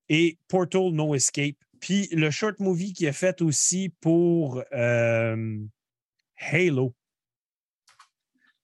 [0.10, 1.58] et Portal No Escape.
[1.80, 5.60] Puis le short movie qu'il a fait aussi pour euh,
[6.38, 6.94] Halo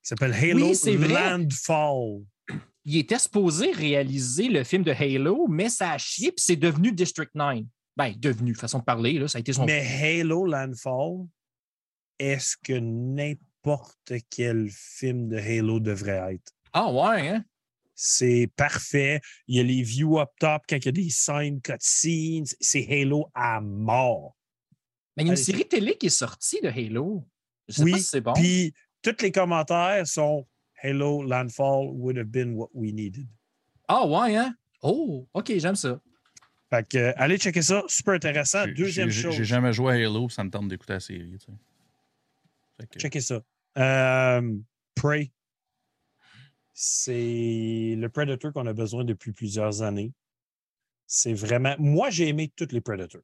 [0.04, 1.30] qui s'appelle Halo Oui, c'est vrai.
[1.30, 2.26] Landfall.
[2.86, 6.92] Il était supposé réaliser le film de Halo, mais ça a chié, puis c'est devenu
[6.92, 7.60] District 9.
[7.96, 9.66] Ben, devenu, façon de parler, là, ça a été son.
[9.66, 11.26] Mais Halo Landfall,
[12.20, 16.52] est-ce que n'importe quel film de Halo devrait être?
[16.74, 17.46] Ah ouais, hein?
[17.96, 19.22] C'est parfait.
[19.48, 22.46] Il y a les views up top quand il y a des scènes, cutscenes.
[22.60, 24.36] C'est Halo à mort.
[25.16, 27.24] Mais il y a une Allez, série télé qui est sortie de Halo.
[27.68, 28.34] Je sais Oui, pas si c'est bon.
[28.34, 30.48] Puis tous les commentaires sont
[30.82, 33.28] Halo Landfall would have been what we needed.
[33.88, 34.56] Ah ouais, hein?
[34.82, 36.02] Oh, OK, j'aime ça.
[36.70, 38.66] Fait que, euh, allez checker ça, super intéressant.
[38.68, 41.38] Deuxième j'ai- chose, J'ai jamais joué à Halo, ça me tente d'écouter la série.
[41.40, 41.52] tu sais.
[42.82, 43.42] Fait que- checkez ça.
[43.78, 44.58] Euh,
[44.96, 45.32] Prey,
[46.74, 50.12] c'est le Predator qu'on a besoin depuis plusieurs années.
[51.06, 51.76] C'est vraiment.
[51.80, 53.22] Moi, j'ai aimé tous les Predators.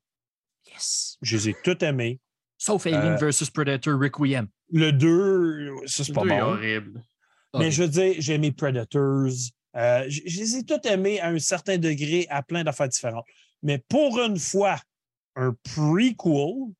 [0.67, 1.17] Yes.
[1.21, 2.19] Je les ai tous aimés.
[2.57, 4.47] Sauf Alien Euh, versus Predator Requiem.
[4.71, 6.41] Le 2, ça, c'est pas C'est bon.
[6.41, 7.03] horrible.
[7.57, 9.31] Mais je veux dire, j'ai aimé Predators.
[9.75, 13.25] Euh, je, je les ai tous aimés à un certain degré, à plein d'affaires différentes.
[13.63, 14.79] Mais pour une fois,
[15.35, 16.73] un prequel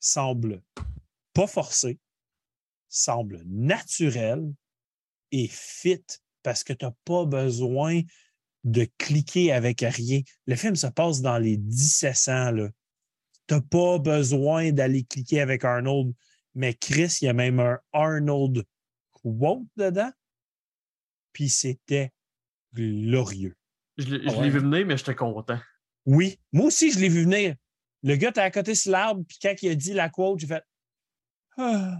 [0.00, 0.62] semble
[1.32, 1.98] pas forcé,
[2.88, 4.52] semble naturel
[5.32, 6.04] et fit
[6.42, 8.00] parce que tu n'as pas besoin
[8.64, 10.20] de cliquer avec rien.
[10.46, 12.68] Le film se passe dans les 1700.
[13.46, 16.14] Tu n'as pas besoin d'aller cliquer avec Arnold.
[16.54, 18.64] Mais Chris, il y a même un Arnold
[19.12, 20.10] quote dedans.
[21.32, 22.12] Puis c'était
[22.74, 23.54] glorieux.
[23.98, 24.50] Je l'ai Ah je l'ai ouais.
[24.50, 25.58] vu venir, mais j'étais content.
[26.06, 27.54] Oui, moi aussi, je l'ai vu venir.
[28.02, 30.46] Le gars était à côté sur l'arbre, puis quand il a dit la quote, j'ai
[30.46, 30.64] fait.
[31.58, 31.98] Ah.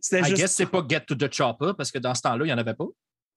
[0.00, 0.36] C'était I juste.
[0.36, 2.58] guess c'est pas Get to the Chopper parce que dans ce temps-là, il n'y en
[2.58, 2.86] avait pas.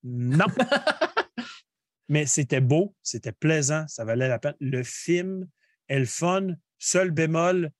[0.02, 0.46] Non.
[2.08, 4.54] Mais c'était beau, c'était plaisant, ça valait la peine.
[4.60, 5.48] Le film
[5.88, 6.48] est le fun.
[6.78, 7.70] Seul bémol,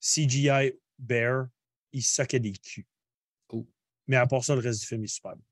[0.00, 1.46] CGI Bear,
[1.92, 2.86] il soquait des culs.
[3.52, 3.68] Oh.
[4.06, 5.42] Mais à part ça, le reste du film est super bon.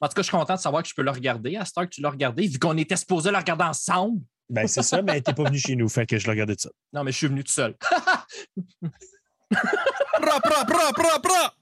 [0.00, 1.56] En tout cas, je suis content de savoir que je peux le regarder.
[1.56, 4.22] À cette heure que tu l'as regardé, vu qu'on était supposé le regarder ensemble.
[4.48, 6.60] Ben, c'est ça, mais t'es pas venu chez nous, fait que je le regardais de
[6.60, 6.70] ça.
[6.92, 7.74] Non, mais je suis venu tout seul.
[9.48, 11.54] Pra, pra, pra, pra, pra!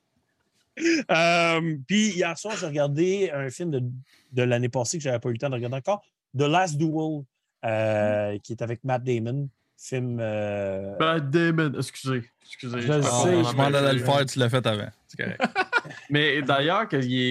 [0.79, 3.83] Euh, puis hier soir, j'ai regardé un film de,
[4.33, 6.03] de l'année passée que je n'avais pas eu le temps de regarder encore,
[6.37, 7.23] The Last Duel,
[7.65, 9.49] euh, qui est avec Matt Damon.
[9.77, 10.19] Film.
[10.21, 12.23] euh, Bad Damon, excusez.
[12.43, 14.89] excusez Je sais, je m'en allais le faire, tu l'as fait avant.
[15.07, 15.41] C'est correct.
[16.11, 16.87] Mais d'ailleurs,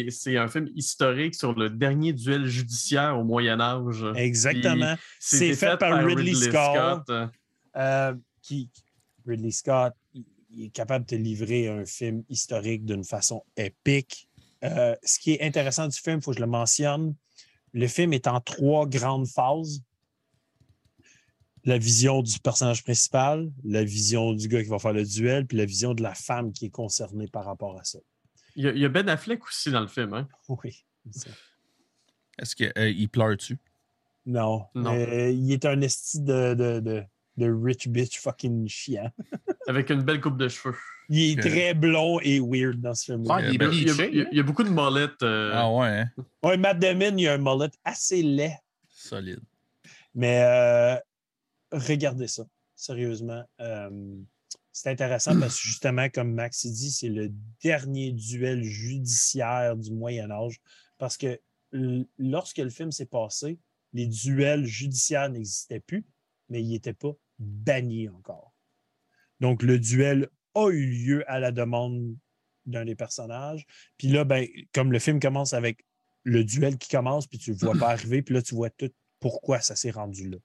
[0.09, 4.05] c'est un film historique sur le dernier duel judiciaire au Moyen Âge.
[4.15, 4.95] exactement.
[5.19, 7.09] C'est fait par Ridley Scott.
[7.75, 8.69] Euh, qui,
[9.25, 9.93] Ridley Scott,
[10.53, 14.29] il, est capable de te livrer un film historique d'une façon épique.
[14.63, 17.15] Euh, ce qui est intéressant du film, il faut que je le mentionne,
[17.73, 19.83] le film est en trois grandes phases.
[21.65, 25.57] La vision du personnage principal, la vision du gars qui va faire le duel, puis
[25.57, 27.99] la vision de la femme qui est concernée par rapport à ça.
[28.55, 30.13] Il y, a, il y a Ben Affleck aussi dans le film.
[30.13, 30.27] Hein?
[30.49, 30.85] Oui.
[32.37, 33.57] Est-ce qu'il pleure-tu?
[34.25, 34.65] Non.
[34.75, 34.93] Non.
[34.93, 37.03] Mais il est un esti de, de, de,
[37.37, 39.11] de rich bitch fucking chiant.
[39.67, 40.75] Avec une belle coupe de cheveux.
[41.09, 43.35] Il est très blond et weird dans ce film-là.
[43.35, 44.69] Ah, il est Il y a, bleaché, il y a- il y a beaucoup de
[44.69, 45.21] molettes.
[45.23, 46.09] euh, Ah ouais, hein?
[46.43, 48.57] Ouais, Matt Damon, il a un mullet assez laid.
[48.89, 49.39] Solide.
[50.15, 50.95] Mais euh,
[51.71, 52.43] regardez ça,
[52.75, 53.43] sérieusement.
[53.59, 54.15] Euh,
[54.71, 57.31] c'est intéressant parce que justement, comme Max dit, c'est le
[57.63, 60.59] dernier duel judiciaire du Moyen Âge.
[60.97, 61.39] Parce que
[62.17, 63.59] lorsque le film s'est passé,
[63.93, 66.05] les duels judiciaires n'existaient plus,
[66.49, 67.11] mais ils n'étaient pas
[67.43, 68.53] bannis encore.
[69.39, 72.15] Donc, le duel a eu lieu à la demande
[72.65, 73.65] d'un des personnages.
[73.97, 75.85] Puis là, ben, comme le film commence avec
[76.23, 78.69] le duel qui commence, puis tu ne le vois pas arriver, puis là, tu vois
[78.69, 78.89] tout
[79.19, 80.37] pourquoi ça s'est rendu là.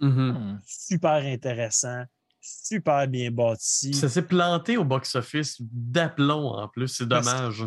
[0.00, 0.32] mhm.
[0.32, 0.60] Hmm.
[0.66, 2.04] Super intéressant,
[2.40, 3.94] super bien bâti.
[3.94, 6.88] Ça s'est planté au box-office d'aplomb en plus.
[6.88, 7.64] C'est dommage.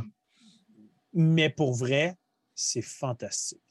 [1.14, 2.16] Mais pour vrai,
[2.54, 3.62] c'est fantastique.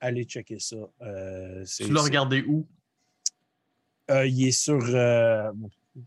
[0.00, 0.76] Allez checker ça.
[1.02, 2.68] Euh, Tu l'as regardé où?
[4.10, 4.78] Euh, il est sur.
[4.82, 5.50] euh,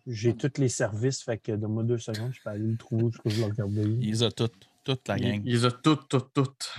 [0.05, 3.37] J'ai tous les services, fait que donne-moi deux secondes, je peux aller le trouver je
[3.37, 3.81] l'ai regardé.
[4.01, 4.67] Il les a toutes.
[4.83, 5.41] Toute la gang.
[5.43, 6.73] Il, il les a toutes, toutes, toutes.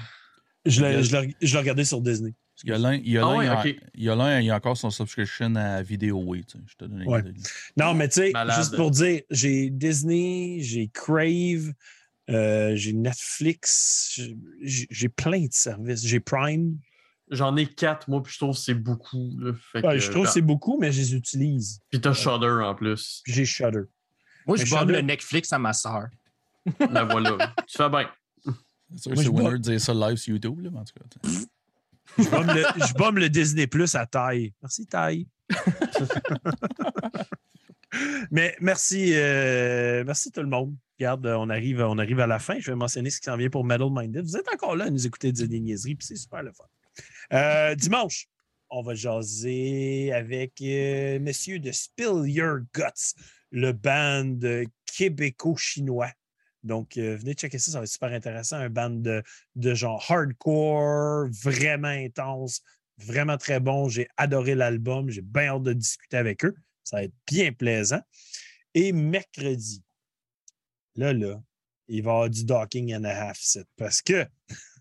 [0.65, 2.35] Je l'ai regardé sur Disney.
[2.65, 3.47] Il y a l'un, il y a Ah ouais,
[3.95, 6.59] il il y encore son subscription à Vidéo tu sais.
[6.67, 7.21] Je te donne une Ouais.
[7.21, 7.35] idée.
[7.77, 11.73] Non, mais tu sais, juste pour dire, j'ai Disney, j'ai Crave,
[12.31, 14.21] euh, j'ai Netflix,
[14.61, 16.05] j'ai plein de services.
[16.05, 16.79] J'ai Prime.
[17.31, 19.31] J'en ai quatre, moi, puis je trouve que c'est beaucoup.
[19.39, 19.53] là.
[19.73, 21.81] Fait Ouais, que, je trouve que c'est beaucoup, mais je les utilise.
[21.91, 23.21] Puis t'as Shudder en plus.
[23.25, 23.83] Puis J'ai Shudder.
[24.47, 26.07] Moi, Mais je bombe Shadow- le Netflix à ma soeur.
[26.79, 27.55] Ben voilà.
[27.67, 28.09] tu fais bien.
[28.97, 30.79] C'est sûr Moi, que c'est je winner de dire ça live sur YouTube, là, mais
[30.79, 31.05] en tout cas.
[32.19, 34.53] Je bombe le, je bombe le Disney Plus à taille.
[34.63, 35.27] Merci, taille.
[38.31, 40.77] Mais merci, euh, merci tout le monde.
[40.99, 42.59] Regarde, on arrive, on arrive à la fin.
[42.59, 44.25] Je vais mentionner ce qui s'en vient pour Metal Minded.
[44.25, 46.65] Vous êtes encore là à nous écouter dire des niaiseries, puis c'est super le fun.
[47.33, 48.27] Euh, dimanche,
[48.71, 53.15] on va jaser avec euh, Monsieur de Spill Your Guts,
[53.51, 54.39] le band
[54.87, 56.13] québéco-chinois.
[56.65, 58.57] Donc, euh, venez checker ça, ça va être super intéressant.
[58.57, 59.23] Un band de,
[59.57, 62.63] de genre hardcore, vraiment intense,
[62.99, 63.89] vraiment très bon.
[63.89, 65.11] J'ai adoré l'album.
[65.11, 66.57] J'ai bien hâte de discuter avec eux.
[66.85, 68.01] Ça va être bien plaisant.
[68.75, 69.83] Et mercredi,
[70.97, 71.41] là, là,
[71.89, 74.27] il va y avoir du docking and a half set parce que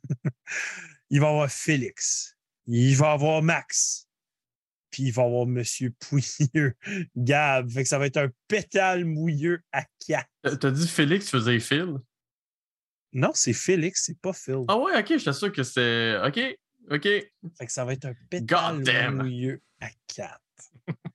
[1.09, 2.36] il va y avoir Félix,
[2.67, 4.07] il va avoir Max,
[4.89, 6.75] puis il va avoir Monsieur Pouilleux,
[7.15, 7.69] Gab.
[7.69, 10.29] Fait que ça va être un pétale mouilleux à quatre.
[10.45, 11.95] Euh, T'as dit Félix faisait Phil?
[13.13, 14.65] Non, c'est Félix, c'est pas Phil.
[14.67, 16.17] Ah ouais, ok, j'étais sûr que c'était.
[16.25, 16.39] Ok,
[16.91, 17.03] ok.
[17.03, 20.41] Fait que ça va être un pétale mouilleux à quatre.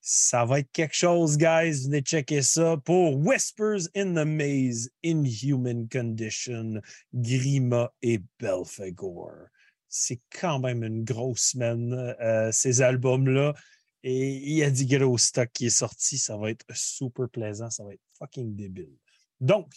[0.00, 1.84] ça va être quelque chose, guys.
[1.84, 6.80] Venez checker ça pour Whispers in the Maze, Inhuman Condition,
[7.12, 9.48] Grima et Belphegor.
[9.94, 13.54] C'est quand même une grosse semaine, euh, ces albums-là.
[14.02, 16.16] Et il y a du gros stock qui est sorti.
[16.16, 17.68] Ça va être super plaisant.
[17.68, 18.96] Ça va être fucking débile.
[19.38, 19.70] Donc,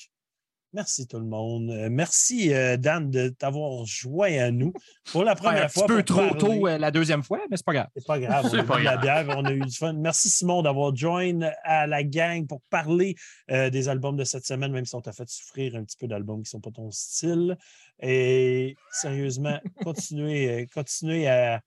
[0.76, 1.70] Merci tout le monde.
[1.72, 4.74] Euh, merci, euh, Dan, de t'avoir joint à nous
[5.12, 5.88] pour la Ouais, première un petit fois.
[5.88, 6.38] peu pour trop parler.
[6.38, 7.88] tôt euh, la deuxième fois, mais c'est pas grave.
[7.96, 8.46] C'est pas grave.
[8.46, 9.94] On C'est a la bière, on a eu du fun.
[9.94, 13.16] Merci, Simon, d'avoir joint à la gang pour parler
[13.52, 16.08] euh, des albums de cette semaine, même si on t'a fait souffrir un petit peu
[16.08, 17.58] d'albums qui ne sont pas ton style.
[18.02, 21.62] Et sérieusement, continuez, continuez à,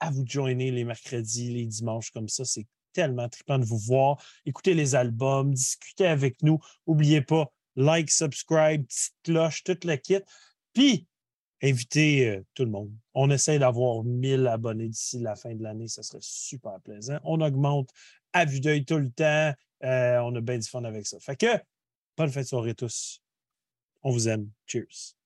[0.00, 2.46] à vous joiner les mercredis, les dimanches comme ça.
[2.46, 4.16] C'est tellement trippant de vous voir.
[4.46, 6.58] Écoutez les albums, discutez avec nous.
[6.86, 10.20] N'oubliez pas, like, subscribe, petite cloche, tout le kit.
[10.72, 11.06] Puis,
[11.62, 12.92] invitez euh, tout le monde.
[13.14, 15.88] On essaie d'avoir 1000 abonnés d'ici la fin de l'année.
[15.88, 17.18] Ça serait super plaisant.
[17.24, 17.90] On augmente
[18.32, 19.52] à vue d'œil tout le temps.
[19.82, 21.18] Euh, on a bien du fun avec ça.
[21.20, 21.58] Fait que,
[22.16, 23.22] bonne de soirée tous.
[24.02, 24.50] On vous aime.
[24.66, 25.19] Cheers.